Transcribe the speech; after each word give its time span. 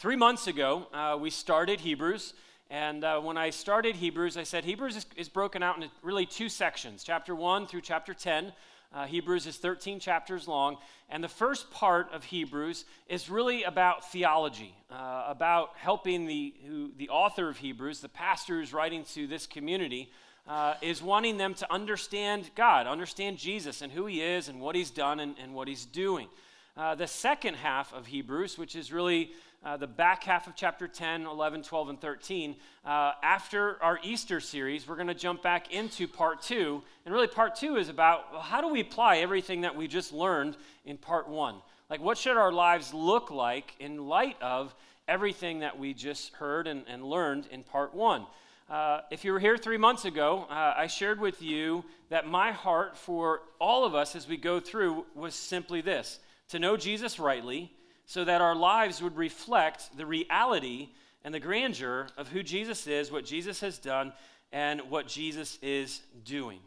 Three 0.00 0.14
months 0.14 0.46
ago, 0.46 0.86
uh, 0.94 1.18
we 1.20 1.28
started 1.28 1.80
Hebrews. 1.80 2.32
And 2.70 3.02
uh, 3.02 3.18
when 3.18 3.36
I 3.36 3.50
started 3.50 3.96
Hebrews, 3.96 4.36
I 4.36 4.44
said 4.44 4.64
Hebrews 4.64 4.94
is, 4.94 5.06
is, 5.16 5.28
broken 5.28 5.60
out 5.60 5.74
into 5.74 5.88
really 6.02 6.24
two 6.24 6.48
sections 6.48 7.02
chapter 7.02 7.34
1 7.34 7.66
through 7.66 7.80
chapter 7.80 8.14
10. 8.14 8.52
Uh, 8.94 9.06
Hebrews 9.06 9.48
is 9.48 9.56
13 9.56 9.98
chapters 9.98 10.46
long. 10.46 10.76
And 11.10 11.24
the 11.24 11.28
first 11.28 11.72
part 11.72 12.12
of 12.12 12.22
Hebrews 12.22 12.84
is 13.08 13.28
really 13.28 13.64
about 13.64 14.08
theology, 14.12 14.72
uh, 14.88 15.24
about 15.26 15.70
helping 15.74 16.26
the, 16.26 16.54
who, 16.64 16.92
the 16.96 17.08
author 17.08 17.48
of 17.48 17.56
Hebrews, 17.56 17.98
the 17.98 18.08
pastor 18.08 18.60
who's 18.60 18.72
writing 18.72 19.02
to 19.14 19.26
this 19.26 19.48
community, 19.48 20.12
uh, 20.46 20.74
is 20.80 21.02
wanting 21.02 21.38
them 21.38 21.54
to 21.54 21.72
understand 21.72 22.52
God, 22.54 22.86
understand 22.86 23.36
Jesus 23.36 23.82
and 23.82 23.90
who 23.90 24.06
he 24.06 24.22
is 24.22 24.48
and 24.48 24.60
what 24.60 24.76
he's 24.76 24.92
done 24.92 25.18
and, 25.18 25.34
and 25.42 25.54
what 25.54 25.66
he's 25.66 25.86
doing. 25.86 26.28
Uh, 26.76 26.94
the 26.94 27.08
second 27.08 27.54
half 27.54 27.92
of 27.92 28.06
Hebrews, 28.06 28.56
which 28.56 28.76
is 28.76 28.92
really 28.92 29.32
uh, 29.64 29.76
the 29.76 29.86
back 29.86 30.24
half 30.24 30.46
of 30.46 30.54
chapter 30.54 30.86
10, 30.86 31.26
11, 31.26 31.62
12, 31.62 31.88
and 31.88 32.00
13. 32.00 32.56
Uh, 32.84 33.12
after 33.22 33.82
our 33.82 33.98
Easter 34.02 34.40
series, 34.40 34.86
we're 34.86 34.94
going 34.94 35.08
to 35.08 35.14
jump 35.14 35.42
back 35.42 35.72
into 35.72 36.06
part 36.06 36.42
two. 36.42 36.82
And 37.04 37.12
really, 37.12 37.26
part 37.26 37.56
two 37.56 37.76
is 37.76 37.88
about 37.88 38.32
well, 38.32 38.40
how 38.40 38.60
do 38.60 38.68
we 38.68 38.80
apply 38.80 39.18
everything 39.18 39.62
that 39.62 39.74
we 39.74 39.88
just 39.88 40.12
learned 40.12 40.56
in 40.84 40.96
part 40.96 41.28
one? 41.28 41.56
Like, 41.90 42.00
what 42.00 42.18
should 42.18 42.36
our 42.36 42.52
lives 42.52 42.94
look 42.94 43.30
like 43.30 43.74
in 43.80 44.06
light 44.06 44.36
of 44.40 44.74
everything 45.08 45.60
that 45.60 45.78
we 45.78 45.94
just 45.94 46.34
heard 46.34 46.66
and, 46.66 46.84
and 46.86 47.02
learned 47.02 47.48
in 47.50 47.62
part 47.64 47.94
one? 47.94 48.26
Uh, 48.70 49.00
if 49.10 49.24
you 49.24 49.32
were 49.32 49.40
here 49.40 49.56
three 49.56 49.78
months 49.78 50.04
ago, 50.04 50.46
uh, 50.50 50.74
I 50.76 50.86
shared 50.86 51.18
with 51.18 51.40
you 51.40 51.84
that 52.10 52.28
my 52.28 52.52
heart 52.52 52.96
for 52.96 53.40
all 53.58 53.86
of 53.86 53.94
us 53.94 54.14
as 54.14 54.28
we 54.28 54.36
go 54.36 54.60
through 54.60 55.06
was 55.14 55.34
simply 55.34 55.80
this 55.80 56.20
to 56.50 56.58
know 56.58 56.76
Jesus 56.76 57.18
rightly 57.18 57.72
so 58.08 58.24
that 58.24 58.40
our 58.40 58.54
lives 58.54 59.02
would 59.02 59.18
reflect 59.18 59.94
the 59.98 60.06
reality 60.06 60.88
and 61.22 61.34
the 61.34 61.38
grandeur 61.38 62.06
of 62.16 62.28
who 62.28 62.42
Jesus 62.42 62.86
is, 62.86 63.12
what 63.12 63.26
Jesus 63.26 63.60
has 63.60 63.76
done, 63.76 64.14
and 64.50 64.80
what 64.88 65.06
Jesus 65.06 65.58
is 65.60 66.00
doing. 66.24 66.60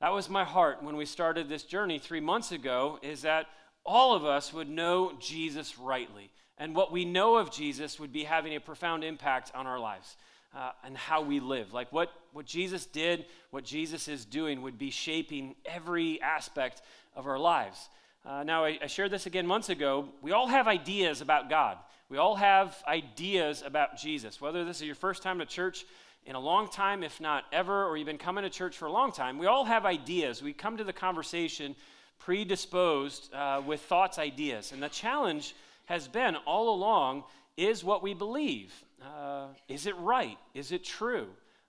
That 0.00 0.14
was 0.14 0.30
my 0.30 0.42
heart 0.42 0.82
when 0.82 0.96
we 0.96 1.04
started 1.04 1.50
this 1.50 1.64
journey 1.64 1.98
three 1.98 2.20
months 2.20 2.50
ago, 2.50 2.98
is 3.02 3.20
that 3.22 3.46
all 3.84 4.14
of 4.14 4.24
us 4.24 4.54
would 4.54 4.70
know 4.70 5.12
Jesus 5.20 5.78
rightly. 5.78 6.30
And 6.56 6.74
what 6.74 6.90
we 6.90 7.04
know 7.04 7.36
of 7.36 7.50
Jesus 7.50 8.00
would 8.00 8.12
be 8.12 8.24
having 8.24 8.56
a 8.56 8.60
profound 8.60 9.04
impact 9.04 9.52
on 9.54 9.66
our 9.66 9.78
lives 9.78 10.16
uh, 10.56 10.70
and 10.82 10.96
how 10.96 11.20
we 11.20 11.40
live. 11.40 11.74
Like 11.74 11.92
what, 11.92 12.08
what 12.32 12.46
Jesus 12.46 12.86
did, 12.86 13.26
what 13.50 13.64
Jesus 13.64 14.08
is 14.08 14.24
doing 14.24 14.62
would 14.62 14.78
be 14.78 14.90
shaping 14.90 15.56
every 15.66 16.22
aspect 16.22 16.80
of 17.14 17.26
our 17.26 17.38
lives. 17.38 17.90
Uh, 18.24 18.42
now, 18.42 18.64
I, 18.64 18.78
I 18.82 18.86
shared 18.86 19.10
this 19.10 19.26
again 19.26 19.46
months 19.46 19.68
ago. 19.68 20.08
We 20.22 20.32
all 20.32 20.46
have 20.46 20.66
ideas 20.66 21.20
about 21.20 21.50
God. 21.50 21.76
We 22.08 22.16
all 22.16 22.36
have 22.36 22.82
ideas 22.88 23.62
about 23.64 23.98
Jesus. 23.98 24.40
Whether 24.40 24.64
this 24.64 24.78
is 24.80 24.86
your 24.86 24.94
first 24.94 25.22
time 25.22 25.40
to 25.40 25.46
church 25.46 25.84
in 26.24 26.34
a 26.34 26.40
long 26.40 26.68
time, 26.68 27.02
if 27.02 27.20
not 27.20 27.44
ever, 27.52 27.84
or 27.84 27.98
you've 27.98 28.06
been 28.06 28.16
coming 28.16 28.42
to 28.44 28.50
church 28.50 28.78
for 28.78 28.86
a 28.86 28.92
long 28.92 29.12
time, 29.12 29.36
we 29.36 29.46
all 29.46 29.66
have 29.66 29.84
ideas. 29.84 30.42
We 30.42 30.54
come 30.54 30.78
to 30.78 30.84
the 30.84 30.92
conversation 30.92 31.76
predisposed 32.18 33.32
uh, 33.34 33.60
with 33.66 33.82
thoughts, 33.82 34.18
ideas. 34.18 34.72
And 34.72 34.82
the 34.82 34.88
challenge 34.88 35.54
has 35.84 36.08
been 36.08 36.36
all 36.46 36.74
along 36.74 37.24
is 37.58 37.84
what 37.84 38.02
we 38.02 38.14
believe. 38.14 38.72
Uh, 39.02 39.48
is 39.68 39.86
it 39.86 39.96
right? 39.98 40.38
Is 40.54 40.72
it 40.72 40.82
true? 40.82 41.28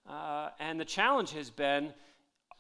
Uh, 0.10 0.52
and 0.62 0.80
the 0.80 0.86
challenge 0.86 1.32
has 1.32 1.50
been 1.50 1.94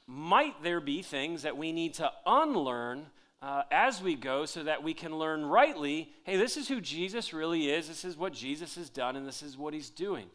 might 0.06 0.62
there 0.62 0.82
be 0.82 1.02
things 1.02 1.44
that 1.44 1.56
we 1.56 1.72
need 1.72 1.94
to 1.96 2.12
unlearn 2.26 3.06
uh, 3.46 3.62
as 3.70 4.02
we 4.02 4.16
go 4.16 4.44
so 4.44 4.64
that 4.64 4.82
we 4.82 4.92
can 4.92 5.16
learn 5.16 5.46
rightly 5.46 6.10
hey, 6.24 6.36
this 6.36 6.58
is 6.58 6.68
who 6.68 6.82
Jesus 6.82 7.32
really 7.32 7.70
is, 7.70 7.88
this 7.88 8.04
is 8.04 8.18
what 8.18 8.34
Jesus 8.34 8.76
has 8.76 8.90
done, 8.90 9.16
and 9.16 9.28
this 9.28 9.44
is 9.44 9.56
what 9.56 9.74
he's 9.74 9.92
doing. 9.92 10.26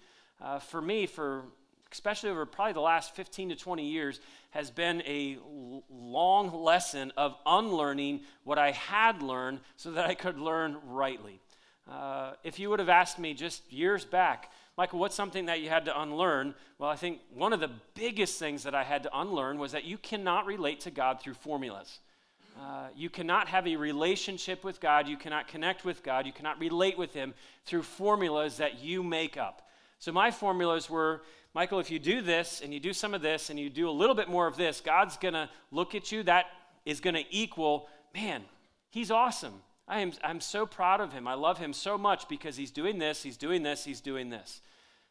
Uh, 0.40 0.60
for 0.60 0.80
me, 0.80 1.06
for 1.06 1.46
especially 1.90 2.30
over 2.30 2.46
probably 2.46 2.72
the 2.72 2.80
last 2.80 3.16
15 3.16 3.48
to 3.48 3.56
20 3.56 3.84
years, 3.84 4.20
has 4.50 4.70
been 4.70 5.02
a 5.02 5.38
long 5.90 6.62
lesson 6.62 7.12
of 7.16 7.34
unlearning 7.44 8.20
what 8.44 8.58
I 8.58 8.70
had 8.70 9.22
learned 9.22 9.58
so 9.74 9.90
that 9.90 10.06
I 10.06 10.14
could 10.14 10.38
learn 10.38 10.76
rightly. 10.86 11.40
Uh, 11.90 12.34
if 12.44 12.60
you 12.60 12.70
would 12.70 12.78
have 12.78 12.88
asked 12.88 13.18
me 13.18 13.34
just 13.34 13.72
years 13.72 14.04
back, 14.04 14.52
Michael, 14.78 15.00
what's 15.00 15.16
something 15.16 15.46
that 15.46 15.60
you 15.60 15.68
had 15.68 15.84
to 15.86 16.00
unlearn? 16.00 16.54
Well, 16.78 16.88
I 16.88 16.94
think 16.94 17.18
one 17.34 17.52
of 17.52 17.58
the 17.58 17.72
biggest 17.94 18.38
things 18.38 18.62
that 18.62 18.74
I 18.74 18.84
had 18.84 19.02
to 19.02 19.10
unlearn 19.12 19.58
was 19.58 19.72
that 19.72 19.84
you 19.84 19.98
cannot 19.98 20.46
relate 20.46 20.78
to 20.80 20.92
God 20.92 21.20
through 21.20 21.34
formulas. 21.34 21.98
Uh, 22.60 22.88
you 22.94 23.08
cannot 23.08 23.48
have 23.48 23.66
a 23.66 23.74
relationship 23.76 24.64
with 24.64 24.80
God. 24.80 25.08
You 25.08 25.16
cannot 25.16 25.48
connect 25.48 25.84
with 25.84 26.02
God. 26.02 26.26
You 26.26 26.32
cannot 26.32 26.60
relate 26.60 26.98
with 26.98 27.14
Him 27.14 27.32
through 27.64 27.82
formulas 27.82 28.58
that 28.58 28.82
you 28.82 29.02
make 29.02 29.38
up. 29.38 29.68
So, 29.98 30.12
my 30.12 30.30
formulas 30.30 30.90
were 30.90 31.22
Michael, 31.54 31.80
if 31.80 31.90
you 31.90 31.98
do 31.98 32.20
this 32.20 32.60
and 32.62 32.72
you 32.72 32.78
do 32.78 32.92
some 32.92 33.12
of 33.12 33.22
this 33.22 33.50
and 33.50 33.58
you 33.58 33.70
do 33.70 33.88
a 33.88 33.90
little 33.90 34.14
bit 34.14 34.28
more 34.28 34.46
of 34.46 34.56
this, 34.56 34.80
God's 34.80 35.16
going 35.16 35.34
to 35.34 35.48
look 35.72 35.94
at 35.94 36.12
you. 36.12 36.22
That 36.22 36.46
is 36.84 37.00
going 37.00 37.14
to 37.14 37.24
equal, 37.30 37.88
man, 38.14 38.44
He's 38.90 39.10
awesome. 39.10 39.62
I 39.88 40.00
am, 40.00 40.12
I'm 40.22 40.40
so 40.40 40.66
proud 40.66 41.00
of 41.00 41.12
Him. 41.12 41.26
I 41.26 41.34
love 41.34 41.58
Him 41.58 41.72
so 41.72 41.96
much 41.96 42.28
because 42.28 42.56
He's 42.56 42.70
doing 42.70 42.98
this, 42.98 43.22
He's 43.22 43.36
doing 43.36 43.62
this, 43.62 43.84
He's 43.84 44.00
doing 44.00 44.28
this. 44.28 44.60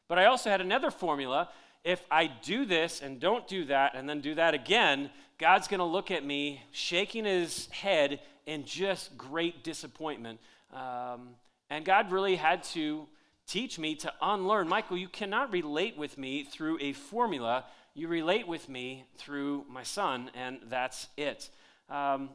But 0.07 0.19
I 0.19 0.25
also 0.25 0.49
had 0.49 0.61
another 0.61 0.91
formula. 0.91 1.49
If 1.83 2.03
I 2.11 2.27
do 2.27 2.65
this 2.65 3.01
and 3.01 3.19
don't 3.19 3.47
do 3.47 3.65
that 3.65 3.95
and 3.95 4.07
then 4.07 4.21
do 4.21 4.35
that 4.35 4.53
again, 4.53 5.09
God's 5.39 5.69
going 5.69 5.79
to 5.79 5.85
look 5.85 6.11
at 6.11 6.25
me 6.25 6.61
shaking 6.71 7.23
his 7.23 7.67
head 7.71 8.19
in 8.45 8.65
just 8.65 9.17
great 9.17 9.63
disappointment. 9.63 10.39
Um, 10.73 11.29
and 11.69 11.85
God 11.85 12.11
really 12.11 12.35
had 12.35 12.63
to 12.65 13.07
teach 13.47 13.79
me 13.79 13.95
to 13.95 14.11
unlearn. 14.21 14.67
Michael, 14.67 14.97
you 14.97 15.07
cannot 15.07 15.53
relate 15.53 15.97
with 15.97 16.17
me 16.17 16.43
through 16.43 16.77
a 16.81 16.91
formula. 16.91 17.63
You 17.93 18.09
relate 18.09 18.49
with 18.49 18.67
me 18.67 19.05
through 19.17 19.63
my 19.69 19.83
son, 19.83 20.29
and 20.35 20.59
that's 20.67 21.07
it. 21.15 21.49
Um, 21.89 22.31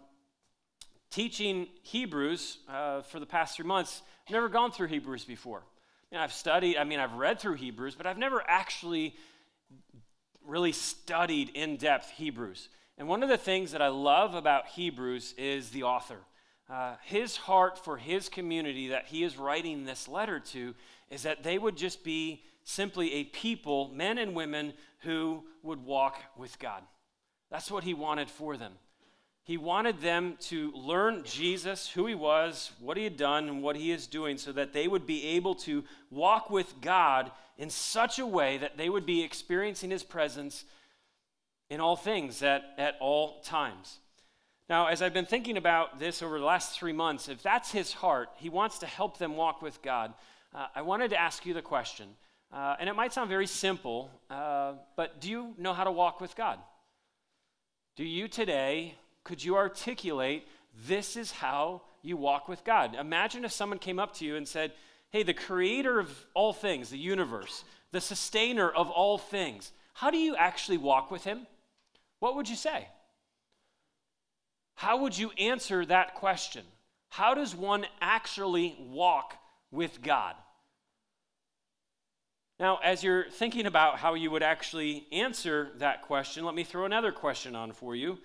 teaching 1.10 1.68
Hebrews 1.82 2.58
uh, 2.70 3.02
for 3.02 3.20
the 3.20 3.26
past 3.26 3.56
three 3.56 3.66
months, 3.66 4.00
I've 4.26 4.32
never 4.32 4.48
gone 4.48 4.72
through 4.72 4.88
Hebrews 4.88 5.26
before. 5.26 5.62
I 6.10 6.14
mean, 6.14 6.22
I've 6.22 6.32
studied, 6.32 6.78
I 6.78 6.84
mean, 6.84 7.00
I've 7.00 7.12
read 7.12 7.38
through 7.38 7.54
Hebrews, 7.54 7.96
but 7.96 8.06
I've 8.06 8.18
never 8.18 8.42
actually 8.48 9.14
really 10.46 10.72
studied 10.72 11.50
in 11.50 11.76
depth 11.76 12.10
Hebrews. 12.10 12.70
And 12.96 13.08
one 13.08 13.22
of 13.22 13.28
the 13.28 13.36
things 13.36 13.72
that 13.72 13.82
I 13.82 13.88
love 13.88 14.34
about 14.34 14.68
Hebrews 14.68 15.34
is 15.36 15.70
the 15.70 15.82
author. 15.82 16.18
Uh, 16.70 16.94
his 17.02 17.36
heart 17.36 17.84
for 17.84 17.96
his 17.96 18.28
community 18.28 18.88
that 18.88 19.06
he 19.06 19.24
is 19.24 19.36
writing 19.36 19.84
this 19.84 20.08
letter 20.08 20.40
to 20.40 20.74
is 21.10 21.22
that 21.24 21.42
they 21.42 21.58
would 21.58 21.76
just 21.76 22.04
be 22.04 22.42
simply 22.62 23.14
a 23.14 23.24
people, 23.24 23.90
men 23.94 24.16
and 24.16 24.34
women, 24.34 24.72
who 25.00 25.42
would 25.62 25.84
walk 25.84 26.18
with 26.36 26.58
God. 26.58 26.82
That's 27.50 27.70
what 27.70 27.84
he 27.84 27.92
wanted 27.92 28.30
for 28.30 28.56
them. 28.56 28.72
He 29.42 29.58
wanted 29.58 30.00
them 30.00 30.38
to 30.42 30.72
learn 30.72 31.22
Jesus, 31.24 31.90
who 31.90 32.06
he 32.06 32.14
was, 32.14 32.72
what 32.80 32.96
he 32.96 33.04
had 33.04 33.18
done, 33.18 33.48
and 33.48 33.62
what 33.62 33.76
he 33.76 33.90
is 33.92 34.06
doing, 34.06 34.38
so 34.38 34.52
that 34.52 34.72
they 34.72 34.88
would 34.88 35.06
be 35.06 35.26
able 35.26 35.54
to 35.56 35.84
walk 36.10 36.48
with 36.48 36.80
God 36.80 37.30
in 37.58 37.68
such 37.68 38.18
a 38.18 38.26
way 38.26 38.56
that 38.56 38.78
they 38.78 38.88
would 38.88 39.04
be 39.04 39.22
experiencing 39.22 39.90
his 39.90 40.02
presence 40.02 40.64
in 41.74 41.80
all 41.80 41.96
things 41.96 42.40
at, 42.42 42.62
at 42.78 42.94
all 43.00 43.40
times. 43.40 43.98
Now, 44.70 44.86
as 44.86 45.02
I've 45.02 45.12
been 45.12 45.26
thinking 45.26 45.56
about 45.56 45.98
this 45.98 46.22
over 46.22 46.38
the 46.38 46.44
last 46.44 46.78
three 46.78 46.92
months, 46.92 47.28
if 47.28 47.42
that's 47.42 47.72
his 47.72 47.92
heart, 47.92 48.28
he 48.36 48.48
wants 48.48 48.78
to 48.78 48.86
help 48.86 49.18
them 49.18 49.34
walk 49.34 49.60
with 49.60 49.82
God. 49.82 50.14
Uh, 50.54 50.68
I 50.72 50.82
wanted 50.82 51.10
to 51.10 51.20
ask 51.20 51.44
you 51.44 51.52
the 51.52 51.62
question, 51.62 52.08
uh, 52.52 52.76
and 52.78 52.88
it 52.88 52.94
might 52.94 53.12
sound 53.12 53.28
very 53.28 53.48
simple, 53.48 54.08
uh, 54.30 54.74
but 54.96 55.20
do 55.20 55.28
you 55.28 55.54
know 55.58 55.74
how 55.74 55.82
to 55.82 55.90
walk 55.90 56.20
with 56.20 56.36
God? 56.36 56.60
Do 57.96 58.04
you 58.04 58.28
today, 58.28 58.94
could 59.24 59.42
you 59.42 59.56
articulate 59.56 60.46
this 60.86 61.16
is 61.16 61.32
how 61.32 61.82
you 62.02 62.16
walk 62.16 62.48
with 62.48 62.62
God? 62.62 62.94
Imagine 62.94 63.44
if 63.44 63.50
someone 63.50 63.80
came 63.80 63.98
up 63.98 64.14
to 64.14 64.24
you 64.24 64.36
and 64.36 64.46
said, 64.46 64.72
Hey, 65.10 65.24
the 65.24 65.34
creator 65.34 65.98
of 65.98 66.24
all 66.34 66.52
things, 66.52 66.90
the 66.90 66.98
universe, 66.98 67.64
the 67.90 68.00
sustainer 68.00 68.70
of 68.70 68.90
all 68.90 69.18
things, 69.18 69.72
how 69.92 70.10
do 70.10 70.18
you 70.18 70.36
actually 70.36 70.78
walk 70.78 71.10
with 71.10 71.24
him? 71.24 71.46
What 72.24 72.36
would 72.36 72.48
you 72.48 72.56
say? 72.56 72.88
How 74.76 74.96
would 75.02 75.18
you 75.18 75.30
answer 75.36 75.84
that 75.84 76.14
question? 76.14 76.64
How 77.10 77.34
does 77.34 77.54
one 77.54 77.84
actually 78.00 78.74
walk 78.80 79.34
with 79.70 80.00
God? 80.00 80.34
Now, 82.58 82.78
as 82.82 83.04
you're 83.04 83.28
thinking 83.28 83.66
about 83.66 83.98
how 83.98 84.14
you 84.14 84.30
would 84.30 84.42
actually 84.42 85.06
answer 85.12 85.72
that 85.76 86.00
question, 86.00 86.46
let 86.46 86.54
me 86.54 86.64
throw 86.64 86.86
another 86.86 87.12
question 87.12 87.54
on 87.54 87.72
for 87.72 87.94
you. 87.94 88.16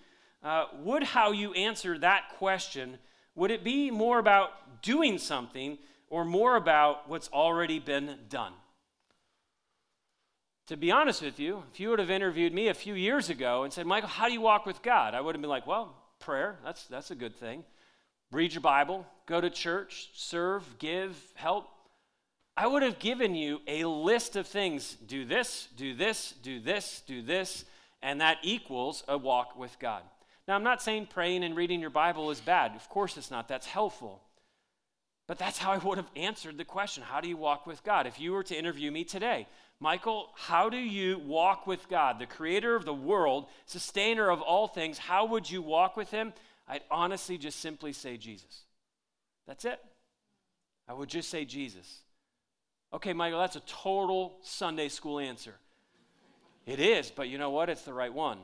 Uh, 0.42 0.68
would 0.82 1.04
how 1.04 1.34
you 1.34 1.52
answer 1.52 1.98
that 1.98 2.30
question, 2.38 3.00
would 3.36 3.52
it 3.52 3.66
be 3.66 3.92
more 3.92 4.18
about 4.18 4.82
doing 4.82 5.18
something 5.18 5.78
or 6.08 6.24
more 6.24 6.56
about 6.56 7.10
what's 7.10 7.28
already 7.34 7.80
been 7.80 8.18
done? 8.30 8.54
To 10.70 10.78
be 10.78 10.92
honest 10.92 11.24
with 11.24 11.40
you, 11.40 11.64
if 11.74 11.80
you 11.80 11.90
would 11.90 11.98
have 11.98 12.12
interviewed 12.12 12.54
me 12.54 12.68
a 12.68 12.76
few 12.76 12.94
years 12.94 13.32
ago 13.32 13.64
and 13.64 13.74
said, 13.74 13.88
Michael, 13.88 14.08
how 14.08 14.28
do 14.28 14.34
you 14.34 14.42
walk 14.42 14.68
with 14.68 14.84
God? 14.84 15.16
I 15.16 15.20
would 15.20 15.34
have 15.34 15.42
been 15.42 15.50
like, 15.50 15.66
well, 15.66 15.96
prayer, 16.20 16.60
that's, 16.64 16.86
that's 16.86 17.10
a 17.10 17.16
good 17.16 17.36
thing. 17.36 17.64
Read 18.32 18.54
your 18.54 18.62
Bible, 18.62 19.08
go 19.26 19.42
to 19.42 19.50
church, 19.50 20.12
serve, 20.14 20.64
give, 20.78 21.20
help. 21.34 21.68
I 22.56 22.68
would 22.68 22.84
have 22.84 23.00
given 23.00 23.34
you 23.34 23.62
a 23.68 23.86
list 23.86 24.36
of 24.36 24.46
things 24.46 24.94
do 25.08 25.26
this, 25.26 25.70
do 25.76 25.96
this, 25.96 26.36
do 26.44 26.60
this, 26.60 27.02
do 27.08 27.24
this, 27.24 27.66
and 28.04 28.22
that 28.22 28.38
equals 28.44 29.04
a 29.08 29.18
walk 29.18 29.58
with 29.58 29.76
God. 29.80 30.04
Now, 30.48 30.54
I'm 30.54 30.64
not 30.64 30.84
saying 30.84 31.08
praying 31.08 31.44
and 31.44 31.56
reading 31.56 31.82
your 31.82 31.90
Bible 31.90 32.30
is 32.30 32.42
bad. 32.42 32.76
Of 32.76 32.88
course 32.90 33.18
it's 33.18 33.32
not. 33.32 33.48
That's 33.48 33.66
helpful. 33.66 34.22
But 35.28 35.40
that's 35.40 35.58
how 35.58 35.72
I 35.72 35.78
would 35.78 35.98
have 35.98 36.10
answered 36.16 36.58
the 36.58 36.66
question 36.66 37.04
How 37.04 37.22
do 37.22 37.28
you 37.30 37.38
walk 37.38 37.66
with 37.66 37.84
God? 37.84 38.06
If 38.06 38.20
you 38.20 38.34
were 38.34 38.44
to 38.44 38.58
interview 38.58 38.92
me 38.92 39.04
today, 39.04 39.48
Michael, 39.80 40.30
how 40.36 40.70
do 40.70 40.78
you 40.78 41.20
walk 41.20 41.66
with 41.66 41.88
God, 41.88 42.20
the 42.20 42.26
creator 42.26 42.76
of 42.76 42.84
the 42.84 42.94
world, 42.94 43.48
sustainer 43.66 44.30
of 44.30 44.42
all 44.42 44.68
things? 44.68 44.98
How 44.98 45.26
would 45.26 45.50
you 45.50 45.62
walk 45.62 45.96
with 45.96 46.12
him? 46.12 46.34
I'd 46.68 46.84
honestly 46.92 47.38
just 47.38 47.60
simply 47.60 47.94
say 47.94 48.18
Jesus. 48.18 48.64
That's 49.48 49.64
it. 49.64 49.80
I 50.88 50.94
would 50.94 51.10
just 51.10 51.30
say 51.30 51.46
Jesus. 51.46 52.00
Okay, 52.94 53.14
Michael, 53.14 53.40
that's 53.40 53.56
a 53.56 53.62
total 53.62 54.38
Sunday 54.42 54.90
school 54.90 55.20
answer. 55.20 55.56
It 56.66 56.80
is, 56.80 57.10
but 57.10 57.30
you 57.30 57.38
know 57.38 57.52
what? 57.52 57.70
It's 57.70 57.84
the 57.84 57.94
right 57.94 58.14
one. 58.14 58.40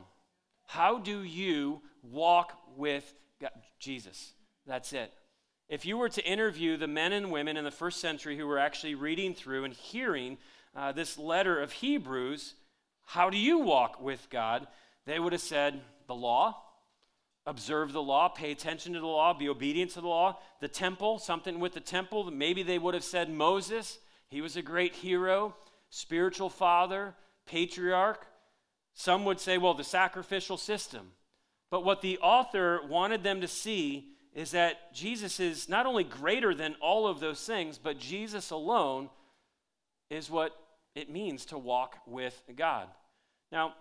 How 0.67 0.99
do 0.99 1.23
you 1.23 1.81
walk 2.01 2.57
with 2.77 3.13
God? 3.41 3.51
Jesus? 3.77 4.33
That's 4.65 4.93
it. 4.93 5.11
If 5.67 5.85
you 5.85 5.97
were 5.97 6.09
to 6.09 6.25
interview 6.25 6.77
the 6.77 6.87
men 6.87 7.11
and 7.11 7.31
women 7.31 7.57
in 7.57 7.63
the 7.65 7.71
first 7.71 7.99
century 7.99 8.37
who 8.37 8.47
were 8.47 8.59
actually 8.59 8.95
reading 8.95 9.33
through 9.33 9.65
and 9.65 9.73
hearing 9.73 10.37
uh, 10.75 10.91
this 10.91 11.17
letter 11.17 11.61
of 11.61 11.71
Hebrews, 11.71 12.55
how 13.05 13.29
do 13.29 13.37
you 13.37 13.59
walk 13.59 14.01
with 14.01 14.27
God? 14.29 14.67
They 15.05 15.19
would 15.19 15.33
have 15.33 15.41
said, 15.41 15.81
the 16.07 16.15
law, 16.15 16.61
observe 17.45 17.93
the 17.93 18.01
law, 18.01 18.27
pay 18.27 18.51
attention 18.51 18.93
to 18.93 18.99
the 18.99 19.05
law, 19.05 19.33
be 19.33 19.49
obedient 19.49 19.91
to 19.91 20.01
the 20.01 20.07
law. 20.07 20.39
The 20.59 20.67
temple, 20.67 21.19
something 21.19 21.59
with 21.59 21.73
the 21.73 21.79
temple, 21.79 22.29
maybe 22.31 22.63
they 22.63 22.79
would 22.79 22.93
have 22.93 23.03
said 23.03 23.29
Moses. 23.29 23.99
He 24.29 24.41
was 24.41 24.57
a 24.57 24.61
great 24.61 24.95
hero, 24.95 25.55
spiritual 25.89 26.49
father, 26.49 27.13
patriarch. 27.45 28.25
Some 28.95 29.25
would 29.25 29.39
say, 29.39 29.57
well, 29.57 29.73
the 29.73 29.83
sacrificial 29.83 30.57
system. 30.57 31.11
But 31.69 31.83
what 31.83 32.01
the 32.01 32.17
author 32.19 32.81
wanted 32.87 33.23
them 33.23 33.41
to 33.41 33.47
see 33.47 34.09
is 34.33 34.51
that 34.51 34.93
Jesus 34.93 35.39
is 35.39 35.69
not 35.69 35.85
only 35.85 36.03
greater 36.03 36.53
than 36.53 36.75
all 36.81 37.07
of 37.07 37.19
those 37.19 37.45
things, 37.45 37.77
but 37.77 37.99
Jesus 37.99 38.49
alone 38.49 39.09
is 40.09 40.29
what 40.29 40.55
it 40.95 41.09
means 41.09 41.45
to 41.47 41.57
walk 41.57 41.97
with 42.07 42.41
God. 42.55 42.87
Now, 43.51 43.73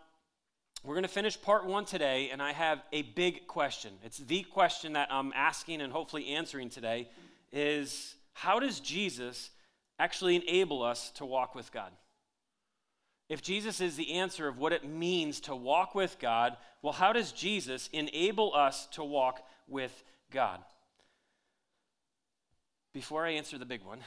we're 0.83 0.95
going 0.95 1.05
to 1.05 1.09
finish 1.09 1.41
part 1.41 1.65
one 1.65 1.87
today, 1.87 2.29
and 2.31 2.43
I 2.43 2.53
have 2.53 2.83
a 2.93 3.03
big 3.03 3.47
question. 3.47 3.93
It's 4.05 4.19
the 4.19 4.43
question 4.43 4.93
that 4.93 5.09
I'm 5.11 5.33
asking 5.35 5.81
and 5.81 5.93
hopefully 5.93 6.29
answering 6.35 6.69
today 6.69 7.09
is 7.53 8.15
how 8.35 8.59
does 8.59 8.81
Jesus 8.81 9.51
actually 9.99 10.37
enable 10.37 10.83
us 10.83 11.11
to 11.13 11.25
walk 11.25 11.55
with 11.55 11.73
God? 11.73 11.93
If 13.31 13.41
Jesus 13.41 13.81
is 13.81 13.97
the 13.97 14.15
answer 14.15 14.47
of 14.47 14.59
what 14.59 14.75
it 14.75 14.87
means 14.87 15.41
to 15.41 15.57
walk 15.57 15.95
with 15.95 16.19
God, 16.19 16.59
well, 16.83 16.93
how 16.93 17.15
does 17.15 17.33
Jesus 17.33 17.89
enable 17.93 18.55
us 18.55 18.87
to 18.89 19.03
walk 19.03 19.41
with 19.69 20.03
God. 20.31 20.61
Before 22.93 23.25
I 23.25 23.33
answer 23.33 23.59
the 23.59 23.65
big 23.65 23.83
one, 23.85 24.01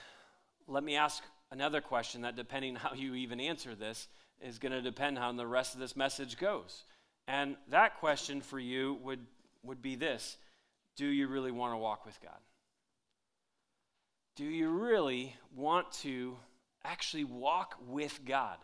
let 0.68 0.84
me 0.84 0.96
ask 0.96 1.24
another 1.52 1.82
question 1.82 2.22
that, 2.22 2.36
depending 2.36 2.76
how 2.76 2.94
you 2.94 3.16
even 3.16 3.40
answer 3.40 3.76
this, 3.76 4.08
is 4.42 4.60
going 4.60 4.72
to 4.72 4.82
depend 4.82 5.18
how 5.18 5.32
the 5.32 5.48
rest 5.48 5.74
of 5.74 5.80
this 5.80 5.96
message 5.96 6.38
goes. 6.38 6.84
And 7.28 7.56
that 7.70 8.00
question 8.00 8.42
for 8.42 8.60
you 8.60 8.98
would, 9.04 9.26
would 9.64 9.82
be 9.82 9.96
this 9.96 10.38
Do 10.96 11.08
you 11.08 11.28
really 11.28 11.52
want 11.52 11.74
to 11.74 11.78
walk 11.78 12.06
with 12.06 12.20
God? 12.22 12.40
Do 14.36 14.46
you 14.46 14.70
really 14.70 15.36
want 15.56 15.92
to 16.04 16.38
actually 16.84 17.24
walk 17.24 17.76
with 17.88 18.20
God? 18.26 18.58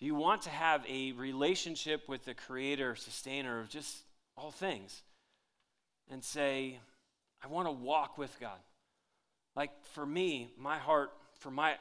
Do 0.00 0.06
you 0.06 0.14
want 0.14 0.42
to 0.42 0.50
have 0.50 0.84
a 0.86 1.12
relationship 1.12 2.08
with 2.08 2.24
the 2.24 2.34
creator, 2.34 2.94
sustainer 2.94 3.60
of 3.60 3.70
just 3.70 4.02
all 4.36 4.50
things? 4.50 5.02
and 6.10 6.22
say, 6.22 6.78
I 7.42 7.48
want 7.48 7.66
to 7.68 7.72
walk 7.72 8.18
with 8.18 8.38
God. 8.40 8.58
Like 9.56 9.70
for 9.92 10.04
me, 10.04 10.50
my 10.58 10.78
heart, 10.78 11.10
for 11.44 11.50
my, 11.50 11.72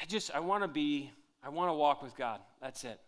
I 0.00 0.04
just, 0.08 0.32
I 0.34 0.40
want 0.40 0.64
to 0.64 0.68
be, 0.68 1.12
I 1.40 1.50
want 1.50 1.68
to 1.68 1.72
walk 1.72 2.02
with 2.02 2.16
God. 2.16 2.40
That's 2.60 2.82
it. 2.82 2.98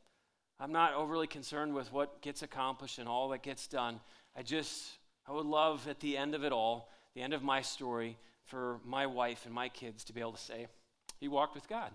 I'm 0.60 0.70
not 0.70 0.94
overly 0.94 1.26
concerned 1.26 1.74
with 1.74 1.92
what 1.92 2.22
gets 2.22 2.42
accomplished 2.42 3.00
and 3.00 3.08
all 3.08 3.28
that 3.30 3.42
gets 3.42 3.66
done. 3.66 3.98
I 4.36 4.42
just, 4.42 4.84
I 5.26 5.32
would 5.32 5.44
love 5.44 5.88
at 5.88 5.98
the 5.98 6.16
end 6.16 6.36
of 6.36 6.44
it 6.44 6.52
all, 6.52 6.88
the 7.16 7.22
end 7.22 7.34
of 7.34 7.42
my 7.42 7.60
story, 7.60 8.16
for 8.44 8.78
my 8.84 9.04
wife 9.04 9.44
and 9.44 9.52
my 9.52 9.68
kids 9.68 10.04
to 10.04 10.12
be 10.12 10.20
able 10.20 10.30
to 10.30 10.40
say, 10.40 10.68
he 11.18 11.26
walked 11.26 11.56
with 11.56 11.68
God. 11.68 11.90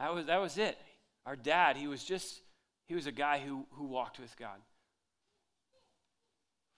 That 0.00 0.12
was, 0.12 0.26
that 0.26 0.40
was 0.40 0.58
it. 0.58 0.76
Our 1.24 1.36
dad, 1.36 1.76
he 1.76 1.86
was 1.86 2.02
just, 2.02 2.40
he 2.86 2.96
was 2.96 3.06
a 3.06 3.12
guy 3.12 3.38
who, 3.38 3.64
who 3.70 3.84
walked 3.84 4.18
with 4.18 4.36
God 4.36 4.58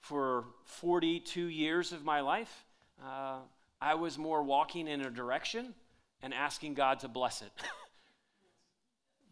for 0.01 0.45
42 0.65 1.47
years 1.47 1.93
of 1.93 2.05
my 2.05 2.21
life, 2.21 2.67
uh, 3.03 3.39
I 3.81 3.95
was 3.95 4.19
more 4.19 4.43
walking 4.43 4.89
in 4.89 5.01
a 5.01 5.11
direction 5.11 5.75
and 6.23 6.35
asking 6.35 6.75
God 6.75 7.01
to 7.01 7.09
bless 7.09 7.43
it. 7.43 7.53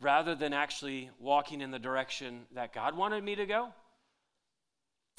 rather 0.01 0.35
than 0.35 0.53
actually 0.53 1.11
walking 1.19 1.61
in 1.61 1.71
the 1.71 1.79
direction 1.79 2.47
that 2.55 2.73
God 2.73 2.97
wanted 2.97 3.25
me 3.25 3.35
to 3.37 3.47
go. 3.47 3.69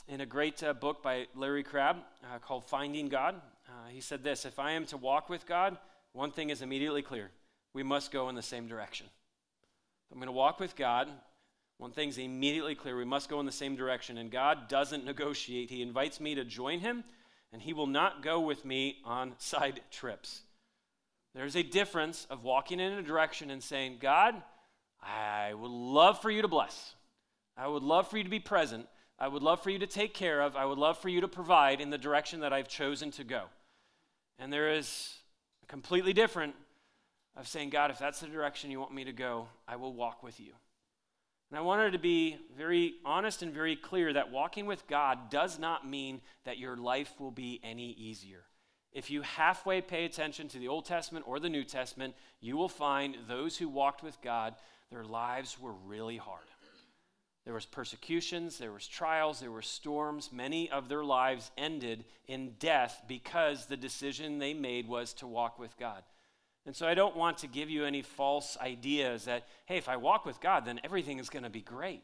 In 0.07 0.21
a 0.21 0.25
great 0.25 0.63
uh, 0.63 0.73
book 0.73 1.03
by 1.03 1.27
Larry 1.35 1.63
Crabb 1.63 1.97
uh, 2.23 2.39
called 2.39 2.65
Finding 2.65 3.09
God, 3.09 3.35
uh, 3.67 3.89
he 3.89 3.99
said 3.99 4.23
this 4.23 4.45
If 4.45 4.59
I 4.59 4.71
am 4.71 4.85
to 4.87 4.97
walk 4.97 5.29
with 5.29 5.45
God, 5.45 5.77
one 6.13 6.31
thing 6.31 6.49
is 6.49 6.61
immediately 6.61 7.01
clear 7.01 7.31
we 7.73 7.83
must 7.83 8.11
go 8.11 8.29
in 8.29 8.35
the 8.35 8.41
same 8.41 8.67
direction. 8.67 9.07
I'm 10.11 10.19
going 10.19 10.27
to 10.27 10.31
walk 10.31 10.59
with 10.59 10.75
God. 10.75 11.09
One 11.77 11.91
thing's 11.91 12.17
immediately 12.17 12.73
clear 12.73 12.97
we 12.97 13.05
must 13.05 13.29
go 13.29 13.39
in 13.39 13.45
the 13.45 13.51
same 13.51 13.75
direction, 13.75 14.17
and 14.17 14.31
God 14.31 14.67
doesn't 14.67 15.05
negotiate. 15.05 15.69
He 15.69 15.81
invites 15.81 16.19
me 16.19 16.33
to 16.35 16.43
join 16.43 16.79
Him, 16.79 17.03
and 17.51 17.61
He 17.61 17.73
will 17.73 17.87
not 17.87 18.23
go 18.23 18.39
with 18.39 18.65
me 18.65 18.97
on 19.05 19.33
side 19.39 19.81
trips. 19.91 20.41
There's 21.35 21.55
a 21.55 21.63
difference 21.63 22.25
of 22.29 22.43
walking 22.43 22.79
in 22.79 22.93
a 22.93 23.03
direction 23.03 23.51
and 23.51 23.61
saying, 23.61 23.97
God, 23.99 24.41
I 25.01 25.53
would 25.53 25.69
love 25.69 26.21
for 26.21 26.31
you 26.31 26.41
to 26.41 26.47
bless. 26.47 26.95
I 27.55 27.67
would 27.67 27.83
love 27.83 28.09
for 28.09 28.17
you 28.17 28.23
to 28.23 28.29
be 28.29 28.39
present. 28.39 28.87
I 29.19 29.27
would 29.27 29.43
love 29.43 29.61
for 29.61 29.69
you 29.69 29.79
to 29.79 29.87
take 29.87 30.13
care 30.13 30.41
of. 30.41 30.55
I 30.55 30.65
would 30.65 30.77
love 30.77 30.97
for 30.97 31.09
you 31.09 31.21
to 31.21 31.27
provide 31.27 31.81
in 31.81 31.89
the 31.89 31.97
direction 31.97 32.41
that 32.41 32.53
I've 32.53 32.67
chosen 32.67 33.11
to 33.11 33.23
go. 33.23 33.43
And 34.39 34.53
there 34.53 34.71
is 34.71 35.15
a 35.63 35.67
completely 35.67 36.13
different 36.13 36.55
of 37.35 37.47
saying, 37.47 37.69
God, 37.69 37.91
if 37.91 37.99
that's 37.99 38.19
the 38.19 38.27
direction 38.27 38.71
you 38.71 38.79
want 38.79 38.93
me 38.93 39.05
to 39.05 39.11
go, 39.11 39.47
I 39.67 39.75
will 39.75 39.93
walk 39.93 40.23
with 40.23 40.39
you. 40.39 40.53
And 41.49 41.57
I 41.57 41.61
wanted 41.61 41.91
to 41.91 41.99
be 41.99 42.37
very 42.57 42.95
honest 43.05 43.41
and 43.41 43.53
very 43.53 43.75
clear 43.75 44.11
that 44.13 44.31
walking 44.31 44.65
with 44.65 44.87
God 44.87 45.29
does 45.29 45.57
not 45.57 45.87
mean 45.87 46.21
that 46.43 46.57
your 46.57 46.75
life 46.75 47.13
will 47.19 47.31
be 47.31 47.61
any 47.63 47.91
easier. 47.91 48.43
If 48.91 49.09
you 49.09 49.21
halfway 49.21 49.81
pay 49.81 50.05
attention 50.05 50.49
to 50.49 50.59
the 50.59 50.67
Old 50.67 50.85
Testament 50.85 51.25
or 51.27 51.39
the 51.39 51.49
New 51.49 51.63
Testament, 51.63 52.15
you 52.41 52.57
will 52.57 52.69
find 52.69 53.15
those 53.27 53.57
who 53.57 53.69
walked 53.69 54.03
with 54.03 54.21
God, 54.21 54.55
their 54.91 55.05
lives 55.05 55.59
were 55.59 55.73
really 55.73 56.17
hard. 56.17 56.47
There 57.45 57.53
was 57.53 57.65
persecutions, 57.65 58.57
there 58.57 58.73
was 58.73 58.85
trials, 58.85 59.39
there 59.39 59.51
were 59.51 59.61
storms. 59.61 60.33
Many 60.33 60.69
of 60.69 60.89
their 60.89 61.03
lives 61.03 61.49
ended 61.57 62.03
in 62.27 62.55
death 62.59 63.03
because 63.07 63.67
the 63.67 63.77
decision 63.77 64.37
they 64.37 64.53
made 64.53 64.85
was 64.85 65.13
to 65.13 65.27
walk 65.27 65.57
with 65.57 65.77
God. 65.77 66.03
And 66.67 66.75
so 66.75 66.85
I 66.85 66.95
don't 66.95 67.15
want 67.15 67.37
to 67.39 67.47
give 67.47 67.69
you 67.69 67.85
any 67.85 68.01
false 68.01 68.57
ideas 68.61 69.23
that, 69.23 69.47
hey, 69.65 69.77
if 69.77 69.87
I 69.87 69.95
walk 69.95 70.25
with 70.25 70.41
God, 70.41 70.65
then 70.65 70.81
everything 70.83 71.17
is 71.17 71.29
going 71.29 71.43
to 71.43 71.49
be 71.49 71.61
great. 71.61 72.03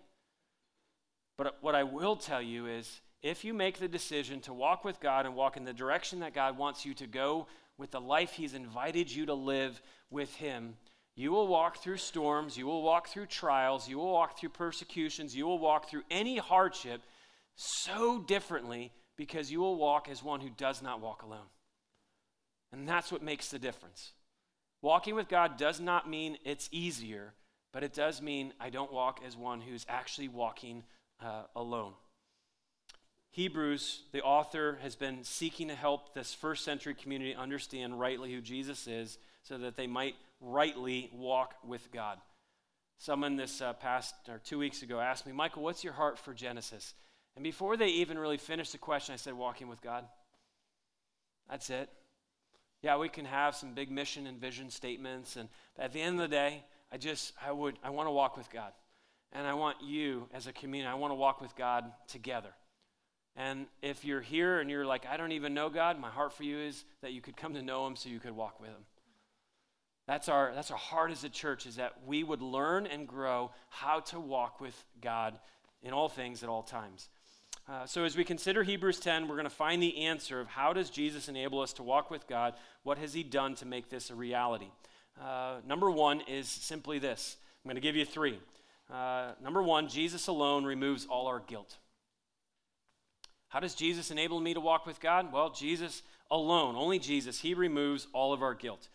But 1.37 1.57
what 1.59 1.75
I 1.75 1.83
will 1.83 2.15
tell 2.15 2.41
you 2.41 2.67
is 2.67 3.01
if 3.21 3.43
you 3.43 3.53
make 3.53 3.77
the 3.77 3.89
decision 3.89 4.39
to 4.41 4.53
walk 4.53 4.85
with 4.85 5.01
God 5.01 5.25
and 5.25 5.35
walk 5.35 5.57
in 5.57 5.65
the 5.65 5.73
direction 5.73 6.21
that 6.21 6.33
God 6.33 6.57
wants 6.57 6.85
you 6.85 6.93
to 6.93 7.07
go 7.07 7.47
with 7.77 7.91
the 7.91 7.99
life 7.99 8.31
He's 8.31 8.53
invited 8.53 9.11
you 9.11 9.25
to 9.25 9.33
live 9.33 9.81
with 10.09 10.33
Him, 10.35 10.77
you 11.17 11.33
will 11.33 11.47
walk 11.47 11.77
through 11.77 11.97
storms, 11.97 12.57
you 12.57 12.65
will 12.65 12.83
walk 12.83 13.09
through 13.09 13.25
trials, 13.25 13.89
you 13.89 13.97
will 13.97 14.13
walk 14.13 14.39
through 14.39 14.49
persecutions, 14.49 15.35
you 15.35 15.45
will 15.45 15.59
walk 15.59 15.89
through 15.89 16.03
any 16.09 16.37
hardship 16.37 17.01
so 17.55 18.19
differently 18.19 18.93
because 19.17 19.51
you 19.51 19.59
will 19.59 19.75
walk 19.75 20.07
as 20.09 20.23
one 20.23 20.39
who 20.39 20.49
does 20.49 20.81
not 20.81 21.01
walk 21.01 21.21
alone. 21.21 21.49
And 22.71 22.87
that's 22.87 23.11
what 23.11 23.21
makes 23.21 23.49
the 23.49 23.59
difference. 23.59 24.13
Walking 24.83 25.15
with 25.15 25.29
God 25.29 25.57
does 25.57 25.79
not 25.79 26.09
mean 26.09 26.37
it's 26.43 26.67
easier, 26.73 27.33
but 27.71 27.83
it 27.83 27.93
does 27.93 28.21
mean 28.21 28.51
I 28.59 28.69
don't 28.69 28.91
walk 28.91 29.21
as 29.25 29.37
one 29.37 29.61
who's 29.61 29.85
actually 29.87 30.27
walking 30.27 30.83
uh, 31.23 31.43
alone. 31.55 31.93
Hebrews, 33.31 34.01
the 34.11 34.21
author, 34.21 34.79
has 34.81 34.97
been 34.97 35.23
seeking 35.23 35.69
to 35.69 35.75
help 35.75 36.13
this 36.13 36.33
first 36.33 36.65
century 36.65 36.93
community 36.93 37.33
understand 37.33 37.97
rightly 37.97 38.33
who 38.33 38.41
Jesus 38.41 38.85
is 38.85 39.17
so 39.41 39.57
that 39.57 39.77
they 39.77 39.87
might 39.87 40.15
rightly 40.41 41.09
walk 41.13 41.55
with 41.65 41.89
God. 41.93 42.17
Someone 42.97 43.37
this 43.37 43.61
uh, 43.61 43.71
past 43.71 44.13
or 44.27 44.41
two 44.43 44.59
weeks 44.59 44.83
ago 44.83 44.99
asked 44.99 45.25
me, 45.25 45.31
Michael, 45.31 45.63
what's 45.63 45.85
your 45.85 45.93
heart 45.93 46.19
for 46.19 46.33
Genesis? 46.33 46.93
And 47.37 47.43
before 47.43 47.77
they 47.77 47.87
even 47.87 48.19
really 48.19 48.37
finished 48.37 48.73
the 48.73 48.77
question, 48.79 49.13
I 49.13 49.15
said, 49.15 49.33
walking 49.33 49.69
with 49.69 49.81
God. 49.81 50.03
That's 51.49 51.69
it. 51.69 51.89
Yeah, 52.83 52.97
we 52.97 53.07
can 53.07 53.23
have 53.23 53.55
some 53.55 53.73
big 53.73 53.89
mission 53.89 54.27
and 54.27 54.39
vision 54.39 54.69
statements, 54.69 55.37
and 55.37 55.47
at 55.79 55.93
the 55.93 56.01
end 56.01 56.19
of 56.19 56.29
the 56.29 56.35
day, 56.35 56.65
I 56.91 56.97
just, 56.97 57.33
I 57.43 57.51
would, 57.51 57.79
I 57.81 57.89
want 57.89 58.07
to 58.07 58.11
walk 58.11 58.35
with 58.37 58.51
God. 58.51 58.73
And 59.31 59.47
I 59.47 59.53
want 59.55 59.77
you 59.81 60.27
as 60.33 60.45
a 60.45 60.53
community, 60.53 60.91
I 60.91 60.93
want 60.93 61.11
to 61.11 61.15
walk 61.15 61.41
with 61.41 61.55
God 61.55 61.85
together. 62.07 62.53
And 63.35 63.65
if 63.81 64.05
you're 64.05 64.21
here 64.21 64.59
and 64.59 64.69
you're 64.69 64.85
like, 64.85 65.07
I 65.07 65.17
don't 65.17 65.31
even 65.31 65.55
know 65.55 65.69
God, 65.69 65.99
my 65.99 66.09
heart 66.09 66.33
for 66.33 66.43
you 66.43 66.59
is 66.59 66.83
that 67.01 67.13
you 67.13 67.21
could 67.21 67.35
come 67.35 67.55
to 67.55 67.63
know 67.63 67.87
Him 67.87 67.95
so 67.95 68.09
you 68.09 68.19
could 68.19 68.35
walk 68.35 68.59
with 68.59 68.69
Him. 68.69 68.85
That's 70.05 70.27
our, 70.27 70.51
that's 70.53 70.69
our 70.69 70.77
heart 70.77 71.09
as 71.09 71.23
a 71.23 71.29
church, 71.29 71.65
is 71.65 71.77
that 71.77 71.93
we 72.05 72.23
would 72.23 72.41
learn 72.41 72.85
and 72.85 73.07
grow 73.07 73.51
how 73.69 74.01
to 74.01 74.19
walk 74.19 74.59
with 74.59 74.75
God 75.01 75.39
in 75.81 75.93
all 75.93 76.09
things 76.09 76.43
at 76.43 76.49
all 76.49 76.63
times. 76.63 77.09
Uh, 77.65 77.85
so 77.85 78.03
as 78.03 78.17
we 78.17 78.25
consider 78.25 78.61
Hebrews 78.61 78.99
10, 78.99 79.27
we're 79.27 79.35
going 79.35 79.45
to 79.45 79.49
find 79.49 79.81
the 79.81 79.99
answer 79.99 80.41
of 80.41 80.47
how 80.47 80.73
does 80.73 80.89
Jesus 80.89 81.29
enable 81.29 81.61
us 81.61 81.71
to 81.73 81.83
walk 81.83 82.11
with 82.11 82.27
God? 82.27 82.55
What 82.83 82.97
has 82.97 83.13
He 83.13 83.23
done 83.23 83.55
to 83.55 83.65
make 83.65 83.89
this 83.89 84.09
a 84.09 84.15
reality? 84.15 84.67
Uh, 85.21 85.57
number 85.65 85.89
one 85.89 86.21
is 86.27 86.49
simply 86.49 86.99
this. 86.99 87.37
I'm 87.63 87.69
going 87.69 87.75
to 87.75 87.81
give 87.81 87.95
you 87.95 88.03
three. 88.03 88.37
Uh, 88.93 89.31
number 89.41 89.63
one, 89.63 89.87
Jesus 89.87 90.27
alone 90.27 90.65
removes 90.65 91.05
all 91.05 91.27
our 91.27 91.39
guilt. 91.39 91.77
How 93.47 93.61
does 93.61 93.75
Jesus 93.75 94.11
enable 94.11 94.41
me 94.41 94.53
to 94.53 94.59
walk 94.59 94.85
with 94.85 94.99
God? 94.99 95.31
Well, 95.31 95.49
Jesus 95.49 96.03
alone, 96.29 96.75
only 96.75 96.99
Jesus, 96.99 97.39
He 97.39 97.53
removes 97.53 98.07
all 98.11 98.33
of 98.33 98.41
our 98.41 98.55
guilt. 98.55 98.89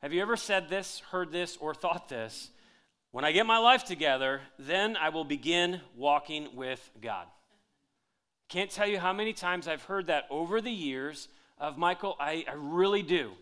Have 0.00 0.12
you 0.12 0.22
ever 0.22 0.36
said 0.36 0.68
this, 0.68 1.00
heard 1.10 1.32
this, 1.32 1.56
or 1.56 1.74
thought 1.74 2.08
this? 2.08 2.50
When 3.10 3.24
I 3.24 3.32
get 3.32 3.46
my 3.46 3.58
life 3.58 3.82
together, 3.82 4.42
then 4.60 4.96
I 4.96 5.08
will 5.08 5.24
begin 5.24 5.80
walking 5.96 6.54
with 6.54 6.88
God. 7.00 7.26
Can't 8.48 8.70
tell 8.70 8.86
you 8.86 8.98
how 8.98 9.12
many 9.12 9.32
times 9.32 9.66
I've 9.66 9.82
heard 9.82 10.06
that 10.06 10.24
over 10.30 10.60
the 10.60 10.70
years 10.70 11.28
of 11.58 11.78
Michael, 11.78 12.16
I, 12.20 12.44
I 12.48 12.54
really 12.54 13.02
do. 13.02 13.32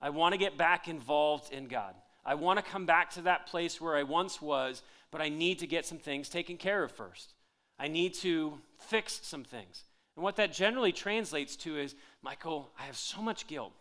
I 0.00 0.10
want 0.10 0.32
to 0.32 0.38
get 0.38 0.56
back 0.56 0.88
involved 0.88 1.52
in 1.52 1.66
God. 1.66 1.94
I 2.24 2.34
want 2.36 2.58
to 2.58 2.70
come 2.70 2.86
back 2.86 3.10
to 3.12 3.22
that 3.22 3.46
place 3.46 3.80
where 3.80 3.96
I 3.96 4.04
once 4.04 4.40
was, 4.40 4.82
but 5.10 5.20
I 5.20 5.28
need 5.28 5.58
to 5.60 5.66
get 5.66 5.86
some 5.86 5.98
things 5.98 6.28
taken 6.28 6.56
care 6.56 6.84
of 6.84 6.92
first. 6.92 7.34
I 7.78 7.88
need 7.88 8.14
to 8.14 8.58
fix 8.78 9.20
some 9.22 9.42
things. 9.42 9.84
And 10.16 10.22
what 10.22 10.36
that 10.36 10.52
generally 10.52 10.92
translates 10.92 11.56
to 11.56 11.78
is 11.78 11.94
Michael, 12.22 12.70
I 12.78 12.84
have 12.84 12.96
so 12.96 13.20
much 13.20 13.46
guilt. 13.46 13.72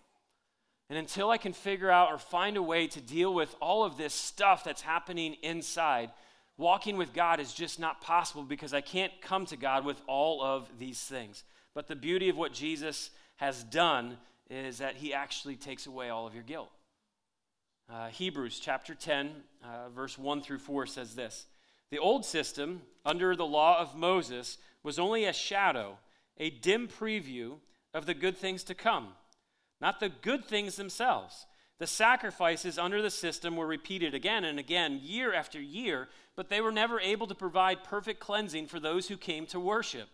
And 0.89 0.97
until 0.97 1.29
I 1.29 1.37
can 1.37 1.53
figure 1.53 1.91
out 1.91 2.11
or 2.11 2.17
find 2.17 2.57
a 2.57 2.63
way 2.63 2.87
to 2.87 2.99
deal 2.99 3.33
with 3.33 3.55
all 3.61 3.85
of 3.85 3.97
this 3.97 4.13
stuff 4.13 4.63
that's 4.63 4.81
happening 4.81 5.35
inside, 5.41 6.11
walking 6.57 6.97
with 6.97 7.13
God 7.13 7.39
is 7.39 7.53
just 7.53 7.79
not 7.79 8.01
possible 8.01 8.43
because 8.43 8.73
I 8.73 8.81
can't 8.81 9.11
come 9.21 9.45
to 9.47 9.57
God 9.57 9.85
with 9.85 10.01
all 10.07 10.43
of 10.43 10.69
these 10.77 10.99
things. 10.99 11.43
But 11.73 11.87
the 11.87 11.95
beauty 11.95 12.29
of 12.29 12.37
what 12.37 12.53
Jesus 12.53 13.11
has 13.37 13.63
done 13.63 14.17
is 14.49 14.79
that 14.79 14.95
he 14.95 15.13
actually 15.13 15.55
takes 15.55 15.87
away 15.87 16.09
all 16.09 16.27
of 16.27 16.33
your 16.33 16.43
guilt. 16.43 16.71
Uh, 17.89 18.07
Hebrews 18.07 18.59
chapter 18.59 18.93
10, 18.93 19.31
uh, 19.63 19.89
verse 19.89 20.17
1 20.17 20.41
through 20.41 20.59
4 20.59 20.85
says 20.85 21.15
this 21.15 21.47
The 21.89 21.99
old 21.99 22.25
system, 22.25 22.81
under 23.05 23.35
the 23.35 23.45
law 23.45 23.79
of 23.79 23.95
Moses, 23.95 24.57
was 24.83 24.99
only 24.99 25.25
a 25.25 25.33
shadow 25.33 25.97
a 26.37 26.49
dim 26.49 26.87
preview 26.87 27.57
of 27.93 28.05
the 28.05 28.13
good 28.13 28.37
things 28.37 28.63
to 28.63 28.73
come, 28.73 29.09
not 29.79 29.99
the 29.99 30.09
good 30.09 30.45
things 30.45 30.75
themselves. 30.75 31.45
The 31.81 31.87
sacrifices 31.87 32.77
under 32.77 33.01
the 33.01 33.09
system 33.09 33.55
were 33.55 33.65
repeated 33.65 34.13
again 34.13 34.43
and 34.43 34.59
again, 34.59 34.99
year 35.01 35.33
after 35.33 35.59
year, 35.59 36.09
but 36.35 36.47
they 36.47 36.61
were 36.61 36.71
never 36.71 36.99
able 36.99 37.25
to 37.25 37.33
provide 37.33 37.83
perfect 37.83 38.19
cleansing 38.19 38.67
for 38.67 38.79
those 38.79 39.07
who 39.07 39.17
came 39.17 39.47
to 39.47 39.59
worship. 39.59 40.07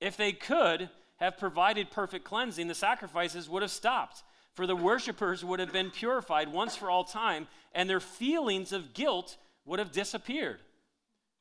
If 0.00 0.16
they 0.16 0.32
could 0.32 0.88
have 1.16 1.36
provided 1.36 1.90
perfect 1.90 2.24
cleansing, 2.24 2.68
the 2.68 2.74
sacrifices 2.74 3.50
would 3.50 3.60
have 3.60 3.70
stopped, 3.70 4.22
for 4.54 4.66
the 4.66 4.74
worshippers 4.74 5.44
would 5.44 5.60
have 5.60 5.74
been 5.74 5.90
purified 5.90 6.50
once 6.50 6.74
for 6.74 6.90
all 6.90 7.04
time, 7.04 7.48
and 7.74 7.90
their 7.90 8.00
feelings 8.00 8.72
of 8.72 8.94
guilt 8.94 9.36
would 9.66 9.80
have 9.80 9.92
disappeared. 9.92 10.60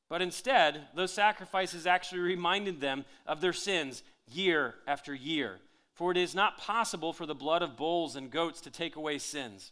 But 0.09 0.21
instead, 0.21 0.87
those 0.93 1.13
sacrifices 1.13 1.87
actually 1.87 2.19
reminded 2.19 2.81
them 2.81 3.05
of 3.25 3.39
their 3.39 3.53
sins 3.53 4.03
year 4.29 4.75
after 4.85 5.15
year. 5.15 5.59
For 5.97 6.11
it 6.11 6.17
is 6.17 6.35
not 6.35 6.59
possible 6.59 7.11
for 7.11 7.25
the 7.25 7.33
blood 7.33 7.63
of 7.63 7.75
bulls 7.75 8.15
and 8.15 8.29
goats 8.29 8.61
to 8.61 8.69
take 8.69 8.95
away 8.95 9.17
sins. 9.17 9.71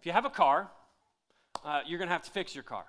If 0.00 0.06
you 0.06 0.12
have 0.12 0.24
a 0.24 0.30
car, 0.30 0.70
uh, 1.62 1.80
you're 1.86 1.98
going 1.98 2.08
to 2.08 2.14
have 2.14 2.22
to 2.22 2.30
fix 2.30 2.54
your 2.54 2.64
car. 2.64 2.86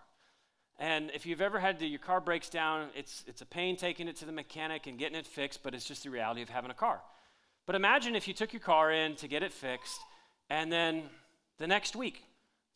And 0.79 1.11
if 1.13 1.25
you've 1.25 1.41
ever 1.41 1.59
had 1.59 1.77
to, 1.79 1.85
your 1.85 1.99
car 1.99 2.21
breaks 2.21 2.47
down, 2.47 2.87
it's, 2.95 3.25
it's 3.27 3.41
a 3.41 3.45
pain 3.45 3.75
taking 3.75 4.07
it 4.07 4.15
to 4.17 4.25
the 4.25 4.31
mechanic 4.31 4.87
and 4.87 4.97
getting 4.97 5.17
it 5.17 5.27
fixed, 5.27 5.61
but 5.61 5.75
it's 5.75 5.83
just 5.83 6.05
the 6.05 6.09
reality 6.09 6.41
of 6.41 6.47
having 6.47 6.71
a 6.71 6.73
car. 6.73 7.01
But 7.65 7.75
imagine 7.75 8.15
if 8.15 8.29
you 8.29 8.33
took 8.33 8.53
your 8.53 8.61
car 8.61 8.89
in 8.89 9.17
to 9.17 9.27
get 9.27 9.43
it 9.43 9.51
fixed, 9.51 9.99
and 10.49 10.71
then 10.71 11.03
the 11.57 11.67
next 11.67 11.97
week 11.97 12.23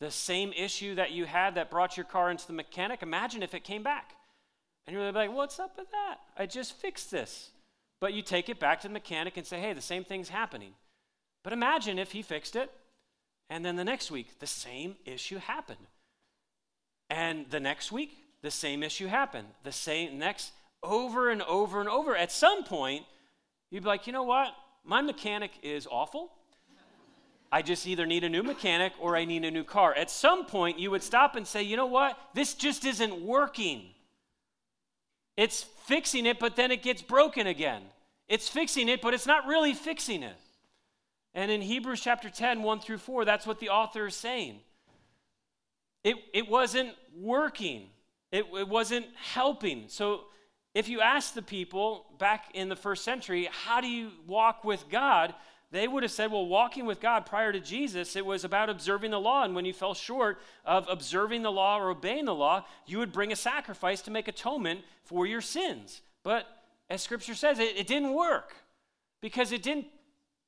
the 0.00 0.10
same 0.10 0.52
issue 0.52 0.96
that 0.96 1.12
you 1.12 1.24
had 1.24 1.54
that 1.54 1.70
brought 1.70 1.96
your 1.96 2.04
car 2.04 2.30
into 2.30 2.46
the 2.46 2.52
mechanic, 2.52 3.02
imagine 3.02 3.42
if 3.42 3.54
it 3.54 3.64
came 3.64 3.82
back. 3.82 4.16
And 4.86 4.94
you're 4.94 5.12
like, 5.12 5.32
what's 5.32 5.58
up 5.58 5.78
with 5.78 5.90
that? 5.92 6.16
I 6.36 6.44
just 6.44 6.74
fixed 6.74 7.10
this. 7.10 7.52
But 8.02 8.14
you 8.14 8.22
take 8.22 8.48
it 8.48 8.58
back 8.58 8.80
to 8.80 8.88
the 8.88 8.92
mechanic 8.92 9.36
and 9.36 9.46
say, 9.46 9.60
hey, 9.60 9.74
the 9.74 9.80
same 9.80 10.02
thing's 10.02 10.28
happening. 10.28 10.72
But 11.44 11.52
imagine 11.52 12.00
if 12.00 12.10
he 12.10 12.22
fixed 12.22 12.56
it, 12.56 12.68
and 13.48 13.64
then 13.64 13.76
the 13.76 13.84
next 13.84 14.10
week, 14.10 14.40
the 14.40 14.46
same 14.48 14.96
issue 15.04 15.38
happened. 15.38 15.86
And 17.08 17.48
the 17.48 17.60
next 17.60 17.92
week, 17.92 18.10
the 18.42 18.50
same 18.50 18.82
issue 18.82 19.06
happened. 19.06 19.46
The 19.62 19.70
same 19.70 20.18
next, 20.18 20.50
over 20.82 21.30
and 21.30 21.42
over 21.42 21.78
and 21.78 21.88
over. 21.88 22.16
At 22.16 22.32
some 22.32 22.64
point, 22.64 23.04
you'd 23.70 23.84
be 23.84 23.88
like, 23.88 24.08
you 24.08 24.12
know 24.12 24.24
what? 24.24 24.48
My 24.84 25.00
mechanic 25.00 25.52
is 25.62 25.86
awful. 25.88 26.32
I 27.52 27.62
just 27.62 27.86
either 27.86 28.04
need 28.04 28.24
a 28.24 28.28
new 28.28 28.42
mechanic 28.42 28.94
or 28.98 29.16
I 29.16 29.26
need 29.26 29.44
a 29.44 29.50
new 29.52 29.62
car. 29.62 29.94
At 29.94 30.10
some 30.10 30.44
point, 30.44 30.80
you 30.80 30.90
would 30.90 31.04
stop 31.04 31.36
and 31.36 31.46
say, 31.46 31.62
you 31.62 31.76
know 31.76 31.86
what? 31.86 32.18
This 32.34 32.54
just 32.54 32.84
isn't 32.84 33.22
working. 33.22 33.90
It's 35.36 35.62
fixing 35.62 36.26
it, 36.26 36.38
but 36.38 36.56
then 36.56 36.70
it 36.70 36.82
gets 36.82 37.02
broken 37.02 37.46
again. 37.46 37.82
It's 38.28 38.48
fixing 38.48 38.88
it, 38.88 39.00
but 39.00 39.14
it's 39.14 39.26
not 39.26 39.46
really 39.46 39.74
fixing 39.74 40.22
it. 40.22 40.36
And 41.34 41.50
in 41.50 41.62
Hebrews 41.62 42.00
chapter 42.00 42.28
10, 42.28 42.62
1 42.62 42.80
through 42.80 42.98
4, 42.98 43.24
that's 43.24 43.46
what 43.46 43.58
the 43.58 43.70
author 43.70 44.06
is 44.06 44.14
saying. 44.14 44.60
It, 46.04 46.16
it 46.34 46.48
wasn't 46.48 46.90
working, 47.16 47.88
it, 48.30 48.46
it 48.54 48.68
wasn't 48.68 49.06
helping. 49.14 49.84
So 49.88 50.22
if 50.74 50.88
you 50.88 51.00
ask 51.00 51.34
the 51.34 51.42
people 51.42 52.06
back 52.18 52.46
in 52.54 52.68
the 52.68 52.76
first 52.76 53.04
century, 53.04 53.48
how 53.50 53.80
do 53.80 53.88
you 53.88 54.10
walk 54.26 54.64
with 54.64 54.88
God? 54.88 55.34
They 55.72 55.88
would 55.88 56.02
have 56.02 56.12
said, 56.12 56.30
well, 56.30 56.46
walking 56.46 56.84
with 56.84 57.00
God 57.00 57.24
prior 57.24 57.50
to 57.50 57.58
Jesus, 57.58 58.14
it 58.14 58.26
was 58.26 58.44
about 58.44 58.68
observing 58.68 59.10
the 59.10 59.18
law. 59.18 59.42
And 59.42 59.54
when 59.54 59.64
you 59.64 59.72
fell 59.72 59.94
short 59.94 60.38
of 60.66 60.86
observing 60.88 61.42
the 61.42 61.50
law 61.50 61.78
or 61.78 61.90
obeying 61.90 62.26
the 62.26 62.34
law, 62.34 62.66
you 62.86 62.98
would 62.98 63.10
bring 63.10 63.32
a 63.32 63.36
sacrifice 63.36 64.02
to 64.02 64.10
make 64.10 64.28
atonement 64.28 64.80
for 65.02 65.26
your 65.26 65.40
sins. 65.40 66.02
But 66.22 66.46
as 66.90 67.00
scripture 67.00 67.34
says, 67.34 67.58
it, 67.58 67.74
it 67.78 67.86
didn't 67.86 68.12
work 68.12 68.54
because 69.22 69.50
it 69.50 69.62
didn't 69.62 69.86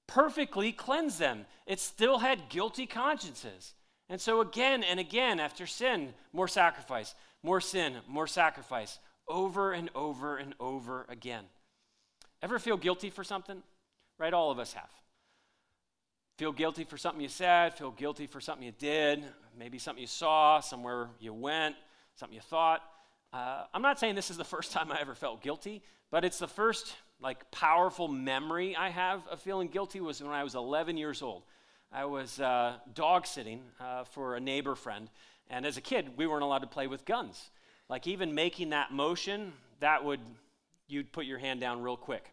perfectly 0.07 0.73
cleanse 0.73 1.17
them. 1.17 1.47
It 1.67 1.81
still 1.81 2.19
had 2.19 2.51
guilty 2.51 2.87
consciences. 2.87 3.73
And 4.11 4.21
so, 4.21 4.43
again 4.43 4.85
and 4.85 5.01
again, 5.01 5.41
after 5.41 5.67
sin, 5.67 6.13
more 6.35 6.49
sacrifice, 6.49 7.15
more 7.43 7.63
sin, 7.63 7.95
more 8.07 8.27
sacrifice, 8.27 8.99
over 9.27 9.73
and 9.73 9.89
over 9.95 10.37
and 10.37 10.55
over 10.61 11.07
again. 11.09 11.45
Ever 12.43 12.59
feel 12.59 12.77
guilty 12.77 13.09
for 13.09 13.25
something? 13.25 13.63
Right? 14.19 14.35
All 14.35 14.51
of 14.51 14.59
us 14.59 14.75
have. 14.75 14.91
Feel 16.37 16.51
guilty 16.51 16.83
for 16.83 16.97
something 16.97 17.21
you 17.21 17.29
said, 17.29 17.75
feel 17.75 17.93
guilty 17.93 18.27
for 18.27 18.41
something 18.41 18.67
you 18.67 18.73
did, 18.77 19.23
maybe 19.57 19.79
something 19.79 20.01
you 20.01 20.09
saw, 20.09 20.59
somewhere 20.59 21.09
you 21.21 21.33
went, 21.33 21.77
something 22.17 22.35
you 22.35 22.41
thought. 22.41 22.83
Uh, 23.33 23.65
I'm 23.73 23.83
not 23.83 24.01
saying 24.01 24.17
this 24.17 24.31
is 24.31 24.37
the 24.37 24.45
first 24.57 24.73
time 24.73 24.91
I 24.91 25.01
ever 25.01 25.15
felt 25.15 25.43
guilty, 25.43 25.83
but 26.11 26.25
it's 26.25 26.39
the 26.41 26.49
first 26.49 26.95
like 27.21 27.49
powerful 27.53 28.09
memory 28.09 28.75
I 28.75 28.91
have 28.91 29.25
of 29.29 29.41
feeling 29.41 29.69
guilty 29.69 30.01
was 30.01 30.21
when 30.21 30.33
I 30.33 30.43
was 30.43 30.57
11 30.57 30.97
years 30.97 31.23
old. 31.23 31.45
I 31.93 32.05
was 32.07 32.41
uh, 32.41 32.79
dog 32.95 33.29
sitting 33.29 33.63
uh, 33.79 34.03
for 34.03 34.35
a 34.35 34.41
neighbor 34.41 34.75
friend, 34.75 35.09
and 35.49 35.65
as 35.65 35.77
a 35.77 35.81
kid, 35.81 36.17
we 36.17 36.27
weren't 36.27 36.43
allowed 36.43 36.59
to 36.63 36.67
play 36.67 36.89
with 36.89 37.05
guns. 37.05 37.51
Like 37.89 38.09
even 38.09 38.35
making 38.35 38.71
that 38.71 38.93
motion, 38.93 39.53
that 39.79 40.05
would 40.05 40.21
you'd 40.89 41.13
put 41.13 41.27
your 41.27 41.39
hand 41.39 41.61
down 41.61 41.81
real 41.81 41.97
quick 41.97 42.33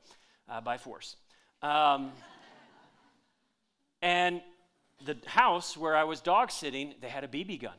uh, 0.49 0.59
by 0.59 0.77
force. 0.77 1.17
Um, 1.61 2.11
and 4.01 4.41
the 5.05 5.17
house 5.25 5.77
where 5.77 5.95
I 5.95 6.03
was 6.03 6.21
dog 6.21 6.51
sitting, 6.51 6.93
they 7.01 7.09
had 7.09 7.23
a 7.23 7.27
BB 7.27 7.61
gun. 7.61 7.73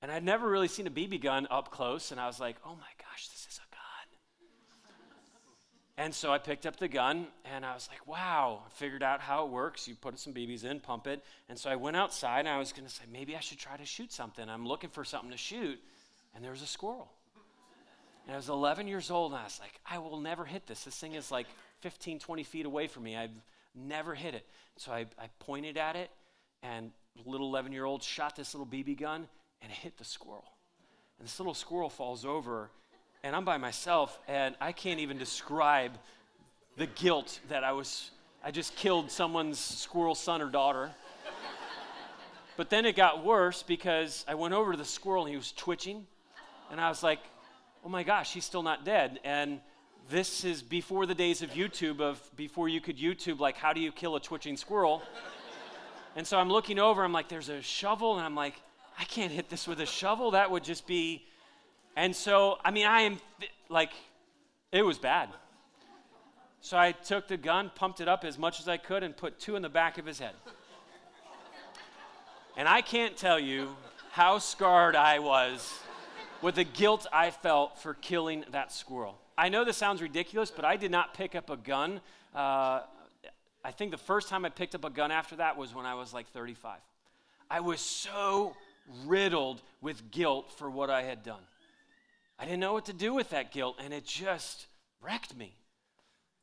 And 0.00 0.12
I'd 0.12 0.24
never 0.24 0.48
really 0.48 0.68
seen 0.68 0.86
a 0.86 0.90
BB 0.90 1.22
gun 1.22 1.48
up 1.50 1.70
close, 1.70 2.12
and 2.12 2.20
I 2.20 2.26
was 2.26 2.38
like, 2.38 2.56
oh 2.64 2.74
my 2.74 2.92
gosh, 2.98 3.28
this 3.28 3.46
is 3.50 3.58
a 3.58 3.68
gun. 3.74 4.90
and 5.96 6.14
so 6.14 6.32
I 6.32 6.38
picked 6.38 6.66
up 6.66 6.76
the 6.76 6.86
gun, 6.86 7.26
and 7.44 7.66
I 7.66 7.74
was 7.74 7.88
like, 7.90 8.06
wow, 8.06 8.62
I 8.64 8.70
figured 8.70 9.02
out 9.02 9.20
how 9.20 9.44
it 9.44 9.50
works. 9.50 9.88
You 9.88 9.96
put 9.96 10.18
some 10.18 10.32
BBs 10.32 10.64
in, 10.64 10.78
pump 10.78 11.08
it. 11.08 11.24
And 11.48 11.58
so 11.58 11.68
I 11.68 11.76
went 11.76 11.96
outside, 11.96 12.40
and 12.40 12.48
I 12.48 12.58
was 12.58 12.72
going 12.72 12.86
to 12.86 12.92
say, 12.92 13.04
maybe 13.12 13.36
I 13.36 13.40
should 13.40 13.58
try 13.58 13.76
to 13.76 13.84
shoot 13.84 14.12
something. 14.12 14.48
I'm 14.48 14.66
looking 14.66 14.90
for 14.90 15.04
something 15.04 15.32
to 15.32 15.36
shoot, 15.36 15.80
and 16.34 16.44
there 16.44 16.52
was 16.52 16.62
a 16.62 16.66
squirrel. 16.66 17.10
And 18.26 18.34
I 18.34 18.36
was 18.36 18.48
11 18.50 18.86
years 18.86 19.10
old, 19.10 19.32
and 19.32 19.40
I 19.40 19.44
was 19.44 19.58
like, 19.58 19.80
I 19.90 19.98
will 19.98 20.20
never 20.20 20.44
hit 20.44 20.66
this. 20.66 20.84
This 20.84 20.94
thing 20.94 21.14
is 21.14 21.32
like 21.32 21.46
15, 21.80 22.20
20 22.20 22.42
feet 22.44 22.66
away 22.66 22.86
from 22.86 23.02
me. 23.02 23.16
I've 23.16 23.30
never 23.86 24.14
hit 24.14 24.34
it. 24.34 24.46
So 24.76 24.92
I, 24.92 25.06
I 25.18 25.28
pointed 25.40 25.76
at 25.76 25.96
it, 25.96 26.10
and 26.62 26.90
little 27.24 27.48
11 27.48 27.72
year 27.72 27.84
old 27.84 28.02
shot 28.02 28.36
this 28.36 28.54
little 28.54 28.66
BB 28.66 28.98
gun, 28.98 29.26
and 29.62 29.72
it 29.72 29.76
hit 29.76 29.96
the 29.98 30.04
squirrel. 30.04 30.52
And 31.18 31.26
this 31.26 31.38
little 31.40 31.54
squirrel 31.54 31.90
falls 31.90 32.24
over, 32.24 32.70
and 33.22 33.34
I'm 33.34 33.44
by 33.44 33.58
myself, 33.58 34.18
and 34.28 34.54
I 34.60 34.72
can't 34.72 35.00
even 35.00 35.18
describe 35.18 35.92
the 36.76 36.86
guilt 36.86 37.40
that 37.48 37.64
I 37.64 37.72
was, 37.72 38.12
I 38.44 38.52
just 38.52 38.76
killed 38.76 39.10
someone's 39.10 39.58
squirrel 39.58 40.14
son 40.14 40.40
or 40.40 40.48
daughter. 40.48 40.90
but 42.56 42.70
then 42.70 42.86
it 42.86 42.94
got 42.94 43.24
worse 43.24 43.64
because 43.64 44.24
I 44.28 44.36
went 44.36 44.54
over 44.54 44.72
to 44.72 44.78
the 44.78 44.84
squirrel 44.84 45.24
and 45.24 45.30
he 45.30 45.36
was 45.36 45.52
twitching. 45.52 46.06
And 46.70 46.80
I 46.80 46.88
was 46.88 47.02
like, 47.02 47.18
oh 47.84 47.88
my 47.88 48.04
gosh, 48.04 48.32
he's 48.32 48.44
still 48.44 48.62
not 48.62 48.84
dead. 48.84 49.18
And 49.24 49.60
this 50.10 50.44
is 50.44 50.62
before 50.62 51.04
the 51.04 51.14
days 51.14 51.42
of 51.42 51.50
YouTube, 51.50 52.00
of 52.00 52.20
before 52.34 52.68
you 52.68 52.80
could 52.80 52.96
YouTube, 52.96 53.40
like, 53.40 53.56
how 53.56 53.72
do 53.72 53.80
you 53.80 53.92
kill 53.92 54.16
a 54.16 54.20
twitching 54.20 54.56
squirrel? 54.56 55.02
and 56.16 56.26
so 56.26 56.38
I'm 56.38 56.48
looking 56.48 56.78
over, 56.78 57.04
I'm 57.04 57.12
like, 57.12 57.28
there's 57.28 57.50
a 57.50 57.60
shovel, 57.60 58.16
and 58.16 58.24
I'm 58.24 58.34
like, 58.34 58.54
I 58.98 59.04
can't 59.04 59.30
hit 59.30 59.50
this 59.50 59.68
with 59.68 59.80
a 59.80 59.86
shovel. 59.86 60.30
That 60.30 60.50
would 60.50 60.64
just 60.64 60.86
be. 60.86 61.26
And 61.94 62.16
so, 62.16 62.58
I 62.64 62.70
mean, 62.70 62.86
I 62.86 63.02
am 63.02 63.18
like, 63.68 63.92
it 64.72 64.82
was 64.82 64.98
bad. 64.98 65.28
So 66.60 66.76
I 66.76 66.92
took 66.92 67.28
the 67.28 67.36
gun, 67.36 67.70
pumped 67.74 68.00
it 68.00 68.08
up 68.08 68.24
as 68.24 68.38
much 68.38 68.60
as 68.60 68.68
I 68.68 68.78
could, 68.78 69.02
and 69.02 69.16
put 69.16 69.38
two 69.38 69.56
in 69.56 69.62
the 69.62 69.68
back 69.68 69.98
of 69.98 70.06
his 70.06 70.18
head. 70.18 70.34
And 72.56 72.66
I 72.66 72.80
can't 72.80 73.16
tell 73.16 73.38
you 73.38 73.76
how 74.10 74.38
scarred 74.38 74.96
I 74.96 75.18
was 75.20 75.78
with 76.42 76.56
the 76.56 76.64
guilt 76.64 77.06
I 77.12 77.30
felt 77.30 77.80
for 77.80 77.94
killing 77.94 78.44
that 78.50 78.72
squirrel. 78.72 79.18
I 79.38 79.50
know 79.50 79.64
this 79.64 79.76
sounds 79.76 80.02
ridiculous, 80.02 80.50
but 80.50 80.64
I 80.64 80.76
did 80.76 80.90
not 80.90 81.14
pick 81.14 81.36
up 81.36 81.48
a 81.48 81.56
gun. 81.56 82.00
Uh, 82.34 82.80
I 83.64 83.70
think 83.70 83.92
the 83.92 83.96
first 83.96 84.28
time 84.28 84.44
I 84.44 84.48
picked 84.48 84.74
up 84.74 84.84
a 84.84 84.90
gun 84.90 85.12
after 85.12 85.36
that 85.36 85.56
was 85.56 85.72
when 85.72 85.86
I 85.86 85.94
was 85.94 86.12
like 86.12 86.26
35. 86.32 86.80
I 87.48 87.60
was 87.60 87.80
so 87.80 88.56
riddled 89.06 89.62
with 89.80 90.10
guilt 90.10 90.50
for 90.56 90.68
what 90.68 90.90
I 90.90 91.02
had 91.02 91.22
done. 91.22 91.42
I 92.36 92.46
didn't 92.46 92.58
know 92.58 92.72
what 92.72 92.86
to 92.86 92.92
do 92.92 93.14
with 93.14 93.30
that 93.30 93.52
guilt, 93.52 93.76
and 93.82 93.94
it 93.94 94.04
just 94.04 94.66
wrecked 95.00 95.36
me. 95.36 95.54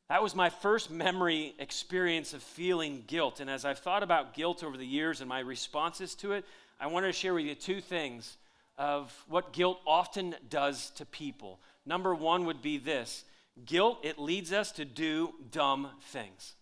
That 0.07 0.23
was 0.23 0.33
my 0.33 0.49
first 0.49 0.89
memory 0.89 1.53
experience 1.59 2.33
of 2.33 2.41
feeling 2.41 3.03
guilt. 3.07 3.41
And 3.41 3.49
as 3.49 3.65
I've 3.65 3.79
thought 3.79 4.03
about 4.03 4.33
guilt 4.33 4.63
over 4.63 4.77
the 4.77 4.85
years 4.85 5.19
and 5.19 5.27
my 5.27 5.39
responses 5.39 6.15
to 6.15 6.31
it, 6.31 6.45
I 6.79 6.87
wanted 6.87 7.07
to 7.07 7.13
share 7.13 7.33
with 7.33 7.43
you 7.43 7.55
two 7.55 7.81
things 7.81 8.37
of 8.77 9.13
what 9.27 9.51
guilt 9.51 9.79
often 9.85 10.35
does 10.49 10.91
to 10.91 11.05
people. 11.05 11.59
Number 11.85 12.15
one 12.15 12.45
would 12.45 12.61
be 12.61 12.77
this 12.77 13.23
guilt, 13.65 13.99
it 14.03 14.19
leads 14.19 14.51
us 14.51 14.71
to 14.73 14.85
do 14.85 15.33
dumb 15.51 15.89
things. 16.09 16.55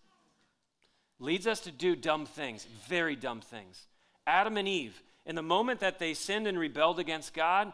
Leads 1.18 1.46
us 1.46 1.60
to 1.60 1.70
do 1.70 1.96
dumb 1.96 2.26
things, 2.26 2.66
very 2.88 3.16
dumb 3.16 3.40
things. 3.40 3.86
Adam 4.26 4.56
and 4.56 4.68
Eve, 4.68 5.02
in 5.26 5.34
the 5.34 5.42
moment 5.42 5.80
that 5.80 5.98
they 5.98 6.14
sinned 6.14 6.46
and 6.46 6.58
rebelled 6.58 6.98
against 6.98 7.34
God, 7.34 7.72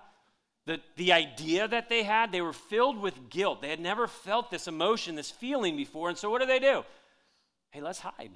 the, 0.67 0.81
the 0.97 1.13
idea 1.13 1.67
that 1.67 1.89
they 1.89 2.03
had, 2.03 2.33
they 2.33 2.43
were 2.43 2.53
filled 2.53 3.01
with 3.01 3.29
guilt. 3.31 3.61
They 3.61 3.71
had 3.71 3.81
never 3.81 4.07
felt 4.07 4.51
this 4.51 4.69
emotion, 4.69 5.17
this 5.17 5.31
feeling 5.31 5.77
before. 5.77 6.09
And 6.09 6.19
so 6.19 6.31
what 6.31 6.41
do 6.41 6.47
they 6.47 6.59
do? 6.59 6.85
Hey, 7.71 7.81
let's 7.81 7.99
hide. 7.99 8.31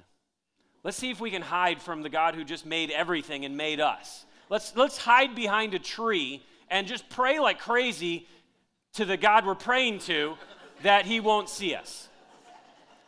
Let's 0.83 0.97
see 0.97 1.11
if 1.11 1.19
we 1.19 1.31
can 1.31 1.41
hide 1.41 1.81
from 1.81 2.01
the 2.01 2.09
God 2.09 2.35
who 2.35 2.43
just 2.43 2.65
made 2.65 2.91
everything 2.91 3.45
and 3.45 3.55
made 3.55 3.79
us. 3.79 4.25
Let's, 4.49 4.75
let's 4.75 4.97
hide 4.97 5.35
behind 5.35 5.73
a 5.73 5.79
tree 5.79 6.43
and 6.69 6.87
just 6.87 7.09
pray 7.09 7.39
like 7.39 7.59
crazy 7.59 8.27
to 8.95 9.05
the 9.05 9.17
God 9.17 9.45
we're 9.45 9.55
praying 9.55 9.99
to 9.99 10.35
that 10.83 11.05
he 11.05 11.19
won't 11.19 11.49
see 11.49 11.75
us. 11.75 12.09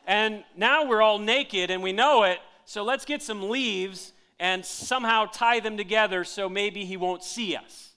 And 0.05 0.43
now 0.55 0.85
we're 0.85 1.01
all 1.01 1.19
naked 1.19 1.69
and 1.69 1.83
we 1.83 1.91
know 1.91 2.23
it, 2.23 2.39
so 2.65 2.83
let's 2.83 3.05
get 3.05 3.21
some 3.21 3.49
leaves 3.49 4.13
and 4.39 4.65
somehow 4.65 5.25
tie 5.25 5.59
them 5.59 5.77
together 5.77 6.23
so 6.23 6.47
maybe 6.47 6.85
he 6.85 6.97
won't 6.97 7.23
see 7.23 7.55
us. 7.55 7.95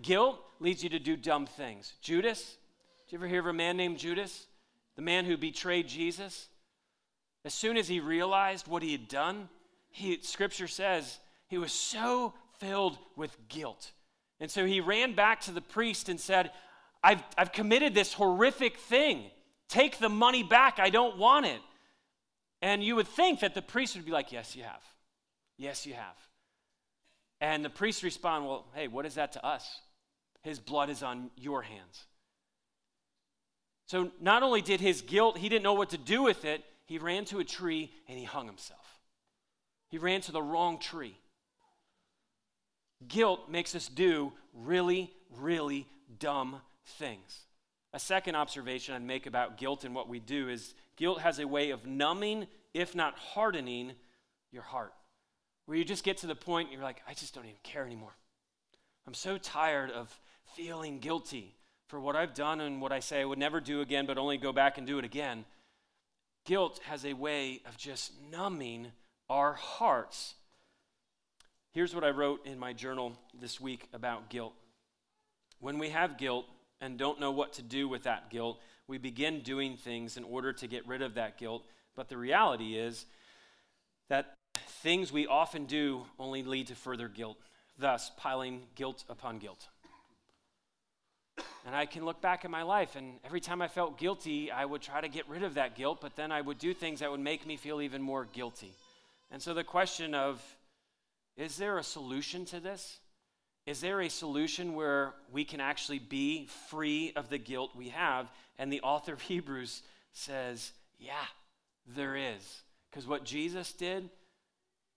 Guilt 0.00 0.40
leads 0.60 0.82
you 0.82 0.90
to 0.90 0.98
do 0.98 1.16
dumb 1.16 1.46
things. 1.46 1.94
Judas, 2.00 2.56
did 3.06 3.12
you 3.12 3.18
ever 3.18 3.28
hear 3.28 3.40
of 3.40 3.46
a 3.46 3.52
man 3.52 3.76
named 3.76 3.98
Judas? 3.98 4.46
The 4.96 5.02
man 5.02 5.24
who 5.24 5.36
betrayed 5.36 5.88
Jesus? 5.88 6.48
As 7.44 7.54
soon 7.54 7.76
as 7.76 7.88
he 7.88 8.00
realized 8.00 8.68
what 8.68 8.82
he 8.82 8.92
had 8.92 9.08
done, 9.08 9.48
he, 9.90 10.20
scripture 10.22 10.68
says 10.68 11.18
he 11.48 11.58
was 11.58 11.72
so 11.72 12.34
filled 12.58 12.98
with 13.16 13.36
guilt. 13.48 13.92
And 14.40 14.50
so 14.50 14.66
he 14.66 14.80
ran 14.80 15.14
back 15.14 15.40
to 15.42 15.52
the 15.52 15.60
priest 15.60 16.08
and 16.08 16.18
said, 16.18 16.50
I've, 17.02 17.22
I've 17.36 17.52
committed 17.52 17.94
this 17.94 18.12
horrific 18.12 18.78
thing. 18.78 19.24
Take 19.68 19.98
the 19.98 20.08
money 20.08 20.42
back. 20.42 20.78
I 20.78 20.90
don't 20.90 21.18
want 21.18 21.46
it. 21.46 21.60
And 22.60 22.82
you 22.84 22.96
would 22.96 23.08
think 23.08 23.40
that 23.40 23.54
the 23.54 23.62
priest 23.62 23.96
would 23.96 24.04
be 24.04 24.12
like, 24.12 24.30
Yes, 24.30 24.54
you 24.54 24.62
have. 24.62 24.82
Yes, 25.58 25.84
you 25.86 25.94
have. 25.94 26.16
And 27.40 27.64
the 27.64 27.70
priest 27.70 28.02
respond, 28.02 28.46
Well, 28.46 28.66
hey, 28.74 28.88
what 28.88 29.04
is 29.04 29.14
that 29.14 29.32
to 29.32 29.44
us? 29.44 29.80
His 30.42 30.60
blood 30.60 30.90
is 30.90 31.02
on 31.02 31.30
your 31.36 31.62
hands. 31.62 32.04
So 33.86 34.10
not 34.20 34.42
only 34.42 34.62
did 34.62 34.80
his 34.80 35.02
guilt, 35.02 35.38
he 35.38 35.48
didn't 35.48 35.64
know 35.64 35.74
what 35.74 35.90
to 35.90 35.98
do 35.98 36.22
with 36.22 36.44
it, 36.44 36.64
he 36.86 36.98
ran 36.98 37.24
to 37.26 37.40
a 37.40 37.44
tree 37.44 37.90
and 38.08 38.18
he 38.18 38.24
hung 38.24 38.46
himself. 38.46 39.00
He 39.88 39.98
ran 39.98 40.20
to 40.22 40.32
the 40.32 40.42
wrong 40.42 40.78
tree. 40.78 41.16
Guilt 43.06 43.50
makes 43.50 43.74
us 43.74 43.88
do 43.88 44.32
really, 44.54 45.12
really 45.36 45.86
dumb 46.18 46.60
things. 46.86 47.46
A 47.92 47.98
second 47.98 48.36
observation 48.36 48.94
I'd 48.94 49.02
make 49.02 49.26
about 49.26 49.58
guilt 49.58 49.84
and 49.84 49.94
what 49.94 50.08
we 50.08 50.18
do 50.18 50.48
is 50.48 50.74
guilt 50.96 51.20
has 51.20 51.38
a 51.38 51.46
way 51.46 51.70
of 51.70 51.86
numbing, 51.86 52.46
if 52.72 52.94
not 52.94 53.18
hardening, 53.18 53.92
your 54.50 54.62
heart 54.62 54.92
where 55.66 55.76
you 55.78 55.84
just 55.84 56.04
get 56.04 56.18
to 56.18 56.26
the 56.26 56.34
point 56.34 56.72
you're 56.72 56.82
like, 56.82 57.02
I 57.06 57.14
just 57.14 57.34
don't 57.34 57.44
even 57.44 57.56
care 57.62 57.84
anymore. 57.84 58.14
I'm 59.06 59.14
so 59.14 59.38
tired 59.38 59.90
of 59.90 60.14
feeling 60.56 60.98
guilty 60.98 61.54
for 61.88 62.00
what 62.00 62.16
I've 62.16 62.34
done 62.34 62.60
and 62.60 62.80
what 62.80 62.92
I 62.92 63.00
say 63.00 63.20
I 63.20 63.24
would 63.24 63.38
never 63.38 63.60
do 63.60 63.80
again, 63.80 64.06
but 64.06 64.18
only 64.18 64.36
go 64.36 64.52
back 64.52 64.78
and 64.78 64.86
do 64.86 64.98
it 64.98 65.04
again. 65.04 65.44
Guilt 66.44 66.80
has 66.84 67.04
a 67.04 67.12
way 67.12 67.60
of 67.66 67.76
just 67.76 68.12
numbing 68.30 68.88
our 69.30 69.52
hearts. 69.52 70.34
Here's 71.72 71.94
what 71.94 72.04
I 72.04 72.10
wrote 72.10 72.46
in 72.46 72.58
my 72.58 72.72
journal 72.72 73.16
this 73.38 73.60
week 73.60 73.88
about 73.92 74.28
guilt. 74.28 74.54
When 75.60 75.78
we 75.78 75.90
have 75.90 76.18
guilt 76.18 76.46
and 76.82 76.98
don't 76.98 77.20
know 77.20 77.30
what 77.30 77.54
to 77.54 77.62
do 77.62 77.88
with 77.88 78.02
that 78.02 78.28
guilt, 78.28 78.60
we 78.88 78.98
begin 78.98 79.40
doing 79.40 79.76
things 79.76 80.16
in 80.16 80.24
order 80.24 80.52
to 80.52 80.66
get 80.66 80.86
rid 80.86 81.00
of 81.00 81.14
that 81.14 81.38
guilt. 81.38 81.64
But 81.94 82.08
the 82.08 82.16
reality 82.16 82.76
is 82.76 83.06
that 84.08 84.34
things 84.82 85.12
we 85.12 85.26
often 85.26 85.64
do 85.66 86.02
only 86.18 86.42
lead 86.42 86.66
to 86.66 86.74
further 86.74 87.08
guilt, 87.08 87.38
thus 87.78 88.10
piling 88.18 88.62
guilt 88.74 89.04
upon 89.08 89.38
guilt. 89.38 89.68
And 91.64 91.76
I 91.76 91.86
can 91.86 92.04
look 92.04 92.20
back 92.20 92.44
at 92.44 92.50
my 92.50 92.62
life, 92.62 92.96
and 92.96 93.20
every 93.24 93.40
time 93.40 93.62
I 93.62 93.68
felt 93.68 93.96
guilty, 93.96 94.50
I 94.50 94.64
would 94.64 94.82
try 94.82 95.00
to 95.00 95.08
get 95.08 95.28
rid 95.28 95.44
of 95.44 95.54
that 95.54 95.76
guilt, 95.76 96.00
but 96.00 96.16
then 96.16 96.32
I 96.32 96.40
would 96.40 96.58
do 96.58 96.74
things 96.74 96.98
that 96.98 97.10
would 97.10 97.20
make 97.20 97.46
me 97.46 97.56
feel 97.56 97.80
even 97.80 98.02
more 98.02 98.24
guilty. 98.24 98.72
And 99.30 99.40
so 99.40 99.54
the 99.54 99.62
question 99.62 100.14
of 100.14 100.42
is 101.36 101.56
there 101.56 101.78
a 101.78 101.82
solution 101.84 102.44
to 102.46 102.58
this? 102.58 102.98
Is 103.66 103.80
there 103.80 104.00
a 104.00 104.08
solution 104.08 104.74
where 104.74 105.14
we 105.30 105.44
can 105.44 105.60
actually 105.60 106.00
be 106.00 106.46
free 106.68 107.12
of 107.14 107.28
the 107.28 107.38
guilt 107.38 107.70
we 107.76 107.90
have? 107.90 108.30
And 108.58 108.72
the 108.72 108.80
author 108.80 109.12
of 109.12 109.20
Hebrews 109.22 109.82
says, 110.12 110.72
yeah, 110.98 111.26
there 111.86 112.16
is. 112.16 112.62
Because 112.90 113.06
what 113.06 113.24
Jesus 113.24 113.72
did 113.72 114.10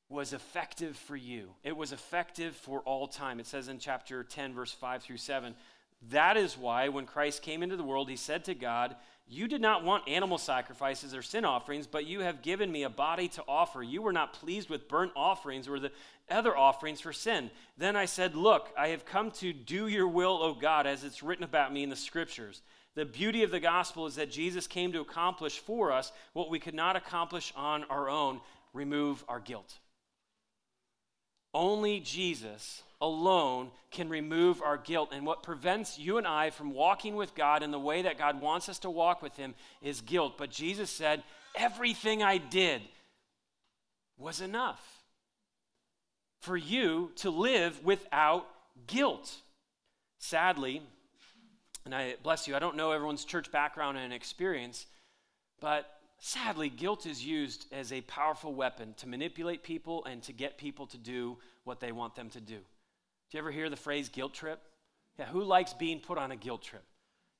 was 0.10 0.34
effective 0.34 0.96
for 0.96 1.16
you. 1.16 1.50
It 1.64 1.76
was 1.76 1.92
effective 1.92 2.56
for 2.56 2.82
all 2.82 3.08
time. 3.08 3.40
It 3.40 3.48
says 3.48 3.70
in 3.70 3.80
chapter 3.80 4.24
10, 4.24 4.54
verse 4.54 4.72
5 4.72 5.04
through 5.04 5.18
7. 5.18 5.56
That 6.10 6.38
is 6.38 6.58
why, 6.58 6.90
when 6.90 7.06
Christ 7.06 7.42
came 7.42 7.64
into 7.64 7.78
the 7.78 7.84
world, 7.84 8.10
he 8.10 8.16
said 8.16 8.46
to 8.46 8.54
God, 8.54 8.96
You 9.28 9.48
did 9.48 9.62
not 9.62 9.84
want 9.84 10.08
animal 10.08 10.38
sacrifices 10.38 11.16
or 11.16 11.24
sin 11.24 11.46
offerings, 11.46 11.88
but 11.88 12.06
you 12.06 12.20
have 12.20 12.44
given 12.44 12.72
me 12.72 12.84
a 12.84 12.90
body 12.90 13.28
to 13.30 13.44
offer. 13.48 13.82
You 13.82 14.04
were 14.04 14.14
not 14.14 14.34
pleased 14.34 14.70
with 14.70 14.88
burnt 14.88 15.14
offerings 15.16 15.68
or 15.68 15.80
the 15.80 15.92
other 16.30 16.56
offerings 16.56 17.02
for 17.02 17.14
sin. 17.14 17.52
Then 17.78 17.96
I 17.96 18.06
said, 18.06 18.36
Look, 18.36 18.70
I 18.78 18.90
have 18.90 19.06
come 19.06 19.32
to 19.32 19.54
do 19.54 19.88
your 19.88 20.08
will, 20.08 20.42
O 20.42 20.54
God, 20.54 20.88
as 20.88 21.04
it's 21.04 21.24
written 21.24 21.44
about 21.44 21.74
me 21.74 21.84
in 21.84 21.90
the 21.90 21.96
scriptures. 21.96 22.62
The 22.96 23.06
beauty 23.06 23.44
of 23.44 23.52
the 23.52 23.60
gospel 23.60 24.06
is 24.06 24.16
that 24.16 24.32
Jesus 24.32 24.68
came 24.68 24.94
to 24.94 25.02
accomplish 25.02 25.60
for 25.60 25.92
us 25.92 26.12
what 26.34 26.50
we 26.50 26.60
could 26.60 26.74
not 26.74 26.96
accomplish 26.96 27.52
on 27.56 27.84
our 27.86 28.10
own 28.10 28.40
remove 28.74 29.24
our 29.28 29.40
guilt. 29.40 29.78
Only 31.54 32.00
Jesus 32.00 32.84
alone 33.02 33.72
can 33.92 34.10
remove 34.10 34.62
our 34.62 34.78
guilt. 34.78 35.10
And 35.12 35.26
what 35.26 35.44
prevents 35.44 36.00
you 36.00 36.18
and 36.18 36.28
I 36.28 36.50
from 36.50 36.74
walking 36.74 37.16
with 37.16 37.36
God 37.36 37.64
in 37.64 37.72
the 37.72 37.80
way 37.80 38.02
that 38.04 38.18
God 38.18 38.42
wants 38.42 38.70
us 38.70 38.80
to 38.80 38.90
walk 38.90 39.22
with 39.22 39.36
Him 39.36 39.56
is 39.82 40.02
guilt. 40.02 40.38
But 40.38 40.50
Jesus 40.50 40.90
said, 40.90 41.24
Everything 41.56 42.24
I 42.24 42.38
did 42.38 42.82
was 44.18 44.42
enough 44.42 44.95
for 46.46 46.56
you 46.56 47.12
to 47.18 47.32
live 47.32 47.84
without 47.84 48.48
guilt. 48.86 49.34
Sadly, 50.20 50.82
and 51.86 51.94
I 51.94 52.16
bless 52.22 52.48
you, 52.48 52.56
I 52.56 52.60
don't 52.60 52.78
know 52.78 52.92
everyone's 52.92 53.26
church 53.26 53.52
background 53.52 53.98
and 53.98 54.14
experience, 54.14 54.86
but 55.60 55.90
sadly, 56.20 56.70
guilt 56.70 57.08
is 57.08 57.26
used 57.26 57.66
as 57.72 57.92
a 57.92 58.02
powerful 58.02 58.54
weapon 58.54 58.94
to 58.98 59.08
manipulate 59.08 59.64
people 59.64 60.06
and 60.06 60.22
to 60.24 60.34
get 60.34 60.58
people 60.58 60.86
to 60.88 60.98
do 60.98 61.38
what 61.64 61.80
they 61.80 61.92
want 61.92 62.16
them 62.16 62.30
to 62.30 62.40
do. 62.40 62.58
Do 62.58 62.62
you 63.32 63.40
ever 63.40 63.52
hear 63.52 63.70
the 63.70 63.76
phrase 63.76 64.10
guilt 64.10 64.34
trip? 64.34 64.62
Yeah, 65.18 65.26
who 65.26 65.44
likes 65.44 65.74
being 65.74 66.00
put 66.00 66.20
on 66.20 66.32
a 66.32 66.36
guilt 66.36 66.62
trip? 66.62 66.84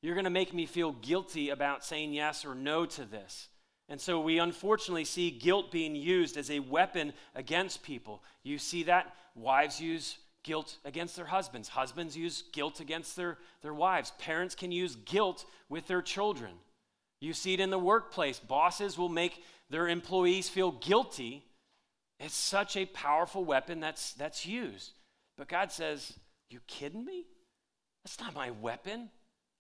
You're 0.02 0.16
going 0.16 0.26
to 0.26 0.32
make 0.32 0.54
me 0.54 0.66
feel 0.66 0.94
guilty 0.94 1.50
about 1.50 1.86
saying 1.86 2.14
yes 2.14 2.44
or 2.44 2.56
no 2.56 2.86
to 2.86 3.06
this. 3.06 3.50
And 3.88 4.02
so 4.02 4.20
we 4.20 4.40
unfortunately 4.40 5.06
see 5.06 5.30
guilt 5.30 5.72
being 5.72 5.96
used 5.96 6.38
as 6.38 6.50
a 6.50 6.60
weapon 6.60 7.14
against 7.36 7.84
people. 7.84 8.24
You 8.44 8.58
see 8.58 8.84
that 8.84 9.14
wives 9.36 9.80
use 9.80 10.18
guilt 10.44 10.78
against 10.86 11.16
their 11.16 11.26
husbands, 11.26 11.70
husbands 11.70 12.16
use 12.16 12.44
guilt 12.54 12.80
against 12.80 13.16
their, 13.16 13.38
their 13.62 13.74
wives, 13.74 14.14
parents 14.20 14.56
can 14.56 14.72
use 14.72 14.96
guilt 14.96 15.46
with 15.70 15.88
their 15.88 16.02
children. 16.02 16.52
You 17.20 17.34
see 17.34 17.54
it 17.54 17.60
in 17.60 17.72
the 17.72 17.80
workplace. 17.80 18.40
Bosses 18.40 18.98
will 18.98 19.10
make 19.10 19.44
their 19.70 19.88
employees 19.88 20.48
feel 20.48 20.72
guilty. 20.72 21.44
It's 22.20 22.36
such 22.36 22.78
a 22.78 22.86
powerful 22.86 23.44
weapon 23.44 23.80
that's, 23.80 24.14
that's 24.14 24.46
used. 24.46 24.92
But 25.38 25.48
God 25.48 25.72
says, 25.72 26.14
You 26.50 26.60
kidding 26.68 27.04
me? 27.04 27.26
That's 28.04 28.20
not 28.20 28.36
my 28.36 28.52
weapon. 28.52 29.10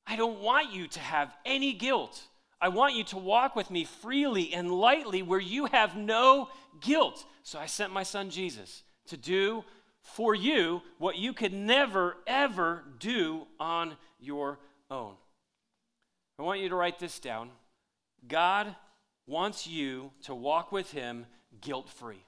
I 0.06 0.16
don't 0.16 0.42
want 0.42 0.72
you 0.72 0.88
to 0.88 1.00
have 1.00 1.34
any 1.46 1.74
guilt. 1.74 2.22
I 2.66 2.70
want 2.70 2.96
you 2.96 3.04
to 3.04 3.18
walk 3.20 3.56
with 3.56 3.70
me 3.70 3.84
freely 3.84 4.52
and 4.52 4.72
lightly 4.72 5.22
where 5.22 5.40
you 5.40 5.68
have 5.68 5.96
no 5.96 6.50
guilt. 6.82 7.24
So 7.44 7.60
I 7.60 7.68
sent 7.68 7.94
my 7.94 8.02
son 8.02 8.32
Jesus 8.32 8.82
to 9.06 9.18
do 9.18 9.64
for 10.02 10.34
you 10.34 10.82
what 10.98 11.16
you 11.16 11.32
could 11.32 11.54
never, 11.54 12.18
ever 12.26 12.84
do 12.98 13.46
on 13.60 13.96
your 14.20 14.58
own. 14.90 15.14
I 16.40 16.42
want 16.42 16.60
you 16.60 16.70
to 16.70 16.76
write 16.76 16.98
this 16.98 17.20
down. 17.20 17.52
God 18.28 18.76
wants 19.28 19.68
you 19.68 20.10
to 20.24 20.34
walk 20.34 20.72
with 20.72 20.90
Him 20.92 21.28
guilt 21.62 21.88
free. 21.88 22.26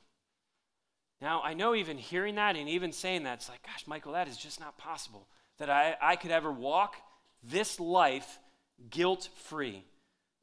Now, 1.19 1.41
I 1.41 1.55
know 1.55 1.73
even 1.73 1.97
hearing 1.97 2.35
that 2.35 2.55
and 2.55 2.69
even 2.69 2.91
saying 2.91 3.23
that, 3.23 3.39
it's 3.39 3.49
like, 3.49 3.63
gosh, 3.63 3.87
Michael, 3.87 4.13
that 4.13 4.27
is 4.27 4.37
just 4.37 4.59
not 4.59 4.77
possible 4.77 5.27
that 5.57 5.71
I, 5.71 5.95
I 5.99 6.15
could 6.15 6.29
ever 6.29 6.51
walk 6.51 6.95
this 7.41 7.79
life 7.79 8.37
guilt 8.91 9.29
free. 9.33 9.83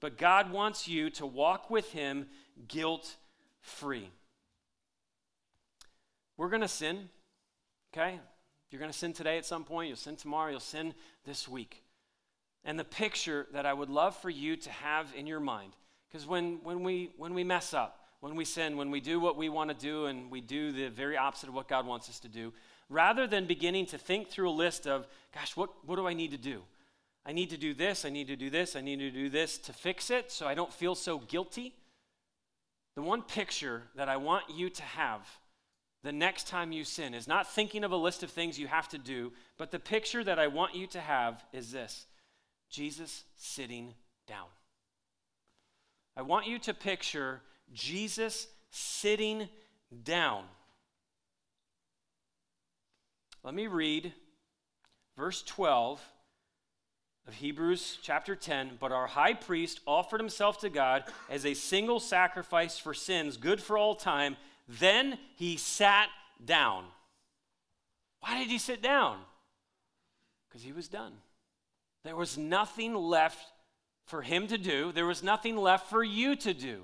But 0.05 0.19
God 0.19 0.53
wants 0.53 0.87
you 0.87 1.09
to 1.13 1.25
walk 1.25 1.71
with 1.71 1.91
Him 1.93 2.27
guilt 2.69 3.17
free. 3.63 4.11
We're 6.37 6.51
going 6.51 6.61
to 6.61 6.69
sin, 6.69 7.09
okay? 7.91 8.21
You're 8.71 8.81
going 8.81 8.93
to 8.93 8.99
sin 8.99 9.15
today 9.15 9.39
at 9.39 9.47
some 9.47 9.65
point, 9.65 9.89
you'll 9.89 9.97
sin 9.97 10.17
tomorrow, 10.17 10.51
you'll 10.51 10.61
sin 10.61 10.93
this 11.25 11.49
week. 11.49 11.83
And 12.67 12.79
the 12.79 12.85
picture 12.85 13.47
that 13.55 13.65
I 13.65 13.73
would 13.73 13.89
love 13.89 14.15
for 14.15 14.29
you 14.29 14.57
to 14.57 14.71
have 14.71 15.07
in 15.17 15.27
your 15.27 15.41
mind, 15.41 15.73
because 16.11 16.27
when, 16.27 16.59
when, 16.63 16.83
we, 16.83 17.09
when 17.17 17.33
we 17.33 17.43
mess 17.43 17.73
up, 17.73 18.01
when 18.21 18.37
we 18.37 18.45
sin, 18.45 18.77
when 18.77 18.91
we 18.91 19.01
do 19.01 19.19
what 19.19 19.39
we 19.39 19.49
want 19.49 19.71
to 19.71 19.75
do 19.75 20.05
and 20.05 20.31
we 20.31 20.43
do 20.43 20.71
the 20.71 20.89
very 20.89 21.17
opposite 21.17 21.49
of 21.49 21.55
what 21.55 21.67
God 21.67 21.87
wants 21.87 22.11
us 22.11 22.21
to 22.21 22.29
do, 22.29 22.53
rather 22.91 23.27
than 23.27 23.47
beginning 23.47 23.87
to 23.87 23.97
think 23.97 24.29
through 24.29 24.51
a 24.51 24.53
list 24.53 24.87
of, 24.87 25.07
gosh, 25.35 25.57
what, 25.57 25.71
what 25.87 25.97
do 25.97 26.07
I 26.07 26.13
need 26.13 26.33
to 26.33 26.37
do? 26.37 26.61
I 27.27 27.33
need 27.33 27.51
to 27.51 27.57
do 27.57 27.73
this, 27.73 28.05
I 28.05 28.11
need 28.11 28.29
to 28.29 28.37
do 28.37 28.51
this, 28.51 28.77
I 28.77 28.81
need 28.81 28.99
to 28.99 29.11
do 29.11 29.31
this 29.31 29.59
to 29.59 29.73
fix 29.73 30.11
it 30.11 30.31
so 30.31 30.47
I 30.47 30.55
don't 30.55 30.73
feel 30.73 30.95
so 30.95 31.19
guilty. 31.19 31.75
The 32.97 33.03
one 33.03 33.23
picture 33.23 33.85
that 33.97 34.09
I 34.09 34.17
want 34.19 34.45
you 34.51 34.69
to 34.71 34.83
have 34.83 35.27
the 36.05 36.13
next 36.13 36.47
time 36.47 36.71
you 36.71 36.85
sin 36.85 37.15
is 37.15 37.27
not 37.27 37.51
thinking 37.51 37.83
of 37.83 37.91
a 37.91 37.97
list 37.97 38.23
of 38.23 38.31
things 38.31 38.59
you 38.59 38.67
have 38.67 38.89
to 38.91 38.99
do, 38.99 39.33
but 39.57 39.71
the 39.71 39.79
picture 39.79 40.23
that 40.23 40.39
I 40.39 40.49
want 40.49 40.75
you 40.75 40.87
to 40.89 41.01
have 41.01 41.43
is 41.53 41.73
this 41.73 42.07
Jesus 42.71 43.25
sitting 43.37 43.95
down. 44.29 44.47
I 46.15 46.23
want 46.23 46.47
you 46.47 46.59
to 46.61 46.75
picture 46.75 47.41
Jesus 47.73 48.47
sitting 48.71 49.49
down. 50.05 50.45
Let 53.43 53.55
me 53.55 53.67
read 53.67 54.13
verse 55.17 55.43
12 55.43 56.03
of 57.27 57.35
Hebrews 57.35 57.99
chapter 58.03 58.37
10. 58.37 58.79
But 58.81 58.93
our 58.93 59.07
high 59.07 59.35
priest 59.35 59.81
offered 59.87 60.21
himself 60.21 60.61
to 60.61 60.69
God 60.69 61.05
as 61.31 61.47
a 61.47 61.55
single 61.55 62.01
sacrifice 62.01 62.79
for 62.79 62.95
sins, 62.95 63.37
good 63.37 63.61
for 63.61 63.79
all 63.79 63.95
time 63.95 64.37
then 64.69 65.19
he 65.37 65.57
sat 65.57 66.09
down. 66.45 66.85
Why 68.21 68.39
did 68.39 68.49
he 68.49 68.59
sit 68.59 68.83
down? 68.83 69.19
Because 70.49 70.63
he 70.63 70.73
was 70.73 70.89
done. 70.89 71.13
There 72.05 72.17
was 72.17 72.39
nothing 72.39 72.95
left 72.95 73.47
for 74.07 74.21
him 74.23 74.47
to 74.49 74.59
do, 74.59 74.93
there 74.93 75.07
was 75.07 75.23
nothing 75.23 75.57
left 75.57 75.89
for 75.89 76.05
you 76.05 76.37
to 76.37 76.53
do. 76.53 76.83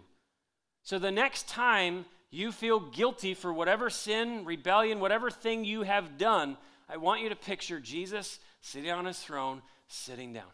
So 0.83 0.99
the 0.99 1.11
next 1.11 1.49
time 1.49 2.07
you 2.31 2.51
feel 2.51 2.81
guilty 2.81 3.35
for 3.35 3.53
whatever 3.53 3.91
sin, 3.91 4.47
rebellion, 4.47 5.01
whatever 5.01 5.31
thing 5.31 5.65
you 5.65 5.83
have 5.83 6.17
done, 6.17 6.57
I 6.89 6.97
want 6.97 7.21
you 7.21 7.29
to 7.29 7.37
picture 7.37 7.79
Jesus 7.79 8.39
sitting 8.63 8.91
on 8.91 9.05
his 9.05 9.19
throne, 9.19 9.61
sitting 9.93 10.33
down. 10.33 10.51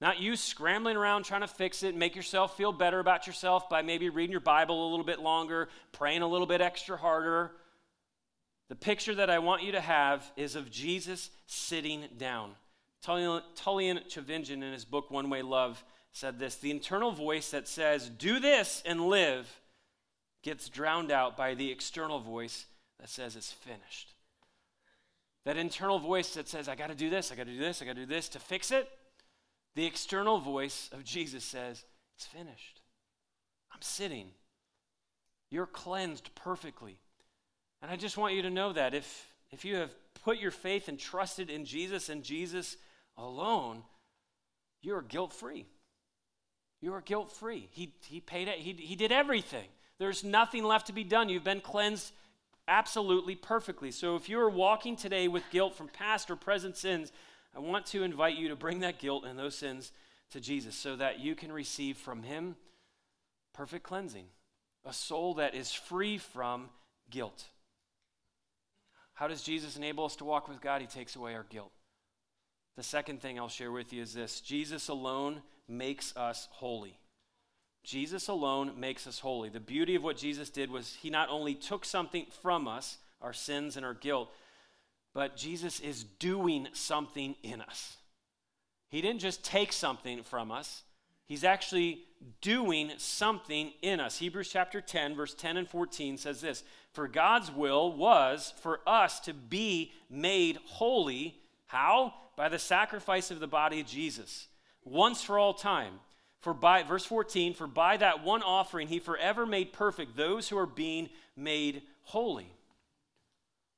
Not 0.00 0.20
you 0.20 0.34
scrambling 0.34 0.96
around 0.96 1.24
trying 1.24 1.42
to 1.42 1.46
fix 1.46 1.82
it, 1.82 1.94
make 1.94 2.16
yourself 2.16 2.56
feel 2.56 2.72
better 2.72 3.00
about 3.00 3.26
yourself 3.26 3.68
by 3.68 3.82
maybe 3.82 4.08
reading 4.08 4.32
your 4.32 4.40
Bible 4.40 4.88
a 4.88 4.90
little 4.90 5.04
bit 5.04 5.20
longer, 5.20 5.68
praying 5.92 6.22
a 6.22 6.26
little 6.26 6.46
bit 6.46 6.62
extra 6.62 6.96
harder. 6.96 7.52
The 8.70 8.76
picture 8.76 9.14
that 9.16 9.28
I 9.28 9.40
want 9.40 9.62
you 9.62 9.72
to 9.72 9.80
have 9.80 10.30
is 10.36 10.56
of 10.56 10.70
Jesus 10.70 11.30
sitting 11.46 12.04
down. 12.16 12.52
Tullian 13.04 13.42
Tchividjian, 13.56 14.62
in 14.62 14.72
his 14.72 14.84
book 14.84 15.10
One 15.10 15.28
Way 15.28 15.42
Love, 15.42 15.84
said 16.12 16.38
this 16.38 16.56
The 16.56 16.70
internal 16.70 17.12
voice 17.12 17.50
that 17.50 17.68
says, 17.68 18.08
Do 18.08 18.40
this 18.40 18.82
and 18.86 19.08
live, 19.08 19.60
gets 20.42 20.68
drowned 20.68 21.10
out 21.10 21.36
by 21.36 21.54
the 21.54 21.70
external 21.70 22.20
voice 22.20 22.66
that 22.98 23.08
says, 23.08 23.36
It's 23.36 23.52
finished. 23.52 24.14
That 25.44 25.56
internal 25.56 25.98
voice 25.98 26.34
that 26.34 26.48
says, 26.48 26.68
I 26.68 26.74
got 26.74 26.88
to 26.88 26.94
do 26.94 27.10
this, 27.10 27.32
I 27.32 27.34
got 27.34 27.46
to 27.46 27.52
do 27.52 27.58
this, 27.58 27.80
I 27.80 27.84
got 27.86 27.96
to 27.96 28.02
do 28.02 28.06
this 28.06 28.28
to 28.30 28.38
fix 28.38 28.70
it 28.70 28.88
the 29.74 29.86
external 29.86 30.38
voice 30.38 30.90
of 30.92 31.04
Jesus 31.04 31.44
says, 31.44 31.84
It's 32.16 32.26
finished. 32.26 32.80
I'm 33.72 33.82
sitting. 33.82 34.30
You're 35.50 35.66
cleansed 35.66 36.34
perfectly. 36.34 36.98
And 37.82 37.90
I 37.90 37.96
just 37.96 38.16
want 38.16 38.34
you 38.34 38.42
to 38.42 38.50
know 38.50 38.72
that 38.72 38.94
if, 38.94 39.26
if 39.50 39.64
you 39.64 39.76
have 39.76 39.90
put 40.22 40.38
your 40.38 40.50
faith 40.50 40.88
and 40.88 40.98
trusted 40.98 41.50
in 41.50 41.64
Jesus 41.64 42.08
and 42.08 42.22
Jesus 42.22 42.76
alone, 43.16 43.82
you 44.82 44.94
are 44.94 45.02
guilt 45.02 45.32
free. 45.32 45.66
You 46.80 46.94
are 46.94 47.00
guilt 47.00 47.32
free. 47.32 47.68
He, 47.72 47.94
he 48.06 48.20
paid 48.20 48.48
it, 48.48 48.58
he, 48.58 48.72
he 48.72 48.96
did 48.96 49.12
everything. 49.12 49.68
There's 49.98 50.24
nothing 50.24 50.64
left 50.64 50.86
to 50.86 50.92
be 50.92 51.04
done. 51.04 51.28
You've 51.28 51.44
been 51.44 51.60
cleansed 51.60 52.12
absolutely 52.70 53.34
perfectly. 53.34 53.90
So 53.90 54.14
if 54.16 54.28
you 54.28 54.40
are 54.40 54.48
walking 54.48 54.96
today 54.96 55.28
with 55.28 55.42
guilt 55.50 55.74
from 55.74 55.88
past 55.88 56.30
or 56.30 56.36
present 56.36 56.76
sins, 56.76 57.12
I 57.54 57.58
want 57.58 57.84
to 57.86 58.04
invite 58.04 58.38
you 58.38 58.48
to 58.48 58.56
bring 58.56 58.80
that 58.80 59.00
guilt 59.00 59.24
and 59.26 59.38
those 59.38 59.58
sins 59.58 59.92
to 60.30 60.40
Jesus 60.40 60.76
so 60.76 60.94
that 60.96 61.18
you 61.18 61.34
can 61.34 61.50
receive 61.50 61.96
from 61.96 62.22
Him 62.22 62.54
perfect 63.52 63.82
cleansing, 63.82 64.26
a 64.84 64.92
soul 64.92 65.34
that 65.34 65.56
is 65.56 65.72
free 65.72 66.16
from 66.16 66.70
guilt. 67.10 67.46
How 69.14 69.26
does 69.26 69.42
Jesus 69.42 69.76
enable 69.76 70.04
us 70.04 70.16
to 70.16 70.24
walk 70.24 70.48
with 70.48 70.60
God? 70.60 70.80
He 70.80 70.86
takes 70.86 71.16
away 71.16 71.34
our 71.34 71.44
guilt. 71.50 71.72
The 72.76 72.84
second 72.84 73.20
thing 73.20 73.38
I'll 73.38 73.48
share 73.48 73.72
with 73.72 73.92
you 73.92 74.00
is 74.00 74.14
this 74.14 74.40
Jesus 74.40 74.88
alone 74.88 75.42
makes 75.68 76.16
us 76.16 76.48
holy. 76.52 76.99
Jesus 77.82 78.28
alone 78.28 78.78
makes 78.78 79.06
us 79.06 79.18
holy. 79.18 79.48
The 79.48 79.60
beauty 79.60 79.94
of 79.94 80.02
what 80.02 80.16
Jesus 80.16 80.50
did 80.50 80.70
was 80.70 80.96
he 81.00 81.10
not 81.10 81.28
only 81.28 81.54
took 81.54 81.84
something 81.84 82.26
from 82.42 82.68
us, 82.68 82.98
our 83.22 83.32
sins 83.32 83.76
and 83.76 83.84
our 83.84 83.94
guilt, 83.94 84.30
but 85.14 85.36
Jesus 85.36 85.80
is 85.80 86.04
doing 86.04 86.68
something 86.72 87.34
in 87.42 87.60
us. 87.60 87.96
He 88.88 89.00
didn't 89.00 89.20
just 89.20 89.44
take 89.44 89.72
something 89.72 90.22
from 90.22 90.50
us, 90.50 90.82
He's 91.26 91.44
actually 91.44 92.00
doing 92.40 92.90
something 92.96 93.72
in 93.82 94.00
us. 94.00 94.18
Hebrews 94.18 94.48
chapter 94.50 94.80
10, 94.80 95.14
verse 95.14 95.32
10 95.32 95.58
and 95.58 95.68
14 95.68 96.16
says 96.16 96.40
this 96.40 96.64
For 96.92 97.06
God's 97.06 97.52
will 97.52 97.92
was 97.92 98.52
for 98.60 98.80
us 98.84 99.20
to 99.20 99.32
be 99.32 99.92
made 100.10 100.58
holy. 100.64 101.36
How? 101.66 102.14
By 102.36 102.48
the 102.48 102.58
sacrifice 102.58 103.30
of 103.30 103.38
the 103.38 103.46
body 103.46 103.78
of 103.78 103.86
Jesus, 103.86 104.48
once 104.82 105.22
for 105.22 105.38
all 105.38 105.54
time. 105.54 106.00
For 106.40 106.54
by, 106.54 106.82
verse 106.82 107.04
14, 107.04 107.54
for 107.54 107.66
by 107.66 107.98
that 107.98 108.24
one 108.24 108.42
offering 108.42 108.88
he 108.88 108.98
forever 108.98 109.44
made 109.44 109.72
perfect 109.72 110.16
those 110.16 110.48
who 110.48 110.56
are 110.56 110.66
being 110.66 111.10
made 111.36 111.82
holy. 112.04 112.46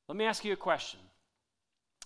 Let 0.08 0.16
me 0.16 0.24
ask 0.24 0.44
you 0.44 0.52
a 0.52 0.56
question. 0.56 1.00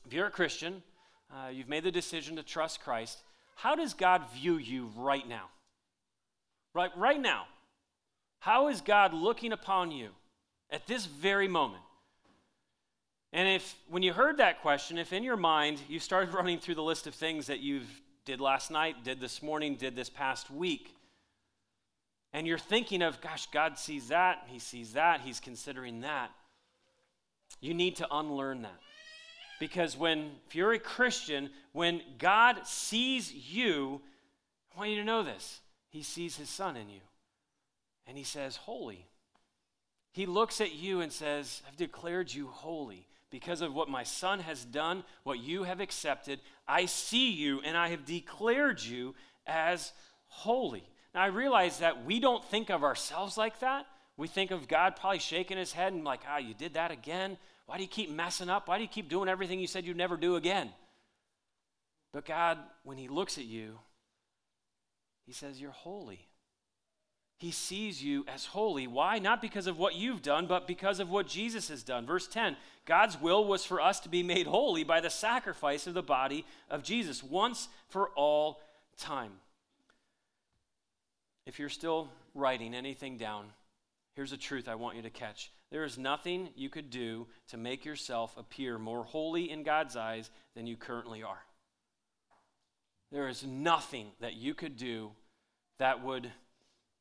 If 0.07 0.13
you're 0.13 0.27
a 0.27 0.31
Christian, 0.31 0.83
uh, 1.31 1.49
you've 1.49 1.69
made 1.69 1.85
the 1.85 1.91
decision 1.91 2.37
to 2.37 2.43
trust 2.43 2.81
Christ, 2.81 3.19
how 3.57 3.75
does 3.75 3.95
God 3.95 4.23
view 4.35 4.57
you 4.57 4.91
right 4.97 5.27
now? 5.29 5.47
Right, 6.75 6.97
right 6.97 7.21
now. 7.21 7.45
How 8.39 8.69
is 8.69 8.81
God 8.81 9.13
looking 9.13 9.53
upon 9.53 9.91
you 9.91 10.11
at 10.71 10.87
this 10.87 11.07
very 11.07 11.49
moment? 11.49 11.83
And 13.33 13.49
if, 13.49 13.75
when 13.89 14.03
you 14.03 14.13
heard 14.13 14.39
that 14.39 14.63
question, 14.63 14.99
if 14.99 15.13
in 15.13 15.23
your 15.23 15.37
mind 15.37 15.81
you 15.89 15.99
started 15.99 16.33
running 16.35 16.59
through 16.59 16.77
the 16.77 16.83
list 16.83 17.07
of 17.07 17.15
things 17.15 17.47
that 17.49 17.61
you've 17.61 17.89
did 18.27 18.41
last 18.41 18.71
night, 18.71 19.05
did 19.05 19.21
this 19.21 19.43
morning, 19.43 19.77
did 19.77 19.97
this 19.97 20.11
past 20.11 20.51
week, 20.51 20.95
and 22.33 22.47
you're 22.47 22.59
thinking 22.59 23.01
of, 23.01 23.21
gosh, 23.23 23.47
God 23.47 23.79
sees 23.79 24.09
that, 24.09 24.45
He 24.49 24.59
sees 24.59 24.93
that, 24.93 25.23
He's 25.23 25.41
considering 25.41 26.01
that, 26.01 26.31
you 27.63 27.73
need 27.73 27.97
to 27.97 28.07
unlearn 28.11 28.63
that. 28.63 28.81
Because 29.59 29.97
when, 29.97 30.33
if 30.47 30.55
you're 30.55 30.75
a 30.75 30.79
Christian, 30.79 31.49
when 31.73 32.03
God 32.19 32.67
sees 32.67 33.33
you, 33.33 34.03
I 34.75 34.79
want 34.79 34.91
you 34.91 34.97
to 34.97 35.05
know 35.05 35.23
this 35.23 35.61
He 35.89 36.03
sees 36.03 36.37
His 36.37 36.51
Son 36.51 36.77
in 36.77 36.91
you. 36.91 37.01
And 38.07 38.19
He 38.19 38.25
says, 38.25 38.57
Holy. 38.57 39.07
He 40.13 40.27
looks 40.27 40.61
at 40.61 40.75
you 40.75 41.01
and 41.01 41.13
says, 41.13 41.63
I've 41.69 41.77
declared 41.77 42.33
you 42.33 42.49
holy 42.49 43.07
because 43.31 43.61
of 43.61 43.75
what 43.75 43.89
my 43.89 44.03
Son 44.03 44.41
has 44.41 44.65
done, 44.65 45.05
what 45.25 45.39
you 45.39 45.65
have 45.65 45.81
accepted. 45.81 46.41
I 46.67 46.87
see 46.87 47.31
you 47.31 47.61
and 47.61 47.77
I 47.77 47.89
have 47.89 48.05
declared 48.05 48.83
you 48.83 49.15
as 49.47 49.93
holy. 50.29 50.85
Now, 51.15 51.23
I 51.23 51.27
realize 51.27 51.79
that 51.79 52.05
we 52.05 52.21
don't 52.21 52.45
think 52.45 52.71
of 52.71 52.85
ourselves 52.85 53.37
like 53.37 53.61
that. 53.61 53.87
We 54.17 54.29
think 54.29 54.51
of 54.51 54.69
God 54.69 54.97
probably 54.97 55.19
shaking 55.19 55.59
his 55.59 55.73
head 55.73 55.93
and 55.93 56.05
like, 56.05 56.21
ah, 56.27 56.37
oh, 56.37 56.39
you 56.39 56.55
did 56.55 56.75
that 56.75 56.91
again? 56.91 57.37
Why 57.67 57.77
do 57.77 57.83
you 57.83 57.89
keep 57.89 58.11
messing 58.11 58.49
up? 58.49 58.69
Why 58.69 58.77
do 58.79 58.83
you 58.83 58.89
keep 58.89 59.09
doing 59.09 59.29
everything 59.29 59.61
you 59.61 59.67
said 59.67 59.85
you'd 59.85 59.97
never 59.97 60.17
do 60.17 60.37
again? 60.37 60.71
But 62.13 62.25
God, 62.25 62.59
when 62.85 62.97
He 62.97 63.09
looks 63.09 63.39
at 63.39 63.45
you, 63.45 63.79
He 65.27 65.33
says, 65.33 65.61
You're 65.61 65.73
holy. 65.73 66.29
He 67.39 67.51
sees 67.51 68.03
you 68.03 68.25
as 68.27 68.47
holy. 68.47 68.87
Why? 68.87 69.19
Not 69.19 69.43
because 69.43 69.67
of 69.67 69.79
what 69.79 69.95
you've 69.95 70.23
done, 70.23 70.47
but 70.47 70.67
because 70.67 71.01
of 71.01 71.11
what 71.11 71.27
Jesus 71.27 71.69
has 71.69 71.83
done. 71.83 72.07
Verse 72.07 72.27
10 72.27 72.57
God's 72.87 73.21
will 73.21 73.45
was 73.45 73.65
for 73.65 73.81
us 73.81 74.01
to 74.01 74.09
be 74.09 74.23
made 74.23 74.47
holy 74.47 74.85
by 74.85 75.01
the 75.01 75.11
sacrifice 75.11 75.87
of 75.87 75.95
the 75.95 76.03
body 76.03 76.47
of 76.71 76.83
Jesus 76.83 77.23
once 77.23 77.69
for 77.89 78.11
all 78.11 78.61
time. 78.97 79.33
If 81.45 81.59
you're 81.59 81.69
still 81.69 82.09
writing 82.35 82.75
anything 82.75 83.19
down, 83.19 83.47
here's 84.15 84.33
a 84.33 84.39
truth 84.39 84.67
I 84.69 84.75
want 84.77 84.97
you 84.97 85.03
to 85.03 85.11
catch. 85.11 85.51
There 85.71 85.85
is 85.85 85.99
nothing 85.99 86.49
you 86.55 86.71
could 86.71 86.91
do 86.91 87.27
to 87.49 87.57
make 87.57 87.85
yourself 87.85 88.37
appear 88.37 88.79
more 88.79 89.05
holy 89.05 89.51
in 89.51 89.63
God's 89.63 89.97
eyes 89.97 90.31
than 90.55 90.67
you 90.67 90.77
currently 90.77 91.23
are. 91.23 91.43
There 93.13 93.29
is 93.29 93.45
nothing 93.45 94.09
that 94.21 94.35
you 94.35 94.55
could 94.55 94.77
do 94.77 95.11
that 95.79 96.03
would 96.03 96.31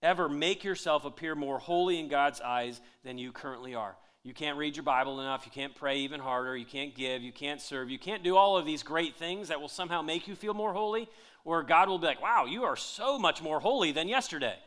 ever 0.06 0.30
make 0.30 0.64
yourself 0.64 1.04
appear 1.04 1.36
more 1.36 1.58
holy 1.58 2.00
in 2.00 2.08
God's 2.08 2.40
eyes 2.40 2.80
than 3.04 3.18
you 3.18 3.32
currently 3.32 3.74
are. 3.76 3.98
You 4.24 4.34
can't 4.34 4.58
read 4.58 4.76
your 4.76 4.84
Bible 4.84 5.20
enough. 5.20 5.46
You 5.46 5.52
can't 5.52 5.76
pray 5.76 5.98
even 6.00 6.20
harder. 6.20 6.56
You 6.56 6.66
can't 6.66 6.96
give. 6.96 7.22
You 7.22 7.32
can't 7.32 7.60
serve. 7.60 7.90
You 7.90 8.00
can't 8.00 8.24
do 8.24 8.38
all 8.38 8.58
of 8.58 8.66
these 8.66 8.84
great 8.84 9.18
things 9.18 9.50
that 9.50 9.60
will 9.60 9.68
somehow 9.68 10.02
make 10.02 10.28
you 10.28 10.36
feel 10.36 10.54
more 10.54 10.74
holy. 10.74 11.10
Or 11.44 11.62
God 11.64 11.90
will 11.90 12.00
be 12.00 12.08
like, 12.08 12.22
wow, 12.22 12.46
you 12.46 12.64
are 12.64 12.76
so 12.76 13.20
much 13.20 13.42
more 13.42 13.60
holy 13.60 13.92
than 13.92 14.08
yesterday. 14.08 14.58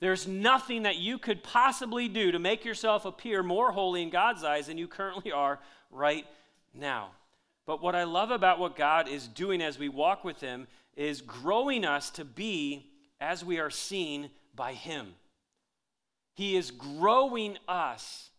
There's 0.00 0.26
nothing 0.26 0.82
that 0.82 0.96
you 0.96 1.18
could 1.18 1.42
possibly 1.42 2.08
do 2.08 2.32
to 2.32 2.38
make 2.38 2.64
yourself 2.64 3.04
appear 3.04 3.42
more 3.42 3.72
holy 3.72 4.02
in 4.02 4.10
God's 4.10 4.42
eyes 4.42 4.66
than 4.66 4.78
you 4.78 4.88
currently 4.88 5.32
are 5.32 5.60
right 5.90 6.26
now. 6.74 7.10
But 7.66 7.82
what 7.82 7.94
I 7.94 8.04
love 8.04 8.30
about 8.30 8.58
what 8.58 8.74
God 8.74 9.08
is 9.08 9.28
doing 9.28 9.62
as 9.62 9.78
we 9.78 9.88
walk 9.88 10.24
with 10.24 10.40
Him 10.40 10.66
is 10.96 11.20
growing 11.20 11.84
us 11.84 12.10
to 12.10 12.24
be 12.24 12.90
as 13.20 13.44
we 13.44 13.58
are 13.58 13.70
seen 13.70 14.30
by 14.54 14.72
Him. 14.72 15.14
He 16.34 16.56
is 16.56 16.70
growing 16.70 17.58
us 17.68 18.30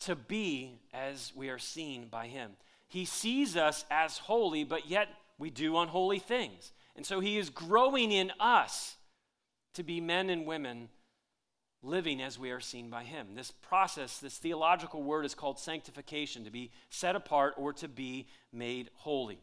to 0.00 0.14
be 0.16 0.80
as 0.92 1.32
we 1.34 1.48
are 1.48 1.58
seen 1.58 2.08
by 2.08 2.26
Him. 2.26 2.52
He 2.88 3.04
sees 3.04 3.56
us 3.56 3.84
as 3.90 4.18
holy, 4.18 4.64
but 4.64 4.88
yet 4.88 5.08
we 5.38 5.50
do 5.50 5.78
unholy 5.78 6.18
things. 6.18 6.72
And 6.94 7.04
so 7.04 7.20
He 7.20 7.38
is 7.38 7.50
growing 7.50 8.12
in 8.12 8.32
us 8.40 8.96
to 9.74 9.82
be 9.82 10.00
men 10.00 10.30
and 10.30 10.46
women 10.46 10.88
living 11.82 12.20
as 12.20 12.38
we 12.38 12.50
are 12.50 12.60
seen 12.60 12.90
by 12.90 13.04
Him. 13.04 13.28
This 13.34 13.50
process, 13.50 14.18
this 14.18 14.38
theological 14.38 15.02
word 15.02 15.24
is 15.24 15.34
called 15.34 15.58
sanctification, 15.58 16.44
to 16.44 16.50
be 16.50 16.70
set 16.90 17.16
apart 17.16 17.54
or 17.56 17.72
to 17.74 17.88
be 17.88 18.26
made 18.52 18.90
holy. 18.94 19.38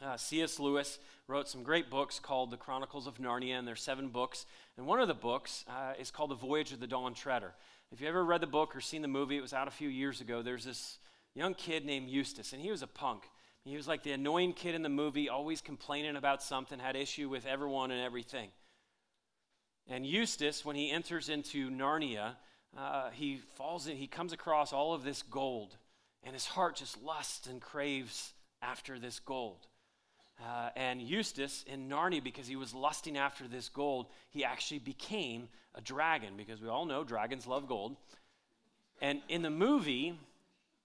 Uh, 0.00 0.16
C.S. 0.16 0.58
Lewis 0.58 0.98
wrote 1.28 1.48
some 1.48 1.62
great 1.62 1.90
books 1.90 2.18
called 2.18 2.50
The 2.50 2.56
Chronicles 2.56 3.06
of 3.06 3.18
Narnia, 3.18 3.58
and 3.58 3.66
there's 3.66 3.82
seven 3.82 4.08
books. 4.08 4.46
And 4.76 4.86
one 4.86 5.00
of 5.00 5.08
the 5.08 5.14
books 5.14 5.64
uh, 5.68 5.94
is 5.98 6.10
called 6.10 6.30
The 6.30 6.36
Voyage 6.36 6.72
of 6.72 6.80
the 6.80 6.86
Dawn 6.86 7.14
Treader. 7.14 7.54
If 7.92 8.00
you 8.00 8.08
ever 8.08 8.24
read 8.24 8.40
the 8.40 8.46
book 8.46 8.74
or 8.74 8.80
seen 8.80 9.02
the 9.02 9.08
movie, 9.08 9.36
it 9.36 9.42
was 9.42 9.52
out 9.52 9.68
a 9.68 9.72
few 9.72 9.88
years 9.88 10.20
ago. 10.20 10.42
There's 10.42 10.64
this 10.64 10.98
young 11.34 11.54
kid 11.54 11.84
named 11.84 12.08
Eustace, 12.08 12.52
and 12.52 12.62
he 12.62 12.70
was 12.70 12.82
a 12.82 12.86
punk. 12.86 13.24
He 13.64 13.76
was 13.76 13.86
like 13.86 14.02
the 14.02 14.12
annoying 14.12 14.54
kid 14.54 14.74
in 14.74 14.82
the 14.82 14.88
movie, 14.88 15.28
always 15.28 15.60
complaining 15.60 16.16
about 16.16 16.42
something, 16.42 16.78
had 16.78 16.96
issue 16.96 17.28
with 17.28 17.46
everyone 17.46 17.90
and 17.90 18.00
everything. 18.00 18.48
And 19.86 20.06
Eustace, 20.06 20.64
when 20.64 20.76
he 20.76 20.90
enters 20.90 21.28
into 21.28 21.70
Narnia, 21.70 22.36
uh, 22.76 23.10
he 23.10 23.40
falls 23.56 23.86
in, 23.86 23.96
he 23.96 24.06
comes 24.06 24.32
across 24.32 24.72
all 24.72 24.94
of 24.94 25.04
this 25.04 25.22
gold, 25.22 25.76
and 26.24 26.32
his 26.32 26.46
heart 26.46 26.76
just 26.76 27.02
lusts 27.02 27.46
and 27.46 27.60
craves 27.60 28.32
after 28.62 28.98
this 28.98 29.20
gold. 29.20 29.66
Uh, 30.42 30.70
and 30.74 31.00
Eustace 31.00 31.64
in 31.68 31.88
Narnia, 31.88 32.22
because 32.22 32.48
he 32.48 32.56
was 32.56 32.74
lusting 32.74 33.16
after 33.16 33.46
this 33.46 33.68
gold, 33.68 34.06
he 34.30 34.44
actually 34.44 34.80
became 34.80 35.48
a 35.74 35.80
dragon, 35.80 36.34
because 36.36 36.60
we 36.60 36.68
all 36.68 36.84
know 36.84 37.04
dragons 37.04 37.46
love 37.46 37.68
gold. 37.68 37.96
And 39.00 39.20
in 39.28 39.42
the 39.42 39.50
movie, 39.50 40.18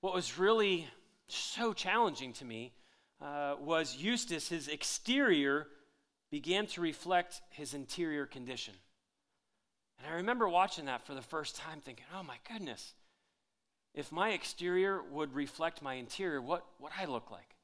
what 0.02 0.14
was 0.14 0.38
really 0.38 0.88
so 1.28 1.74
challenging 1.74 2.34
to 2.34 2.46
me 2.46 2.74
uh, 3.22 3.56
was 3.60 3.98
Eustace, 3.98 4.50
his 4.50 4.68
exterior 4.68 5.68
began 6.30 6.68
to 6.68 6.82
reflect 6.82 7.42
his 7.50 7.74
interior 7.74 8.26
condition. 8.26 8.74
And 9.98 10.12
I 10.12 10.18
remember 10.18 10.48
watching 10.48 10.86
that 10.86 11.06
for 11.06 11.16
the 11.16 11.22
first 11.22 11.56
time 11.56 11.82
thinking, 11.82 12.06
oh 12.16 12.22
my 12.22 12.36
goodness, 12.52 12.94
if 13.96 14.12
my 14.12 14.30
exterior 14.30 15.02
would 15.12 15.34
reflect 15.34 15.82
my 15.82 15.96
interior, 15.96 16.42
what 16.42 16.66
would 16.80 16.92
I 17.00 17.06
look 17.06 17.32
like? 17.32 17.57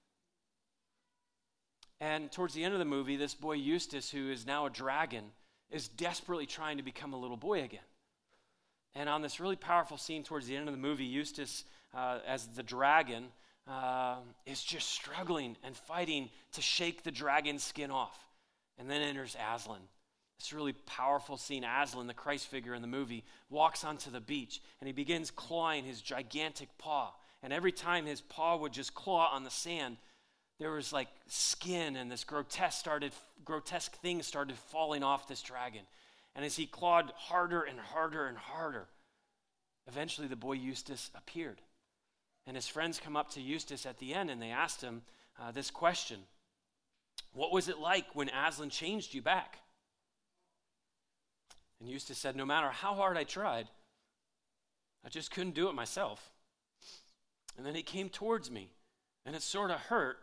And 2.04 2.30
towards 2.30 2.54
the 2.54 2.66
end 2.66 2.74
of 2.74 2.80
the 2.80 2.86
movie, 2.86 3.16
this 3.16 3.34
boy 3.34 3.54
Eustace, 3.54 4.12
who 4.12 4.30
is 4.30 4.46
now 4.46 4.66
a 4.66 4.70
dragon, 4.70 5.24
is 5.72 5.88
desperately 5.88 6.46
trying 6.46 6.76
to 6.76 6.84
become 6.84 7.14
a 7.14 7.18
little 7.18 7.38
boy 7.38 7.64
again. 7.64 7.80
And 8.94 9.08
on 9.08 9.22
this 9.22 9.40
really 9.40 9.56
powerful 9.56 9.96
scene 9.96 10.22
towards 10.22 10.46
the 10.46 10.58
end 10.58 10.68
of 10.68 10.74
the 10.74 10.82
movie, 10.82 11.06
Eustace, 11.06 11.64
uh, 11.94 12.20
as 12.28 12.46
the 12.48 12.62
dragon, 12.62 13.28
uh, 13.70 14.18
is 14.46 14.62
just 14.62 14.90
struggling 14.90 15.56
and 15.64 15.78
fighting 15.78 16.30
to 16.52 16.62
shake 16.62 17.04
the 17.04 17.12
dragon's 17.12 17.64
skin 17.64 17.90
off. 17.90 18.20
And 18.78 18.90
then 18.90 19.02
enters 19.02 19.38
Aslan, 19.56 19.80
this 20.38 20.52
really 20.52 20.74
powerful 20.74 21.38
scene. 21.38 21.64
Aslan, 21.64 22.08
the 22.08 22.14
Christ 22.14 22.48
figure 22.48 22.76
in 22.76 22.82
the 22.82 22.88
movie, 22.90 23.24
walks 23.50 23.86
onto 23.86 24.12
the 24.12 24.20
beach 24.20 24.62
and 24.82 24.88
he 24.88 24.94
begins 24.94 25.32
clawing 25.32 25.86
his 25.86 26.02
gigantic 26.02 26.68
paw. 26.78 27.14
And 27.42 27.54
every 27.54 27.72
time 27.72 28.06
his 28.06 28.20
paw 28.20 28.58
would 28.58 28.74
just 28.74 28.94
claw 28.94 29.30
on 29.32 29.46
the 29.46 29.50
sand, 29.50 29.96
there 30.60 30.72
was 30.72 30.94
like 30.94 31.08
skin 31.28 31.96
and 31.96 32.12
this 32.12 32.24
grotesque 32.24 32.80
started 32.80 33.12
grotesque 33.44 33.96
things 33.98 34.26
started 34.26 34.56
falling 34.58 35.04
off 35.04 35.28
this 35.28 35.42
dragon. 35.42 35.82
And 36.36 36.46
as 36.46 36.56
he 36.56 36.66
clawed 36.66 37.12
harder 37.16 37.62
and 37.62 37.80
harder 37.80 38.28
and 38.28 38.38
harder, 38.38 38.88
eventually 39.88 40.28
the 40.28 40.36
boy 40.36 40.54
Eustace 40.54 41.12
appeared. 41.16 41.62
And 42.46 42.56
his 42.56 42.68
friends 42.68 43.00
come 43.00 43.16
up 43.16 43.30
to 43.32 43.42
Eustace 43.42 43.86
at 43.86 44.00
the 44.00 44.14
end 44.14 44.30
and 44.30 44.42
they 44.42 44.50
asked 44.50 44.82
him 44.82 45.02
uh, 45.42 45.52
this 45.52 45.72
question 45.72 46.20
What 47.34 47.52
was 47.52 47.68
it 47.68 47.80
like 47.80 48.06
when 48.14 48.30
Aslan 48.30 48.70
changed 48.70 49.14
you 49.14 49.22
back? 49.22 49.60
And 51.80 51.90
Eustace 51.90 52.18
said, 52.18 52.36
No 52.36 52.46
matter 52.46 52.70
how 52.70 52.94
hard 52.96 53.18
I 53.18 53.24
tried, 53.24 53.68
I 55.06 55.10
just 55.10 55.32
couldn't 55.32 55.56
do 55.56 55.68
it 55.70 55.76
myself. 55.76 56.32
And 57.58 57.66
then 57.66 57.76
he 57.76 57.84
came 57.84 58.10
towards 58.10 58.50
me, 58.50 58.70
and 59.26 59.36
it 59.36 59.42
sort 59.42 59.70
of 59.70 59.80
hurt, 59.80 60.18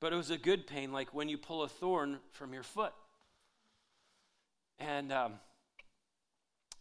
but 0.00 0.12
it 0.12 0.16
was 0.16 0.30
a 0.30 0.38
good 0.38 0.66
pain, 0.66 0.92
like 0.92 1.14
when 1.14 1.28
you 1.28 1.38
pull 1.38 1.62
a 1.62 1.68
thorn 1.68 2.18
from 2.32 2.54
your 2.54 2.62
foot. 2.62 2.92
And 4.78 5.12
um, 5.12 5.34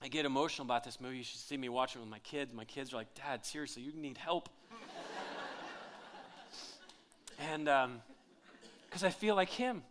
I 0.02 0.08
get 0.08 0.26
emotional 0.26 0.66
about 0.66 0.86
this 0.86 1.02
movie. 1.02 1.18
You 1.18 1.24
should 1.24 1.40
see 1.40 1.58
me 1.58 1.68
watching 1.68 2.02
it 2.02 2.06
with 2.06 2.12
my 2.12 2.20
kids. 2.20 2.54
My 2.54 2.64
kids 2.64 2.94
are 2.94 2.96
like, 2.96 3.14
Dad, 3.14 3.46
seriously, 3.46 3.84
you 3.84 3.92
need 3.94 4.18
help. 4.18 4.48
and 7.52 7.66
because 7.66 9.04
um, 9.04 9.08
I 9.08 9.10
feel 9.10 9.36
like 9.36 9.50
him, 9.50 9.84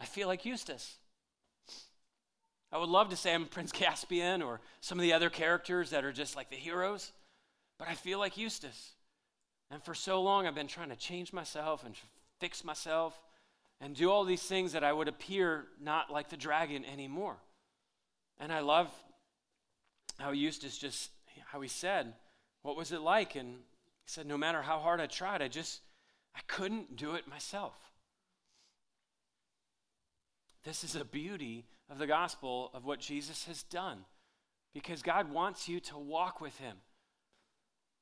I 0.00 0.06
feel 0.06 0.28
like 0.28 0.46
Eustace. 0.46 0.96
I 2.72 2.78
would 2.78 2.88
love 2.88 3.10
to 3.10 3.16
say 3.16 3.34
I'm 3.34 3.44
Prince 3.44 3.70
Caspian 3.70 4.40
or 4.40 4.60
some 4.80 4.98
of 4.98 5.02
the 5.02 5.12
other 5.12 5.28
characters 5.28 5.90
that 5.90 6.06
are 6.06 6.12
just 6.12 6.36
like 6.36 6.48
the 6.48 6.56
heroes, 6.56 7.12
but 7.78 7.86
I 7.86 7.94
feel 7.94 8.18
like 8.18 8.38
Eustace. 8.38 8.92
And 9.70 9.82
for 9.82 9.94
so 9.94 10.22
long, 10.22 10.46
I've 10.46 10.54
been 10.54 10.68
trying 10.68 10.88
to 10.88 10.96
change 10.96 11.34
myself 11.34 11.84
and 11.84 11.94
fix 12.42 12.64
myself 12.64 13.16
and 13.80 13.94
do 13.94 14.10
all 14.10 14.24
these 14.24 14.42
things 14.42 14.72
that 14.72 14.82
I 14.82 14.92
would 14.92 15.06
appear 15.06 15.66
not 15.80 16.10
like 16.10 16.28
the 16.28 16.36
dragon 16.36 16.84
anymore. 16.84 17.36
And 18.40 18.52
I 18.52 18.58
love 18.58 18.88
how 20.18 20.32
Eustace 20.32 20.76
just, 20.76 21.12
how 21.52 21.60
he 21.60 21.68
said, 21.68 22.14
What 22.62 22.76
was 22.76 22.90
it 22.90 23.00
like? 23.00 23.36
And 23.36 23.50
he 23.50 24.06
said, 24.06 24.26
No 24.26 24.36
matter 24.36 24.60
how 24.60 24.80
hard 24.80 25.00
I 25.00 25.06
tried, 25.06 25.40
I 25.40 25.46
just, 25.46 25.82
I 26.34 26.40
couldn't 26.48 26.96
do 26.96 27.14
it 27.14 27.28
myself. 27.28 27.76
This 30.64 30.82
is 30.82 30.96
a 30.96 31.04
beauty 31.04 31.64
of 31.88 31.98
the 31.98 32.08
gospel 32.08 32.70
of 32.74 32.84
what 32.84 32.98
Jesus 32.98 33.44
has 33.44 33.62
done 33.62 33.98
because 34.74 35.00
God 35.00 35.30
wants 35.30 35.68
you 35.68 35.78
to 35.78 35.96
walk 35.96 36.40
with 36.40 36.58
Him. 36.58 36.78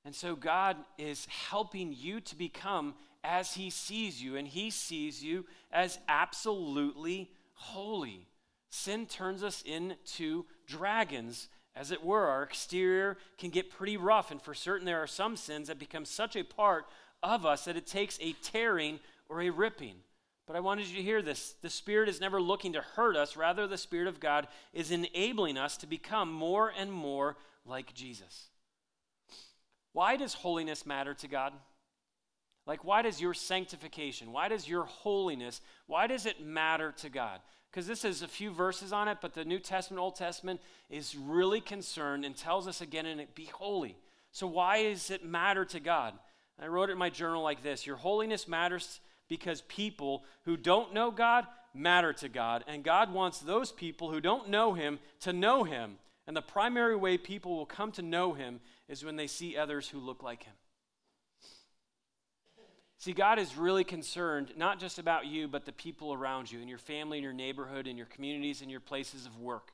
And 0.06 0.14
so 0.14 0.34
God 0.34 0.78
is 0.96 1.26
helping 1.26 1.92
you 1.92 2.22
to 2.22 2.36
become 2.36 2.94
as 3.22 3.54
He 3.54 3.70
sees 3.70 4.22
you, 4.22 4.36
and 4.36 4.46
He 4.46 4.70
sees 4.70 5.22
you 5.22 5.46
as 5.72 5.98
absolutely 6.08 7.30
holy. 7.54 8.26
Sin 8.70 9.06
turns 9.06 9.42
us 9.42 9.62
into 9.62 10.46
dragons, 10.66 11.48
as 11.74 11.90
it 11.90 12.04
were. 12.04 12.26
Our 12.26 12.42
exterior 12.42 13.16
can 13.38 13.50
get 13.50 13.70
pretty 13.70 13.96
rough, 13.96 14.30
and 14.30 14.40
for 14.40 14.54
certain, 14.54 14.86
there 14.86 15.02
are 15.02 15.06
some 15.06 15.36
sins 15.36 15.68
that 15.68 15.78
become 15.78 16.04
such 16.04 16.36
a 16.36 16.44
part 16.44 16.86
of 17.22 17.44
us 17.44 17.64
that 17.64 17.76
it 17.76 17.86
takes 17.86 18.18
a 18.20 18.32
tearing 18.42 19.00
or 19.28 19.42
a 19.42 19.50
ripping. 19.50 19.96
But 20.46 20.56
I 20.56 20.60
wanted 20.60 20.88
you 20.88 20.96
to 20.96 21.02
hear 21.02 21.22
this. 21.22 21.54
The 21.62 21.70
Spirit 21.70 22.08
is 22.08 22.20
never 22.20 22.40
looking 22.40 22.72
to 22.72 22.80
hurt 22.80 23.16
us, 23.16 23.36
rather, 23.36 23.66
the 23.66 23.78
Spirit 23.78 24.08
of 24.08 24.20
God 24.20 24.48
is 24.72 24.90
enabling 24.90 25.56
us 25.56 25.76
to 25.78 25.86
become 25.86 26.32
more 26.32 26.72
and 26.76 26.92
more 26.92 27.36
like 27.64 27.94
Jesus. 27.94 28.48
Why 29.92 30.16
does 30.16 30.34
holiness 30.34 30.86
matter 30.86 31.14
to 31.14 31.28
God? 31.28 31.52
Like, 32.70 32.84
why 32.84 33.02
does 33.02 33.20
your 33.20 33.34
sanctification, 33.34 34.30
why 34.30 34.46
does 34.46 34.68
your 34.68 34.84
holiness, 34.84 35.60
why 35.88 36.06
does 36.06 36.24
it 36.24 36.40
matter 36.40 36.92
to 36.98 37.08
God? 37.08 37.40
Because 37.68 37.88
this 37.88 38.04
is 38.04 38.22
a 38.22 38.28
few 38.28 38.52
verses 38.52 38.92
on 38.92 39.08
it, 39.08 39.18
but 39.20 39.34
the 39.34 39.44
New 39.44 39.58
Testament, 39.58 40.00
Old 40.00 40.14
Testament 40.14 40.60
is 40.88 41.16
really 41.16 41.60
concerned 41.60 42.24
and 42.24 42.36
tells 42.36 42.68
us 42.68 42.80
again 42.80 43.06
in 43.06 43.18
it, 43.18 43.34
be 43.34 43.46
holy. 43.46 43.96
So, 44.30 44.46
why 44.46 44.84
does 44.84 45.10
it 45.10 45.24
matter 45.24 45.64
to 45.64 45.80
God? 45.80 46.14
I 46.60 46.68
wrote 46.68 46.90
it 46.90 46.92
in 46.92 46.98
my 46.98 47.10
journal 47.10 47.42
like 47.42 47.60
this 47.64 47.88
Your 47.88 47.96
holiness 47.96 48.46
matters 48.46 49.00
because 49.28 49.62
people 49.62 50.22
who 50.44 50.56
don't 50.56 50.94
know 50.94 51.10
God 51.10 51.48
matter 51.74 52.12
to 52.12 52.28
God, 52.28 52.62
and 52.68 52.84
God 52.84 53.12
wants 53.12 53.40
those 53.40 53.72
people 53.72 54.12
who 54.12 54.20
don't 54.20 54.48
know 54.48 54.74
Him 54.74 55.00
to 55.22 55.32
know 55.32 55.64
Him. 55.64 55.96
And 56.28 56.36
the 56.36 56.40
primary 56.40 56.94
way 56.94 57.18
people 57.18 57.56
will 57.56 57.66
come 57.66 57.90
to 57.92 58.02
know 58.02 58.32
Him 58.32 58.60
is 58.86 59.04
when 59.04 59.16
they 59.16 59.26
see 59.26 59.56
others 59.56 59.88
who 59.88 59.98
look 59.98 60.22
like 60.22 60.44
Him. 60.44 60.54
See, 63.00 63.14
God 63.14 63.38
is 63.38 63.56
really 63.56 63.82
concerned 63.82 64.52
not 64.58 64.78
just 64.78 64.98
about 64.98 65.24
you, 65.24 65.48
but 65.48 65.64
the 65.64 65.72
people 65.72 66.12
around 66.12 66.52
you, 66.52 66.60
in 66.60 66.68
your 66.68 66.76
family, 66.76 67.16
in 67.16 67.24
your 67.24 67.32
neighborhood, 67.32 67.86
in 67.86 67.96
your 67.96 68.06
communities, 68.06 68.60
in 68.60 68.68
your 68.68 68.80
places 68.80 69.24
of 69.24 69.38
work. 69.38 69.72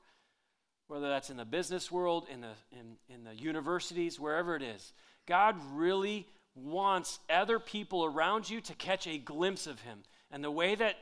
Whether 0.87 1.09
that's 1.09 1.29
in 1.29 1.37
the 1.37 1.45
business 1.45 1.91
world, 1.91 2.29
in 2.33 2.41
the, 2.41 2.53
in, 2.71 2.97
in 3.13 3.25
the 3.25 3.35
universities, 3.35 4.21
wherever 4.21 4.55
it 4.55 4.63
is. 4.63 4.93
God 5.27 5.57
really 5.73 6.29
wants 6.55 7.19
other 7.29 7.59
people 7.59 8.05
around 8.05 8.49
you 8.49 8.61
to 8.61 8.75
catch 8.77 9.09
a 9.09 9.19
glimpse 9.19 9.67
of 9.67 9.81
Him. 9.81 10.05
And 10.31 10.45
the 10.45 10.51
way 10.51 10.77
that 10.77 10.95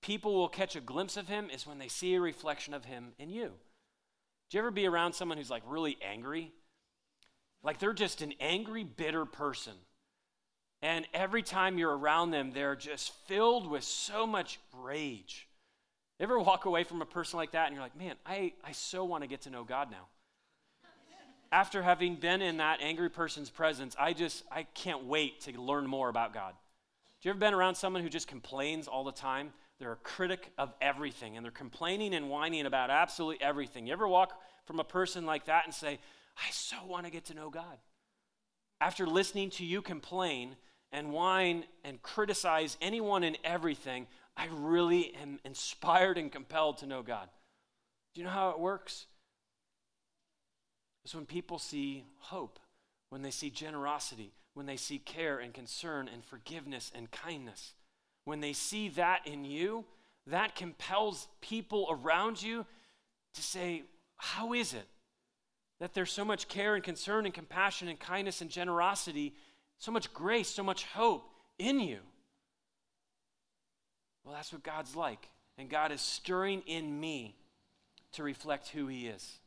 people 0.00 0.34
will 0.34 0.48
catch 0.48 0.76
a 0.76 0.80
glimpse 0.80 1.16
of 1.16 1.26
Him 1.26 1.50
is 1.50 1.66
when 1.66 1.78
they 1.78 1.88
see 1.88 2.14
a 2.14 2.20
reflection 2.20 2.72
of 2.72 2.84
Him 2.84 3.14
in 3.18 3.30
you. 3.30 3.50
Do 4.48 4.58
you 4.58 4.60
ever 4.60 4.70
be 4.70 4.86
around 4.86 5.14
someone 5.14 5.38
who's 5.38 5.50
like 5.50 5.64
really 5.66 5.98
angry? 6.08 6.52
Like 7.64 7.80
they're 7.80 7.92
just 7.92 8.22
an 8.22 8.34
angry, 8.38 8.84
bitter 8.84 9.24
person. 9.24 9.74
And 10.82 11.06
every 11.14 11.42
time 11.42 11.78
you're 11.78 11.96
around 11.96 12.32
them, 12.32 12.50
they're 12.52 12.74
just 12.74 13.12
filled 13.26 13.70
with 13.70 13.84
so 13.84 14.26
much 14.26 14.58
rage. 14.76 15.46
You 16.18 16.24
ever 16.24 16.38
walk 16.38 16.64
away 16.64 16.82
from 16.82 17.00
a 17.02 17.06
person 17.06 17.36
like 17.36 17.52
that 17.52 17.66
and 17.66 17.74
you're 17.74 17.82
like, 17.82 17.96
man, 17.96 18.16
I, 18.26 18.52
I 18.64 18.72
so 18.72 19.04
want 19.04 19.22
to 19.22 19.28
get 19.28 19.42
to 19.42 19.50
know 19.50 19.64
God 19.64 19.90
now. 19.90 20.08
After 21.52 21.82
having 21.82 22.16
been 22.16 22.40
in 22.40 22.56
that 22.56 22.80
angry 22.80 23.10
person's 23.10 23.50
presence, 23.50 23.94
I 23.98 24.14
just, 24.14 24.42
I 24.50 24.62
can't 24.62 25.04
wait 25.04 25.42
to 25.42 25.60
learn 25.60 25.86
more 25.86 26.08
about 26.08 26.32
God. 26.32 26.54
Do 27.20 27.28
you 27.28 27.30
ever 27.30 27.38
been 27.38 27.54
around 27.54 27.74
someone 27.74 28.02
who 28.02 28.08
just 28.08 28.26
complains 28.26 28.88
all 28.88 29.04
the 29.04 29.12
time? 29.12 29.52
They're 29.78 29.92
a 29.92 29.96
critic 29.96 30.50
of 30.58 30.72
everything 30.80 31.36
and 31.36 31.44
they're 31.44 31.52
complaining 31.52 32.14
and 32.14 32.30
whining 32.30 32.66
about 32.66 32.90
absolutely 32.90 33.44
everything. 33.44 33.86
You 33.86 33.92
ever 33.92 34.08
walk 34.08 34.40
from 34.64 34.80
a 34.80 34.84
person 34.84 35.26
like 35.26 35.44
that 35.44 35.64
and 35.66 35.74
say, 35.74 35.98
I 36.38 36.50
so 36.50 36.76
want 36.86 37.04
to 37.04 37.12
get 37.12 37.26
to 37.26 37.34
know 37.34 37.50
God? 37.50 37.78
After 38.80 39.06
listening 39.06 39.50
to 39.50 39.64
you 39.64 39.82
complain, 39.82 40.56
and 40.92 41.10
whine 41.10 41.64
and 41.84 42.02
criticize 42.02 42.76
anyone 42.80 43.24
and 43.24 43.38
everything, 43.44 44.06
I 44.36 44.48
really 44.52 45.14
am 45.14 45.40
inspired 45.44 46.18
and 46.18 46.30
compelled 46.30 46.78
to 46.78 46.86
know 46.86 47.02
God. 47.02 47.28
Do 48.14 48.20
you 48.20 48.26
know 48.26 48.32
how 48.32 48.50
it 48.50 48.60
works? 48.60 49.06
It's 51.04 51.14
when 51.14 51.26
people 51.26 51.58
see 51.58 52.04
hope, 52.18 52.58
when 53.08 53.22
they 53.22 53.30
see 53.30 53.50
generosity, 53.50 54.32
when 54.54 54.66
they 54.66 54.76
see 54.76 54.98
care 54.98 55.38
and 55.38 55.52
concern 55.52 56.08
and 56.12 56.24
forgiveness 56.24 56.92
and 56.94 57.10
kindness. 57.10 57.74
When 58.24 58.40
they 58.40 58.52
see 58.52 58.88
that 58.90 59.26
in 59.26 59.44
you, 59.44 59.84
that 60.26 60.54
compels 60.54 61.26
people 61.40 61.88
around 61.90 62.40
you 62.42 62.66
to 63.34 63.42
say, 63.42 63.82
How 64.16 64.52
is 64.52 64.74
it 64.74 64.86
that 65.80 65.94
there's 65.94 66.12
so 66.12 66.24
much 66.24 66.46
care 66.46 66.76
and 66.76 66.84
concern 66.84 67.24
and 67.24 67.34
compassion 67.34 67.88
and 67.88 67.98
kindness 67.98 68.40
and 68.40 68.48
generosity 68.48 69.34
so 69.82 69.90
much 69.90 70.14
grace, 70.14 70.48
so 70.48 70.62
much 70.62 70.84
hope 70.84 71.28
in 71.58 71.80
you. 71.80 71.98
Well, 74.22 74.32
that's 74.32 74.52
what 74.52 74.62
God's 74.62 74.94
like. 74.94 75.28
And 75.58 75.68
God 75.68 75.90
is 75.90 76.00
stirring 76.00 76.62
in 76.68 77.00
me 77.00 77.34
to 78.12 78.22
reflect 78.22 78.68
who 78.68 78.86
He 78.86 79.08
is. 79.08 79.40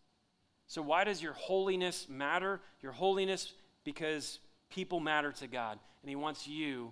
So, 0.67 0.82
why 0.82 1.06
does 1.06 1.24
your 1.24 1.32
holiness 1.32 2.08
matter? 2.10 2.60
Your 2.82 2.91
holiness, 2.91 3.54
because 3.86 4.39
people 4.69 5.00
matter 5.00 5.32
to 5.32 5.48
God. 5.48 5.80
And 6.02 6.10
He 6.10 6.17
wants 6.17 6.45
you 6.45 6.91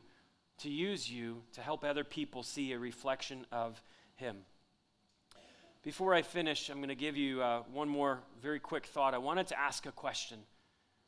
to 0.60 0.69
use 0.69 1.12
you 1.12 1.41
to 1.51 1.62
help 1.62 1.84
other 1.84 2.06
people 2.06 2.43
see 2.43 2.71
a 2.71 2.79
reflection 2.79 3.45
of 3.51 3.84
Him. 4.15 4.38
Before 5.82 6.13
I 6.13 6.21
finish, 6.21 6.69
I'm 6.69 6.77
going 6.77 6.88
to 6.88 6.95
give 6.95 7.17
you 7.17 7.41
uh, 7.41 7.63
one 7.73 7.89
more 7.89 8.21
very 8.41 8.62
quick 8.62 8.86
thought. 8.86 9.13
I 9.13 9.17
wanted 9.17 9.47
to 9.47 9.60
ask 9.60 9.86
a 9.86 9.91
question. 9.91 10.38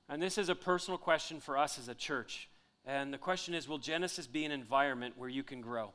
And 0.08 0.22
this 0.22 0.38
is 0.38 0.50
a 0.50 0.56
personal 0.56 0.98
question 0.98 1.40
for 1.40 1.58
us 1.58 1.80
as 1.80 1.88
a 1.88 1.96
church. 1.96 2.50
And 2.86 3.14
the 3.14 3.18
question 3.18 3.54
is 3.54 3.68
Will 3.68 3.78
Genesis 3.78 4.28
be 4.28 4.46
an 4.46 4.52
environment 4.52 5.16
where 5.18 5.30
you 5.30 5.44
can 5.44 5.62
grow? 5.62 5.92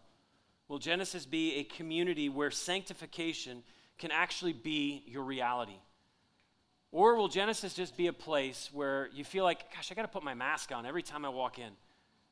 Will 0.68 0.78
Genesis 0.78 1.26
be 1.26 1.56
a 1.56 1.64
community 1.64 2.28
where 2.28 2.50
sanctification 2.50 3.62
can 3.98 4.10
actually 4.10 4.52
be 4.52 5.02
your 5.06 5.22
reality? 5.22 5.78
Or 6.92 7.14
will 7.14 7.28
Genesis 7.28 7.74
just 7.74 7.96
be 7.96 8.08
a 8.08 8.12
place 8.12 8.70
where 8.72 9.08
you 9.12 9.24
feel 9.24 9.44
like, 9.44 9.72
gosh, 9.74 9.92
I 9.92 9.94
got 9.94 10.02
to 10.02 10.08
put 10.08 10.24
my 10.24 10.34
mask 10.34 10.72
on 10.72 10.86
every 10.86 11.02
time 11.02 11.24
I 11.24 11.28
walk 11.28 11.58
in? 11.58 11.70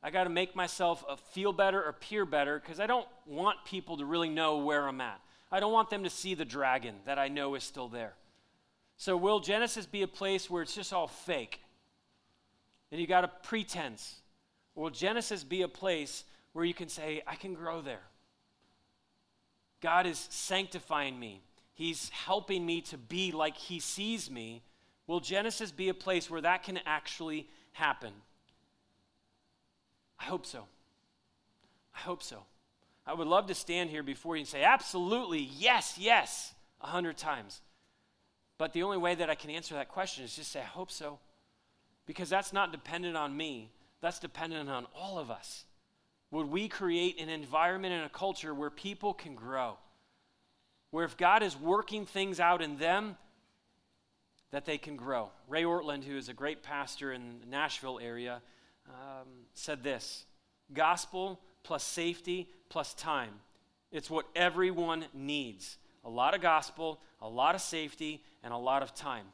I 0.03 0.11
got 0.11 0.25
to 0.25 0.31
make 0.31 0.55
myself 0.57 1.05
uh, 1.09 1.17
feel 1.17 1.53
better 1.53 1.83
appear 1.83 2.25
better 2.25 2.59
because 2.59 2.81
I 2.81 2.87
don't 2.87 3.07
want 3.27 3.65
people 3.65 3.97
to 3.99 4.05
really 4.05 4.29
know 4.29 4.59
where 4.59 4.87
I'm 4.87 5.01
at. 5.01 5.21
I 5.51 5.61
don't 5.61 5.73
want 5.73 5.91
them 5.91 6.05
to 6.05 6.11
see 6.11 6.35
the 6.35 6.45
dragon 6.45 6.97
that 7.07 7.19
I 7.19 7.29
know 7.29 7.55
is 7.55 7.65
still 7.65 7.89
there. 7.89 8.15
So, 8.97 9.17
will 9.17 9.41
Genesis 9.41 9.87
be 9.87 10.03
a 10.03 10.09
place 10.09 10.51
where 10.51 10.63
it's 10.63 10.75
just 10.75 10.93
all 10.93 11.07
fake? 11.07 11.61
And 12.91 13.01
you 13.01 13.07
got 13.07 13.25
a 13.25 13.29
pretense? 13.29 14.17
Will 14.75 14.91
Genesis 14.91 15.45
be 15.45 15.63
a 15.63 15.69
place 15.69 16.25
where 16.53 16.65
you 16.65 16.75
can 16.75 16.89
say, 16.89 17.23
I 17.27 17.35
can 17.35 17.55
grow 17.55 17.81
there? 17.81 18.03
God 19.81 20.07
is 20.07 20.27
sanctifying 20.31 21.19
me. 21.19 21.43
He's 21.75 22.09
helping 22.11 22.65
me 22.67 22.81
to 22.83 22.99
be 22.99 23.31
like 23.33 23.57
He 23.57 23.81
sees 23.81 24.31
me. 24.31 24.63
Will 25.07 25.21
Genesis 25.21 25.71
be 25.71 25.89
a 25.89 25.95
place 25.95 26.29
where 26.29 26.41
that 26.41 26.65
can 26.65 26.81
actually 26.87 27.49
happen? 27.73 28.13
I 30.19 30.25
hope 30.25 30.47
so. 30.47 30.65
I 31.95 32.01
hope 32.01 32.23
so. 32.23 32.43
I 33.07 33.15
would 33.15 33.29
love 33.29 33.47
to 33.47 33.55
stand 33.55 33.91
here 33.91 34.03
before 34.03 34.37
you 34.37 34.41
and 34.41 34.49
say, 34.49 34.63
absolutely, 34.63 35.41
yes, 35.41 35.97
yes, 35.99 36.55
a 36.81 36.87
hundred 36.87 37.17
times. 37.17 37.61
But 38.59 38.73
the 38.73 38.83
only 38.83 38.99
way 38.99 39.15
that 39.15 39.31
I 39.31 39.35
can 39.35 39.51
answer 39.51 39.75
that 39.75 39.89
question 39.89 40.25
is 40.25 40.35
just 40.35 40.51
say, 40.51 40.61
I 40.61 40.65
hope 40.65 40.91
so 40.91 41.19
because 42.09 42.31
that's 42.31 42.55
not 42.55 42.73
dependent 42.73 43.19
on 43.19 43.37
me, 43.37 43.71
that's 44.01 44.19
dependent 44.19 44.71
on 44.71 44.87
all 44.97 45.19
of 45.19 45.31
us. 45.31 45.67
Would 46.31 46.47
we 46.47 46.67
create 46.67 47.21
an 47.21 47.29
environment 47.29 47.93
and 47.93 48.05
a 48.05 48.09
culture 48.09 48.55
where 48.55 48.71
people 48.71 49.13
can 49.13 49.35
grow? 49.35 49.77
Where 50.91 51.05
if 51.05 51.19
God 51.19 51.43
is 51.43 51.55
working 51.55 52.07
things 52.07 52.41
out 52.41 52.63
in 52.63 52.79
them, 52.79 53.19
that 54.51 54.65
they 54.65 54.79
can 54.79 54.97
grow. 54.97 55.29
Ray 55.49 55.65
Ortlund, 55.65 56.05
who 56.05 56.17
is 56.17 56.31
a 56.31 56.33
great 56.33 56.63
pastor 56.63 57.13
in 57.13 57.41
the 57.41 57.47
Nashville 57.47 58.01
area, 58.03 58.41
um, 58.89 59.29
said 59.53 59.85
this 59.85 60.25
Gospel 60.73 61.39
plus 61.63 61.85
safety 61.85 62.49
plus 62.71 62.95
time. 62.95 63.35
It's 63.93 64.09
what 64.09 64.25
everyone 64.35 65.05
needs. 65.13 65.77
A 66.07 66.09
lot 66.09 66.35
of 66.35 66.41
gospel, 66.41 67.03
a 67.21 67.29
lot 67.29 67.55
of 67.55 67.61
safety, 67.61 68.23
and 68.43 68.55
a 68.55 68.57
lot 68.57 68.83
of 68.83 68.95
time. 68.95 69.27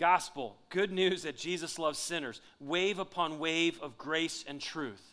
Gospel, 0.00 0.56
good 0.70 0.90
news 0.90 1.24
that 1.24 1.36
Jesus 1.36 1.78
loves 1.78 1.98
sinners, 1.98 2.40
wave 2.58 2.98
upon 2.98 3.38
wave 3.38 3.78
of 3.82 3.98
grace 3.98 4.46
and 4.48 4.58
truth. 4.58 5.12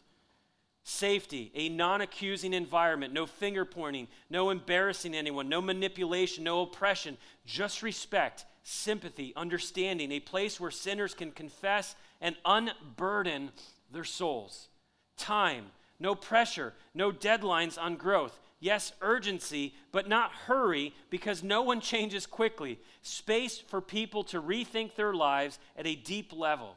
Safety, 0.85 1.51
a 1.55 1.67
non 1.67 1.99
accusing 1.99 2.53
environment, 2.53 3.13
no 3.13 3.25
finger 3.25 3.65
pointing, 3.65 4.07
no 4.29 4.49
embarrassing 4.49 5.13
anyone, 5.13 5.49
no 5.49 5.61
manipulation, 5.61 6.45
no 6.45 6.61
oppression, 6.61 7.17
just 7.45 7.83
respect, 7.83 8.45
sympathy, 8.63 9.33
understanding, 9.35 10.13
a 10.13 10.21
place 10.21 10.57
where 10.57 10.71
sinners 10.71 11.13
can 11.13 11.31
confess 11.31 11.93
and 12.21 12.37
unburden 12.45 13.51
their 13.91 14.05
souls. 14.05 14.69
Time, 15.17 15.65
no 15.99 16.15
pressure, 16.15 16.71
no 16.93 17.11
deadlines 17.11 17.77
on 17.77 17.97
growth, 17.97 18.39
Yes, 18.59 18.91
urgency, 19.01 19.75
but 19.91 20.09
not 20.09 20.31
hurry 20.31 20.93
because 21.09 21.43
no 21.43 21.61
one 21.61 21.79
changes 21.79 22.25
quickly. 22.25 22.79
Space 23.03 23.59
for 23.59 23.81
people 23.81 24.23
to 24.25 24.41
rethink 24.41 24.95
their 24.95 25.13
lives 25.13 25.59
at 25.77 25.85
a 25.85 25.95
deep 25.95 26.33
level. 26.33 26.75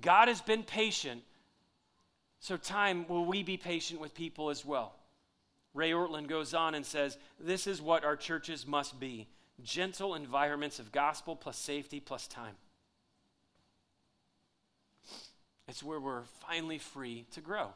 God 0.00 0.28
has 0.28 0.42
been 0.42 0.62
patient, 0.62 1.22
so 2.40 2.56
time 2.58 3.06
will 3.08 3.24
we 3.24 3.42
be 3.42 3.56
patient 3.56 4.00
with 4.00 4.14
people 4.14 4.50
as 4.50 4.66
well. 4.66 4.96
Ray 5.72 5.92
Ortlund 5.92 6.28
goes 6.28 6.52
on 6.52 6.74
and 6.74 6.84
says, 6.84 7.16
This 7.40 7.66
is 7.66 7.80
what 7.80 8.04
our 8.04 8.16
churches 8.16 8.66
must 8.66 9.00
be 9.00 9.26
gentle 9.62 10.14
environments 10.14 10.78
of 10.78 10.92
gospel 10.92 11.36
plus 11.36 11.56
safety 11.56 12.00
plus 12.00 12.26
time. 12.26 12.54
It's 15.68 15.82
where 15.82 16.00
we're 16.00 16.24
finally 16.46 16.78
free 16.78 17.24
to 17.32 17.40
grow. 17.40 17.68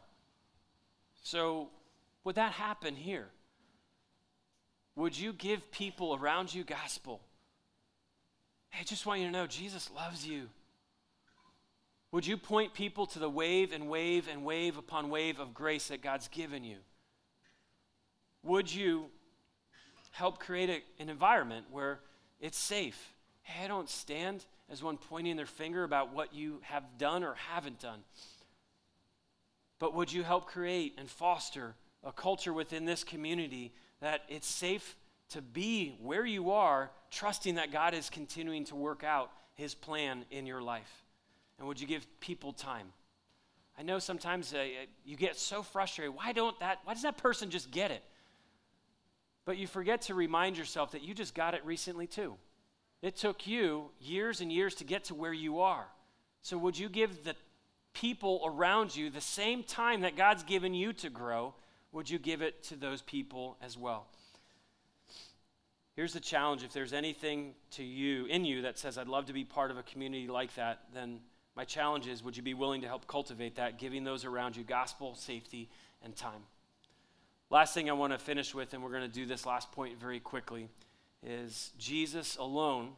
So, 1.23 1.71
would 2.25 2.35
that 2.35 2.53
happen 2.53 2.95
here? 2.95 3.29
Would 4.99 5.17
you 5.17 5.33
give 5.33 5.71
people 5.71 6.19
around 6.21 6.53
you 6.53 6.65
gospel? 6.65 7.21
Hey, 8.71 8.81
I 8.81 8.83
just 8.85 9.07
want 9.07 9.21
you 9.21 9.27
to 9.27 9.33
know 9.33 9.47
Jesus 9.47 9.93
loves 9.95 10.27
you. 10.27 10.49
Would 12.11 12.27
you 12.27 12.37
point 12.37 12.75
people 12.75 13.07
to 13.07 13.21
the 13.21 13.31
wave 13.31 13.73
and 13.73 13.89
wave 13.89 14.27
and 14.29 14.45
wave 14.45 14.77
upon 14.77 15.09
wave 15.09 15.39
of 15.39 15.55
grace 15.55 15.87
that 15.89 16.03
God's 16.03 16.27
given 16.27 16.65
you? 16.65 16.79
Would 18.43 18.75
you 18.75 19.05
help 20.11 20.41
create 20.41 20.69
a, 20.69 20.83
an 21.01 21.09
environment 21.09 21.67
where 21.71 22.01
it's 22.41 22.59
safe? 22.59 23.13
Hey, 23.43 23.67
I 23.67 23.69
don't 23.69 23.89
stand 23.89 24.47
as 24.69 24.83
one 24.83 24.97
pointing 24.97 25.37
their 25.37 25.47
finger 25.47 25.85
about 25.85 26.13
what 26.13 26.35
you 26.35 26.59
have 26.63 26.83
done 26.99 27.23
or 27.23 27.35
haven't 27.35 27.79
done. 27.79 28.01
But 29.79 29.95
would 29.95 30.13
you 30.13 30.25
help 30.25 30.47
create 30.47 30.97
and 30.99 31.09
foster 31.09 31.77
a 32.03 32.11
culture 32.11 32.53
within 32.53 32.85
this 32.85 33.05
community 33.05 33.73
that 34.01 34.23
it's 34.29 34.47
safe 34.47 34.97
to 35.31 35.43
be 35.43 35.97
where 36.01 36.25
you 36.25 36.53
are, 36.53 36.91
trusting 37.11 37.57
that 37.57 37.73
God 37.73 37.95
is 37.95 38.11
continuing 38.11 38.65
to 38.67 38.77
work 38.77 39.05
out 39.05 39.31
his 39.55 39.75
plan 39.75 40.25
in 40.31 40.47
your 40.47 40.63
life? 40.63 41.05
And 41.59 41.67
would 41.67 41.81
you 41.81 41.87
give 41.87 42.07
people 42.21 42.53
time? 42.53 42.93
I 43.79 43.83
know 43.83 43.99
sometimes 43.99 44.55
uh, 44.55 44.65
you 45.05 45.17
get 45.17 45.37
so 45.39 45.63
frustrated. 45.63 46.15
Why 46.15 46.33
don't 46.33 46.59
that 46.61 46.79
why 46.85 46.95
does 46.95 47.03
that 47.03 47.17
person 47.17 47.51
just 47.51 47.71
get 47.71 47.91
it? 47.91 48.03
But 49.45 49.57
you 49.57 49.67
forget 49.67 50.03
to 50.03 50.15
remind 50.15 50.59
yourself 50.59 50.93
that 50.93 51.03
you 51.03 51.15
just 51.15 51.35
got 51.35 51.55
it 51.55 51.65
recently 51.65 52.07
too. 52.07 52.35
It 53.01 53.17
took 53.17 53.47
you 53.47 53.91
years 54.01 54.41
and 54.41 54.53
years 54.53 54.75
to 54.77 54.85
get 54.85 55.05
to 55.05 55.15
where 55.15 55.33
you 55.33 55.61
are. 55.61 55.87
So, 56.43 56.59
would 56.59 56.79
you 56.79 56.89
give 56.89 57.25
the 57.25 57.37
people 57.93 58.43
around 58.45 58.95
you 58.95 59.11
the 59.11 59.21
same 59.21 59.63
time 59.63 60.03
that 60.03 60.17
God's 60.17 60.43
given 60.43 60.75
you 60.75 60.93
to 60.95 61.11
grow? 61.11 61.55
Would 61.93 62.11
you 62.11 62.19
give 62.19 62.43
it 62.43 62.63
to 62.65 62.77
those 62.77 63.03
people 63.03 63.57
as 63.63 63.77
well? 63.77 64.07
Here's 65.97 66.13
the 66.13 66.21
challenge 66.21 66.63
if 66.63 66.73
there's 66.73 66.93
anything 66.93 67.55
to 67.73 67.83
you 67.83 68.27
in 68.27 68.45
you 68.45 68.63
that 68.63 68.79
says 68.79 68.99
I'd 68.99 69.09
love 69.09 69.27
to 69.27 69.33
be 69.33 69.45
part 69.45 69.71
of 69.71 69.79
a 69.79 69.83
community 69.83 70.29
like 70.29 70.55
that, 70.55 70.83
then 70.95 71.21
my 71.57 71.65
challenge 71.65 72.07
is 72.07 72.23
would 72.23 72.37
you 72.37 72.43
be 72.43 72.55
willing 72.55 72.83
to 72.83 72.87
help 72.87 73.07
cultivate 73.09 73.57
that, 73.57 73.79
giving 73.79 74.05
those 74.05 74.25
around 74.25 74.57
you 74.57 74.63
gospel, 74.63 75.17
safety, 75.17 75.69
and 76.05 76.15
time? 76.15 76.43
Last 77.51 77.75
thing 77.75 77.91
I 77.91 77.95
want 77.95 78.13
to 78.13 78.19
finish 78.19 78.55
with, 78.55 78.75
and 78.75 78.83
we're 78.85 78.93
going 78.93 79.03
to 79.03 79.09
do 79.09 79.27
this 79.27 79.45
last 79.45 79.73
point 79.73 79.99
very 79.99 80.21
quickly 80.21 80.69
is 81.27 81.73
Jesus 81.79 82.37
alone 82.37 82.91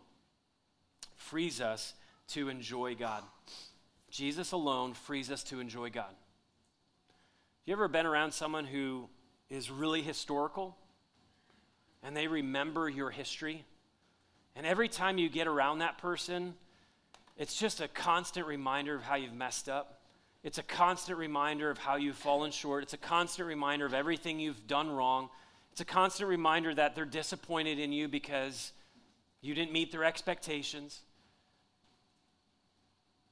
frees 1.16 1.60
us 1.60 1.94
to 2.28 2.48
enjoy 2.48 2.94
God. 2.94 3.22
Jesus 4.10 4.52
alone 4.52 4.92
frees 4.92 5.30
us 5.30 5.42
to 5.44 5.60
enjoy 5.60 5.88
God. 5.90 6.14
You 7.70 7.76
ever 7.76 7.86
been 7.86 8.04
around 8.04 8.32
someone 8.32 8.64
who 8.64 9.08
is 9.48 9.70
really 9.70 10.02
historical 10.02 10.76
and 12.02 12.16
they 12.16 12.26
remember 12.26 12.88
your 12.88 13.10
history? 13.10 13.64
And 14.56 14.66
every 14.66 14.88
time 14.88 15.18
you 15.18 15.28
get 15.28 15.46
around 15.46 15.78
that 15.78 15.96
person, 15.96 16.54
it's 17.36 17.56
just 17.56 17.80
a 17.80 17.86
constant 17.86 18.48
reminder 18.48 18.96
of 18.96 19.04
how 19.04 19.14
you've 19.14 19.34
messed 19.34 19.68
up. 19.68 20.00
It's 20.42 20.58
a 20.58 20.64
constant 20.64 21.16
reminder 21.16 21.70
of 21.70 21.78
how 21.78 21.94
you've 21.94 22.16
fallen 22.16 22.50
short. 22.50 22.82
It's 22.82 22.94
a 22.94 22.98
constant 22.98 23.46
reminder 23.46 23.86
of 23.86 23.94
everything 23.94 24.40
you've 24.40 24.66
done 24.66 24.90
wrong. 24.90 25.28
It's 25.70 25.80
a 25.80 25.84
constant 25.84 26.28
reminder 26.28 26.74
that 26.74 26.96
they're 26.96 27.04
disappointed 27.04 27.78
in 27.78 27.92
you 27.92 28.08
because 28.08 28.72
you 29.42 29.54
didn't 29.54 29.70
meet 29.70 29.92
their 29.92 30.02
expectations. 30.02 31.02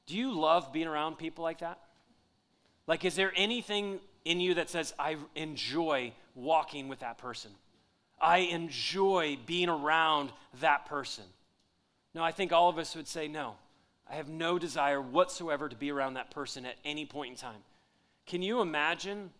Do 0.06 0.16
you 0.16 0.32
love 0.32 0.72
being 0.72 0.86
around 0.86 1.18
people 1.18 1.42
like 1.42 1.58
that? 1.58 1.80
Like, 2.86 3.04
is 3.04 3.16
there 3.16 3.32
anything 3.34 3.98
in 4.28 4.40
you 4.40 4.54
that 4.54 4.68
says, 4.68 4.92
I 4.98 5.16
enjoy 5.34 6.12
walking 6.34 6.86
with 6.88 6.98
that 7.00 7.16
person? 7.16 7.50
I 8.20 8.38
enjoy 8.38 9.38
being 9.46 9.70
around 9.70 10.32
that 10.60 10.84
person? 10.84 11.24
No, 12.14 12.22
I 12.22 12.30
think 12.30 12.52
all 12.52 12.68
of 12.68 12.76
us 12.76 12.94
would 12.94 13.08
say, 13.08 13.26
no. 13.26 13.54
I 14.10 14.16
have 14.16 14.28
no 14.28 14.58
desire 14.58 15.00
whatsoever 15.00 15.68
to 15.68 15.76
be 15.76 15.90
around 15.90 16.14
that 16.14 16.30
person 16.30 16.66
at 16.66 16.76
any 16.84 17.06
point 17.06 17.30
in 17.30 17.36
time. 17.36 17.62
Can 18.26 18.42
you 18.42 18.60
imagine 18.60 19.30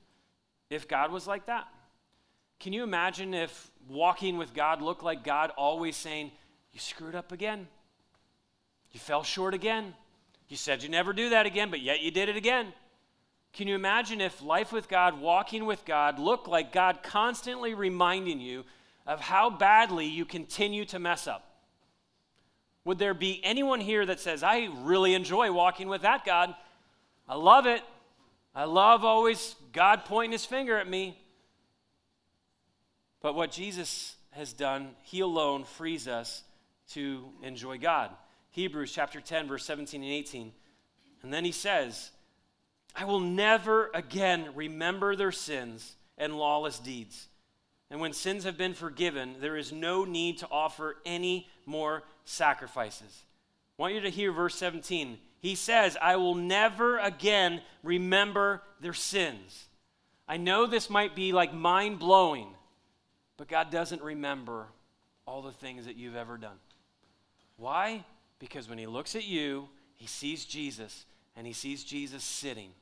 if 0.71 0.89
God 0.89 1.13
was 1.13 1.27
like 1.27 1.47
that? 1.47 1.69
Can 2.59 2.73
you 2.73 2.83
imagine 2.83 3.35
if 3.35 3.71
walking 3.89 4.39
with 4.39 4.55
God 4.55 4.81
looked 4.81 5.03
like 5.03 5.23
God 5.23 5.51
always 5.57 5.97
saying, 5.97 6.33
You 6.73 6.81
screwed 6.81 7.15
up 7.15 7.31
again? 7.31 7.69
You 8.93 9.01
fell 9.01 9.23
short 9.23 9.53
again? 9.53 9.95
You 10.49 10.57
said 10.57 10.83
you 10.83 10.89
never 10.89 11.13
do 11.13 11.31
that 11.31 11.45
again, 11.45 11.71
but 11.71 11.81
yet 11.81 12.01
you 12.01 12.11
did 12.11 12.31
it 12.31 12.37
again. 12.37 12.73
Can 13.59 13.67
you 13.67 13.75
imagine 13.75 14.21
if 14.21 14.41
life 14.41 14.71
with 14.71 14.89
God, 14.89 15.21
walking 15.21 15.67
with 15.67 15.85
God, 15.85 16.21
looked 16.21 16.47
like 16.47 16.73
God 16.73 17.03
constantly 17.03 17.75
reminding 17.75 18.41
you 18.41 18.65
of 19.05 19.19
how 19.19 19.51
badly 19.51 20.07
you 20.07 20.25
continue 20.25 20.85
to 20.85 21.01
mess 21.01 21.27
up? 21.27 21.45
Would 22.85 23.01
there 23.01 23.15
be 23.15 23.41
anyone 23.43 23.81
here 23.81 24.07
that 24.07 24.21
says, 24.21 24.45
I 24.45 24.69
really 24.83 25.13
enjoy 25.13 25.51
walking 25.51 25.89
with 25.89 26.03
that 26.03 26.25
God? 26.25 26.55
I 27.29 27.35
love 27.35 27.67
it. 27.67 27.83
I 28.55 28.63
love 28.63 29.05
always 29.05 29.57
God 29.73 30.05
pointing 30.05 30.31
his 30.31 30.45
finger 30.45 30.79
at 30.79 30.89
me. 30.89 31.19
But 33.21 33.35
what 33.35 33.51
Jesus 33.51 34.15
has 34.31 34.53
done, 34.53 34.91
he 35.03 35.19
alone 35.19 35.65
frees 35.65 36.07
us 36.07 36.45
to 36.91 37.25
enjoy 37.43 37.79
God. 37.79 38.13
Hebrews 38.51 38.93
chapter 38.93 39.21
10, 39.21 39.49
verse 39.49 39.65
17 39.65 40.01
and 40.01 40.13
18. 40.13 40.53
And 41.25 41.33
then 41.33 41.45
he 41.45 41.51
says, 41.51 42.13
I 43.01 43.05
will 43.05 43.21
never 43.21 43.93
again 43.95 44.49
remember 44.57 45.15
their 45.15 45.31
sins 45.31 45.95
and 46.19 46.37
lawless 46.37 46.81
deeds. 46.81 47.29
And 47.91 48.01
when 48.01 48.13
sins 48.13 48.43
have 48.43 48.59
been 48.59 48.75
forgiven, 48.75 49.37
there 49.41 49.57
is 49.57 49.71
no 49.71 50.05
need 50.05 50.39
to 50.39 50.49
offer 50.51 50.97
any 51.07 51.47
more 51.65 52.03
sacrifices. 52.25 53.23
I 53.79 53.83
want 53.83 53.95
you 53.95 54.01
to 54.01 54.11
hear 54.11 54.33
verse 54.33 54.57
17. 54.57 55.17
He 55.39 55.55
says, 55.55 55.97
I 56.03 56.17
will 56.17 56.35
never 56.35 56.99
again 56.99 57.63
remember 57.85 58.63
their 58.81 58.95
sins. 58.95 59.67
I 60.27 60.37
know 60.37 60.67
this 60.67 60.91
might 60.91 61.15
be 61.15 61.33
like 61.33 61.55
mind 61.55 62.01
blowing, 62.01 62.49
but 63.37 63.47
God 63.47 63.71
doesn't 63.71 64.03
remember 64.03 64.67
all 65.25 65.41
the 65.43 65.53
things 65.53 65.87
that 65.87 65.95
you've 65.95 66.17
ever 66.17 66.37
done. 66.37 66.59
Why? 67.59 68.05
Because 68.41 68.69
when 68.69 68.79
He 68.79 68.87
looks 68.87 69.15
at 69.15 69.25
you, 69.25 69.69
He 69.95 70.09
sees 70.09 70.45
Jesus, 70.45 71.07
and 71.37 71.47
He 71.47 71.53
sees 71.53 71.85
Jesus 71.85 72.25
sitting. 72.25 72.73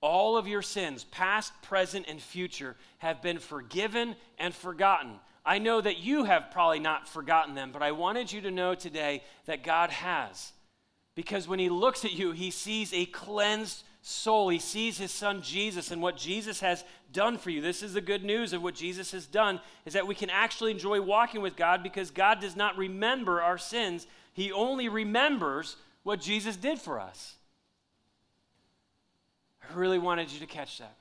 All 0.00 0.36
of 0.36 0.46
your 0.46 0.62
sins, 0.62 1.04
past, 1.04 1.52
present, 1.62 2.06
and 2.08 2.20
future, 2.20 2.76
have 2.98 3.20
been 3.20 3.38
forgiven 3.38 4.14
and 4.38 4.54
forgotten. 4.54 5.14
I 5.44 5.58
know 5.58 5.80
that 5.80 5.98
you 5.98 6.24
have 6.24 6.50
probably 6.50 6.78
not 6.78 7.08
forgotten 7.08 7.54
them, 7.54 7.70
but 7.72 7.82
I 7.82 7.92
wanted 7.92 8.30
you 8.30 8.40
to 8.42 8.50
know 8.50 8.74
today 8.74 9.22
that 9.46 9.64
God 9.64 9.90
has. 9.90 10.52
Because 11.14 11.48
when 11.48 11.58
He 11.58 11.68
looks 11.68 12.04
at 12.04 12.12
you, 12.12 12.32
He 12.32 12.50
sees 12.50 12.92
a 12.92 13.06
cleansed 13.06 13.82
soul. 14.02 14.48
He 14.48 14.58
sees 14.58 14.98
his 14.98 15.12
son 15.12 15.42
Jesus 15.42 15.90
and 15.90 16.00
what 16.00 16.16
Jesus 16.16 16.60
has 16.60 16.84
done 17.12 17.38
for 17.38 17.50
you. 17.50 17.60
This 17.60 17.82
is 17.82 17.92
the 17.92 18.00
good 18.00 18.24
news 18.24 18.52
of 18.52 18.62
what 18.62 18.74
Jesus 18.74 19.12
has 19.12 19.26
done 19.26 19.60
is 19.84 19.92
that 19.92 20.06
we 20.06 20.14
can 20.14 20.30
actually 20.30 20.70
enjoy 20.70 21.00
walking 21.00 21.42
with 21.42 21.56
God 21.56 21.82
because 21.82 22.10
God 22.10 22.40
does 22.40 22.56
not 22.56 22.78
remember 22.78 23.42
our 23.42 23.58
sins. 23.58 24.06
He 24.32 24.52
only 24.52 24.88
remembers 24.88 25.76
what 26.04 26.20
Jesus 26.20 26.56
did 26.56 26.78
for 26.78 27.00
us. 27.00 27.34
I 29.68 29.74
really 29.74 29.98
wanted 29.98 30.30
you 30.30 30.40
to 30.40 30.46
catch 30.46 30.78
that. 30.78 30.96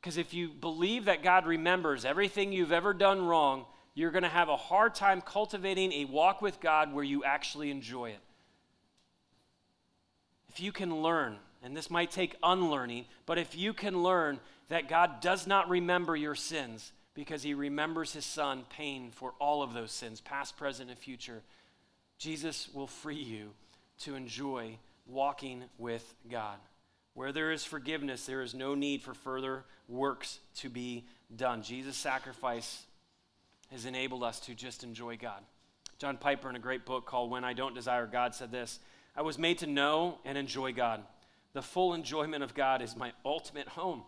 Because 0.00 0.16
if 0.16 0.32
you 0.32 0.48
believe 0.48 1.06
that 1.06 1.22
God 1.22 1.46
remembers 1.46 2.04
everything 2.04 2.52
you've 2.52 2.72
ever 2.72 2.94
done 2.94 3.26
wrong, 3.26 3.64
you're 3.94 4.10
going 4.10 4.22
to 4.22 4.28
have 4.28 4.48
a 4.48 4.56
hard 4.56 4.94
time 4.94 5.20
cultivating 5.20 5.92
a 5.92 6.04
walk 6.04 6.40
with 6.40 6.60
God 6.60 6.92
where 6.92 7.04
you 7.04 7.24
actually 7.24 7.70
enjoy 7.70 8.10
it. 8.10 8.20
If 10.48 10.60
you 10.60 10.70
can 10.70 11.02
learn 11.02 11.38
and 11.62 11.76
this 11.76 11.90
might 11.90 12.10
take 12.10 12.36
unlearning, 12.42 13.06
but 13.26 13.38
if 13.38 13.56
you 13.56 13.72
can 13.72 14.02
learn 14.02 14.38
that 14.68 14.88
God 14.88 15.20
does 15.20 15.46
not 15.46 15.68
remember 15.68 16.14
your 16.14 16.34
sins 16.34 16.92
because 17.14 17.42
he 17.42 17.54
remembers 17.54 18.12
his 18.12 18.24
son 18.24 18.64
paying 18.70 19.10
for 19.10 19.32
all 19.40 19.62
of 19.62 19.72
those 19.72 19.90
sins, 19.90 20.20
past, 20.20 20.56
present, 20.56 20.90
and 20.90 20.98
future, 20.98 21.42
Jesus 22.18 22.68
will 22.72 22.86
free 22.86 23.16
you 23.16 23.50
to 24.00 24.14
enjoy 24.14 24.78
walking 25.06 25.64
with 25.78 26.14
God. 26.30 26.58
Where 27.16 27.32
there 27.32 27.50
is 27.50 27.64
forgiveness, 27.64 28.26
there 28.26 28.42
is 28.42 28.54
no 28.54 28.74
need 28.74 29.00
for 29.00 29.14
further 29.14 29.64
works 29.88 30.38
to 30.56 30.68
be 30.68 31.06
done. 31.34 31.62
Jesus' 31.62 31.96
sacrifice 31.96 32.82
has 33.72 33.86
enabled 33.86 34.22
us 34.22 34.38
to 34.40 34.54
just 34.54 34.84
enjoy 34.84 35.16
God. 35.16 35.40
John 35.98 36.18
Piper, 36.18 36.50
in 36.50 36.56
a 36.56 36.58
great 36.58 36.84
book 36.84 37.06
called 37.06 37.30
When 37.30 37.42
I 37.42 37.54
Don't 37.54 37.74
Desire 37.74 38.06
God, 38.06 38.34
said 38.34 38.52
this 38.52 38.80
I 39.16 39.22
was 39.22 39.38
made 39.38 39.56
to 39.60 39.66
know 39.66 40.18
and 40.26 40.36
enjoy 40.36 40.74
God. 40.74 41.02
The 41.54 41.62
full 41.62 41.94
enjoyment 41.94 42.44
of 42.44 42.52
God 42.52 42.82
is 42.82 42.94
my 42.94 43.12
ultimate 43.24 43.68
home. 43.68 44.02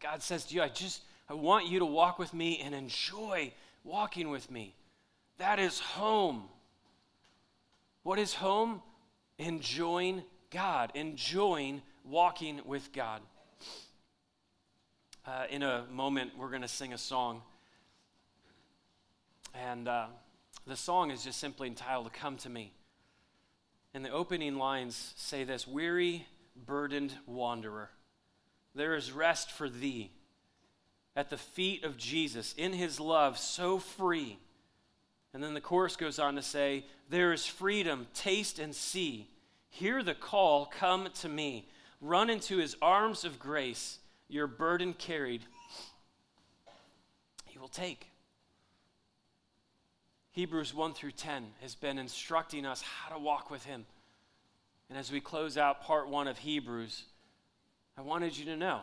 God 0.00 0.20
says 0.20 0.46
to 0.46 0.54
you, 0.56 0.62
I 0.62 0.68
just 0.68 1.00
I 1.30 1.34
want 1.34 1.68
you 1.68 1.78
to 1.78 1.86
walk 1.86 2.18
with 2.18 2.34
me 2.34 2.58
and 2.58 2.74
enjoy 2.74 3.52
walking 3.84 4.30
with 4.30 4.50
me. 4.50 4.74
That 5.38 5.60
is 5.60 5.78
home. 5.78 6.42
What 8.02 8.18
is 8.18 8.34
home? 8.34 8.82
Enjoying 9.38 10.24
God, 10.56 10.90
enjoying 10.94 11.82
walking 12.02 12.62
with 12.64 12.90
God. 12.94 13.20
Uh, 15.26 15.44
in 15.50 15.62
a 15.62 15.84
moment, 15.92 16.30
we're 16.38 16.48
going 16.48 16.62
to 16.62 16.66
sing 16.66 16.94
a 16.94 16.98
song. 16.98 17.42
And 19.54 19.86
uh, 19.86 20.06
the 20.66 20.74
song 20.74 21.10
is 21.10 21.22
just 21.22 21.40
simply 21.40 21.68
entitled 21.68 22.10
Come 22.14 22.38
to 22.38 22.48
Me. 22.48 22.72
And 23.92 24.02
the 24.02 24.08
opening 24.08 24.56
lines 24.56 25.12
say 25.16 25.44
this 25.44 25.68
Weary, 25.68 26.26
burdened 26.64 27.12
wanderer, 27.26 27.90
there 28.74 28.94
is 28.94 29.12
rest 29.12 29.52
for 29.52 29.68
thee 29.68 30.10
at 31.14 31.28
the 31.28 31.36
feet 31.36 31.84
of 31.84 31.98
Jesus 31.98 32.54
in 32.56 32.72
his 32.72 32.98
love, 32.98 33.36
so 33.36 33.78
free. 33.78 34.38
And 35.34 35.44
then 35.44 35.52
the 35.52 35.60
chorus 35.60 35.96
goes 35.96 36.18
on 36.18 36.34
to 36.36 36.42
say, 36.42 36.86
There 37.10 37.34
is 37.34 37.44
freedom, 37.44 38.06
taste 38.14 38.58
and 38.58 38.74
see. 38.74 39.28
Hear 39.76 40.02
the 40.02 40.14
call, 40.14 40.64
come 40.64 41.08
to 41.20 41.28
me. 41.28 41.68
Run 42.00 42.30
into 42.30 42.56
his 42.56 42.74
arms 42.80 43.26
of 43.26 43.38
grace, 43.38 43.98
your 44.26 44.46
burden 44.46 44.94
carried. 44.94 45.42
He 47.44 47.58
will 47.58 47.68
take. 47.68 48.08
Hebrews 50.30 50.72
1 50.72 50.94
through 50.94 51.10
10 51.10 51.44
has 51.60 51.74
been 51.74 51.98
instructing 51.98 52.64
us 52.64 52.80
how 52.80 53.14
to 53.14 53.20
walk 53.20 53.50
with 53.50 53.66
him. 53.66 53.84
And 54.88 54.98
as 54.98 55.12
we 55.12 55.20
close 55.20 55.58
out 55.58 55.82
part 55.82 56.08
one 56.08 56.26
of 56.26 56.38
Hebrews, 56.38 57.02
I 57.98 58.00
wanted 58.00 58.34
you 58.34 58.46
to 58.46 58.56
know 58.56 58.80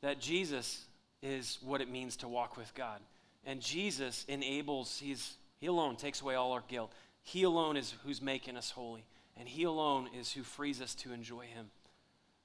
that 0.00 0.20
Jesus 0.20 0.86
is 1.22 1.58
what 1.60 1.82
it 1.82 1.90
means 1.90 2.16
to 2.18 2.28
walk 2.28 2.56
with 2.56 2.74
God. 2.74 3.00
And 3.44 3.60
Jesus 3.60 4.24
enables, 4.26 4.98
he's, 4.98 5.34
he 5.60 5.66
alone 5.66 5.96
takes 5.96 6.22
away 6.22 6.34
all 6.34 6.52
our 6.52 6.64
guilt. 6.66 6.94
He 7.22 7.42
alone 7.42 7.76
is 7.76 7.92
who's 8.04 8.22
making 8.22 8.56
us 8.56 8.70
holy. 8.70 9.04
And 9.36 9.48
He 9.48 9.64
alone 9.64 10.08
is 10.18 10.32
who 10.32 10.42
frees 10.42 10.80
us 10.80 10.94
to 10.96 11.12
enjoy 11.12 11.46
Him. 11.46 11.70